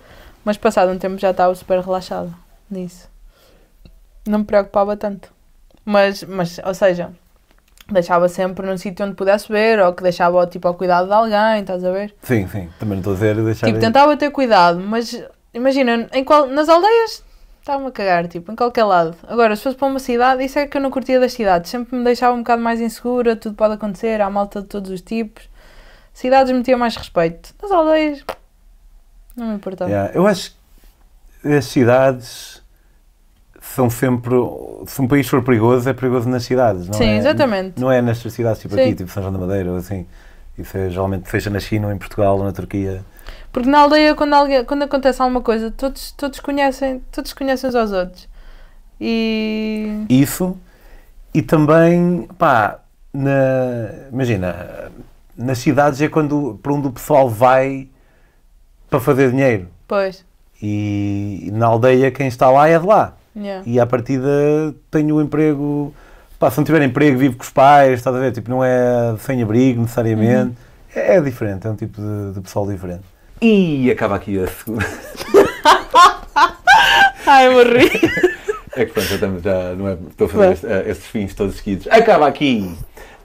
Mas 0.44 0.56
passado 0.56 0.90
um 0.90 0.98
tempo 0.98 1.16
já 1.16 1.30
estava 1.30 1.54
super 1.54 1.78
relaxado 1.80 2.34
nisso. 2.68 3.08
Não 4.26 4.40
me 4.40 4.44
preocupava 4.44 4.96
tanto. 4.96 5.32
Mas, 5.84 6.24
mas 6.24 6.60
ou 6.64 6.74
seja, 6.74 7.10
deixava 7.92 8.28
sempre 8.28 8.66
num 8.66 8.76
sítio 8.76 9.04
onde 9.04 9.14
pudesse 9.14 9.50
ver, 9.50 9.80
ou 9.80 9.92
que 9.92 10.02
deixava 10.02 10.46
tipo 10.46 10.68
ao 10.68 10.74
cuidado 10.74 11.06
de 11.06 11.12
alguém, 11.12 11.60
estás 11.60 11.84
a 11.84 11.90
ver? 11.90 12.14
Sim, 12.22 12.46
sim, 12.48 12.68
também 12.78 12.94
não 12.94 12.98
estou 12.98 13.12
a 13.12 13.16
dizer 13.16 13.36
deixar... 13.36 13.66
Tipo, 13.66 13.78
tentava 13.78 14.16
ter 14.16 14.30
cuidado, 14.30 14.80
mas 14.80 15.22
imagina, 15.52 16.08
em 16.12 16.24
qual, 16.24 16.46
nas 16.46 16.68
aldeias 16.68 17.24
estava-me 17.60 17.88
a 17.88 17.90
cagar, 17.90 18.26
tipo, 18.26 18.50
em 18.50 18.56
qualquer 18.56 18.84
lado. 18.84 19.16
Agora, 19.28 19.54
se 19.54 19.62
fosse 19.62 19.76
para 19.76 19.88
uma 19.88 19.98
cidade, 19.98 20.44
isso 20.44 20.58
é 20.58 20.66
que 20.66 20.76
eu 20.76 20.80
não 20.80 20.90
curtia 20.90 21.20
das 21.20 21.32
cidades. 21.32 21.70
Sempre 21.70 21.96
me 21.96 22.04
deixava 22.04 22.34
um 22.34 22.38
bocado 22.38 22.62
mais 22.62 22.80
insegura, 22.80 23.36
tudo 23.36 23.54
pode 23.54 23.74
acontecer, 23.74 24.20
há 24.20 24.28
malta 24.30 24.62
de 24.62 24.68
todos 24.68 24.90
os 24.90 25.00
tipos. 25.00 25.48
Cidades 26.12 26.52
metia 26.52 26.76
mais 26.76 26.96
respeito. 26.96 27.54
Nas 27.62 27.70
aldeias, 27.70 28.24
não 29.36 29.48
me 29.48 29.54
importava. 29.54 29.90
Yeah, 29.90 30.12
Eu 30.14 30.26
acho 30.26 30.54
que 31.42 31.48
as 31.48 31.64
cidades 31.66 32.59
são 33.60 33.90
sempre. 33.90 34.34
Se 34.86 35.00
um 35.00 35.08
país 35.08 35.28
for 35.28 35.42
perigoso, 35.42 35.88
é 35.88 35.92
perigoso 35.92 36.28
nas 36.28 36.44
cidades, 36.44 36.86
não 36.86 36.94
Sim, 36.94 37.10
é? 37.10 37.16
exatamente. 37.18 37.80
Não 37.80 37.90
é 37.90 38.00
nestas 38.00 38.32
cidades 38.32 38.60
tipo 38.60 38.74
Sim. 38.74 38.82
aqui, 38.82 38.94
tipo 38.94 39.10
São 39.10 39.22
João 39.22 39.32
da 39.32 39.38
Madeira 39.38 39.70
ou 39.70 39.76
assim. 39.76 40.06
Isso 40.58 40.76
é 40.76 40.90
geralmente 40.90 41.28
seja 41.30 41.48
na 41.48 41.60
China 41.60 41.88
ou 41.88 41.92
em 41.92 41.98
Portugal 41.98 42.38
ou 42.38 42.44
na 42.44 42.52
Turquia. 42.52 43.04
Porque 43.52 43.68
na 43.68 43.80
aldeia, 43.80 44.14
quando, 44.14 44.34
alguém, 44.34 44.64
quando 44.64 44.82
acontece 44.82 45.20
alguma 45.20 45.40
coisa, 45.40 45.70
todos, 45.70 46.12
todos, 46.12 46.40
conhecem, 46.40 47.02
todos 47.10 47.32
conhecem 47.32 47.68
uns 47.68 47.74
aos 47.74 47.92
outros. 47.92 48.28
E. 49.00 50.04
Isso 50.08 50.56
e 51.32 51.42
também, 51.42 52.28
pá, 52.38 52.80
na, 53.12 53.30
imagina, 54.12 54.90
nas 55.36 55.58
cidades 55.58 56.00
é 56.00 56.08
quando 56.08 56.58
para 56.62 56.72
onde 56.72 56.88
o 56.88 56.92
pessoal 56.92 57.28
vai 57.28 57.88
para 58.88 59.00
fazer 59.00 59.30
dinheiro. 59.30 59.68
Pois. 59.86 60.24
E 60.60 61.48
na 61.52 61.66
aldeia 61.66 62.10
quem 62.10 62.26
está 62.26 62.50
lá 62.50 62.68
é 62.68 62.78
de 62.78 62.86
lá. 62.86 63.14
Yeah. 63.36 63.62
e 63.66 63.78
à 63.78 63.86
partida 63.86 64.28
tenho 64.90 65.16
o 65.16 65.20
emprego. 65.22 65.94
Pá, 66.38 66.50
se 66.50 66.56
não 66.58 66.64
tiver 66.64 66.82
emprego, 66.82 67.18
vivo 67.18 67.36
com 67.36 67.42
os 67.44 67.50
pais, 67.50 67.98
estás 67.98 68.16
a 68.16 68.18
ver? 68.18 68.32
Tipo, 68.32 68.50
não 68.50 68.64
é 68.64 69.14
sem 69.20 69.42
abrigo 69.42 69.82
necessariamente. 69.82 70.56
É, 70.94 71.16
é 71.16 71.20
diferente, 71.20 71.66
é 71.66 71.70
um 71.70 71.76
tipo 71.76 72.00
de, 72.00 72.32
de 72.34 72.40
pessoal 72.40 72.66
diferente. 72.66 73.02
E 73.42 73.90
acaba 73.90 74.16
aqui 74.16 74.42
a 74.42 74.46
segunda. 74.48 74.84
Ai, 77.26 77.48
morri. 77.50 77.90
É 78.76 78.84
que 78.84 78.92
pronto, 78.92 79.08
já 79.08 79.14
estamos, 79.16 79.42
já 79.42 79.74
não 79.74 79.88
é, 79.88 79.96
estou 80.10 80.26
a 80.26 80.30
fazer 80.30 80.52
este- 80.52 80.66
eh, 80.66 80.84
estes 80.90 81.06
fins 81.08 81.34
todos 81.34 81.56
seguidos. 81.56 81.86
Acaba 81.90 82.26
aqui 82.26 82.74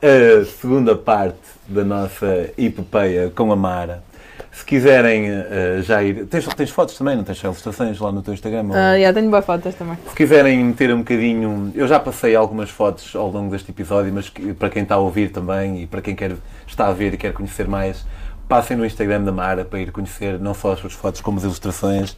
a 0.02 0.46
segunda 0.62 0.96
parte 0.96 1.38
da 1.68 1.84
nossa 1.84 2.50
epopeia 2.58 3.32
com 3.36 3.52
a 3.52 3.56
Mara. 3.56 4.04
Se 4.52 4.64
quiserem 4.66 5.26
eh, 5.30 5.80
já 5.82 6.02
ir. 6.02 6.26
Tens, 6.28 6.46
tens 6.48 6.70
fotos 6.70 6.98
também, 6.98 7.16
não 7.16 7.24
tens 7.24 7.38
só 7.38 7.48
ilustrações 7.48 8.00
lá 8.00 8.12
no 8.12 8.22
teu 8.22 8.34
Instagram? 8.34 8.68
ou- 8.70 8.76
Ah, 8.76 8.98
já 9.00 9.12
tenho 9.14 9.30
boas 9.30 9.46
fotos 9.46 9.76
também. 9.76 9.98
Se 10.10 10.16
quiserem 10.16 10.64
meter 10.64 10.94
um 10.94 11.00
bocadinho. 11.00 11.72
Eu 11.76 11.88
já 11.88 12.00
passei 12.00 12.36
algumas 12.36 12.70
fotos 12.70 13.16
ao 13.16 13.30
longo 13.30 13.52
deste 13.52 13.72
episódio, 13.72 14.12
mas 14.14 14.30
que- 14.30 14.54
para 14.54 14.70
quem 14.70 14.84
está 14.84 14.96
a 14.96 15.00
ouvir 15.00 15.30
também 15.32 15.82
e 15.84 15.88
para 15.88 16.02
quem 16.02 16.16
quer, 16.16 16.32
está 16.66 16.88
a 16.88 16.94
ver 16.94 17.14
e 17.14 17.18
quer 17.18 17.34
conhecer 17.34 17.68
mais, 17.68 18.06
passem 18.48 18.78
no 18.78 18.86
Instagram 18.86 19.24
da 19.24 19.32
Mara 19.32 19.66
para 19.66 19.80
ir 19.80 19.92
conhecer 19.92 20.40
não 20.40 20.54
só 20.54 20.72
as 20.74 20.80
suas 20.80 20.94
fotos 20.94 21.20
como 21.22 21.38
as 21.38 21.44
ilustrações. 21.44 22.16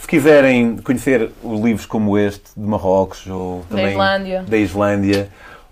Se 0.00 0.06
quiserem 0.08 0.76
conhecer 0.78 1.30
os 1.42 1.60
livros 1.60 1.86
como 1.86 2.18
este, 2.18 2.50
de 2.56 2.66
Marrocos 2.66 3.26
ou 3.26 3.60
Da 3.70 3.76
também 3.76 3.92
Islândia. 3.92 4.44
da 4.46 4.56
Islândia, 4.56 5.28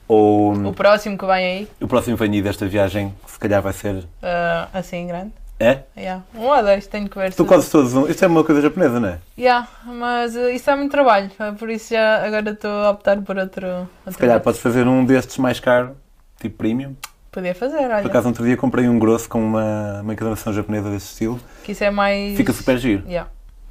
ou 0.08 0.52
O 0.68 0.72
próximo 0.72 1.16
que 1.18 1.26
vem 1.26 1.34
aí, 1.44 1.68
o 1.80 1.86
próximo 1.88 2.16
venho 2.16 2.32
aí 2.34 2.42
desta 2.42 2.66
viagem, 2.66 3.14
que 3.24 3.30
se 3.32 3.38
calhar 3.38 3.60
vai 3.62 3.72
ser. 3.72 4.04
ah, 4.22 4.68
assim, 4.72 5.06
grande. 5.06 5.32
É? 5.62 5.84
Yeah. 5.96 6.24
Um 6.34 6.40
ou 6.46 6.62
dois, 6.62 6.86
tenho 6.88 7.08
que 7.08 7.16
ver 7.16 7.28
Estou 7.28 7.46
se... 7.46 7.48
quase 7.48 7.70
todos. 7.70 7.94
um- 7.94 8.08
Isto 8.08 8.24
é 8.24 8.28
uma 8.28 8.42
coisa 8.42 8.60
japonesa, 8.60 8.98
não 8.98 9.08
é? 9.10 9.18
Yeah, 9.38 9.68
mas 9.84 10.34
uh, 10.34 10.48
isso 10.50 10.68
é 10.70 10.74
muito 10.76 10.90
trabalho, 10.90 11.30
uh, 11.38 11.54
por 11.56 11.70
isso 11.70 11.94
já 11.94 12.26
agora 12.26 12.50
estou 12.50 12.70
a 12.70 12.90
optar 12.90 13.20
por 13.22 13.36
outro. 13.38 13.66
outro 13.68 13.88
Se 14.12 14.18
calhar 14.18 14.34
método. 14.34 14.44
podes 14.44 14.60
fazer 14.60 14.86
um 14.88 15.04
destes 15.04 15.38
mais 15.38 15.60
caro, 15.60 15.96
tipo 16.40 16.56
premium. 16.58 16.94
Podia 17.30 17.54
fazer, 17.54 17.76
olha. 17.84 18.02
Por 18.02 18.10
acaso, 18.10 18.28
outro 18.28 18.44
dia 18.44 18.56
comprei 18.56 18.88
um 18.88 18.98
grosso 18.98 19.28
com 19.28 19.40
uma, 19.42 20.00
uma 20.02 20.12
encadernação 20.12 20.52
japonesa 20.52 20.90
desse 20.90 21.12
estilo. 21.12 21.38
Que 21.64 21.72
isso 21.72 21.84
é 21.84 21.90
mais. 21.90 22.36
Fica 22.36 22.52
super 22.52 22.76
giro. 22.76 23.04
Yeah, 23.06 23.30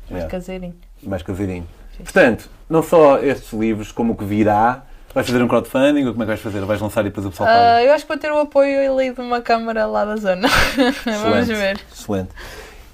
mais 0.09 0.23
Yeah. 0.23 0.31
caseirinho. 0.31 0.75
Mais 1.03 1.21
caseirinho. 1.23 1.67
Portanto, 2.03 2.49
não 2.69 2.81
só 2.81 3.19
estes 3.19 3.51
livros, 3.53 3.91
como 3.91 4.13
o 4.13 4.15
que 4.15 4.23
virá. 4.25 4.83
Vais 5.13 5.27
fazer 5.27 5.43
um 5.43 5.47
crowdfunding 5.47 6.05
ou 6.05 6.13
como 6.13 6.23
é 6.23 6.25
que 6.25 6.29
vais 6.29 6.39
fazer? 6.39 6.61
Vais 6.61 6.79
lançar 6.79 7.01
e 7.01 7.05
depois 7.05 7.25
o 7.25 7.31
pessoal 7.31 7.49
paga? 7.49 7.75
Ah, 7.75 7.83
eu 7.83 7.93
acho 7.93 8.05
que 8.05 8.07
vou 8.07 8.17
ter 8.17 8.31
o 8.31 8.39
apoio 8.39 8.93
ali 8.93 9.13
de 9.13 9.19
uma 9.19 9.41
câmara 9.41 9.85
lá 9.85 10.05
da 10.05 10.15
zona. 10.15 10.47
Vamos 11.05 11.47
ver. 11.47 11.79
Excelente. 11.91 12.29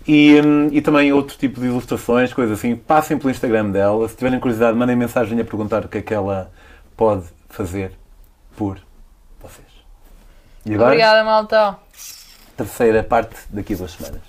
E, 0.07 0.41
hum, 0.41 0.70
e 0.72 0.82
também 0.82 1.11
outro 1.13 1.38
tipo 1.38 1.59
de 1.59 1.68
ilustrações, 1.68 2.34
coisas 2.34 2.57
assim. 2.57 2.76
Passem 2.76 3.18
pelo 3.18 3.30
Instagram 3.30 3.70
dela. 3.70 4.07
Se 4.07 4.15
tiverem 4.15 4.39
curiosidade, 4.39 4.76
mandem 4.76 4.95
mensagem 4.95 5.39
a 5.39 5.43
perguntar 5.43 5.86
o 5.86 5.88
que 5.88 5.99
é 5.99 6.01
que 6.01 6.13
ela 6.13 6.51
pode 6.95 7.26
fazer 7.49 7.91
por 8.55 8.80
vocês. 9.39 9.68
E 10.65 10.74
agora, 10.74 10.89
Obrigada, 10.89 11.24
malta. 11.24 11.78
terceira 12.55 13.03
parte 13.03 13.36
daqui 13.49 13.74
a 13.74 13.78
duas 13.78 13.91
semanas. 13.91 14.22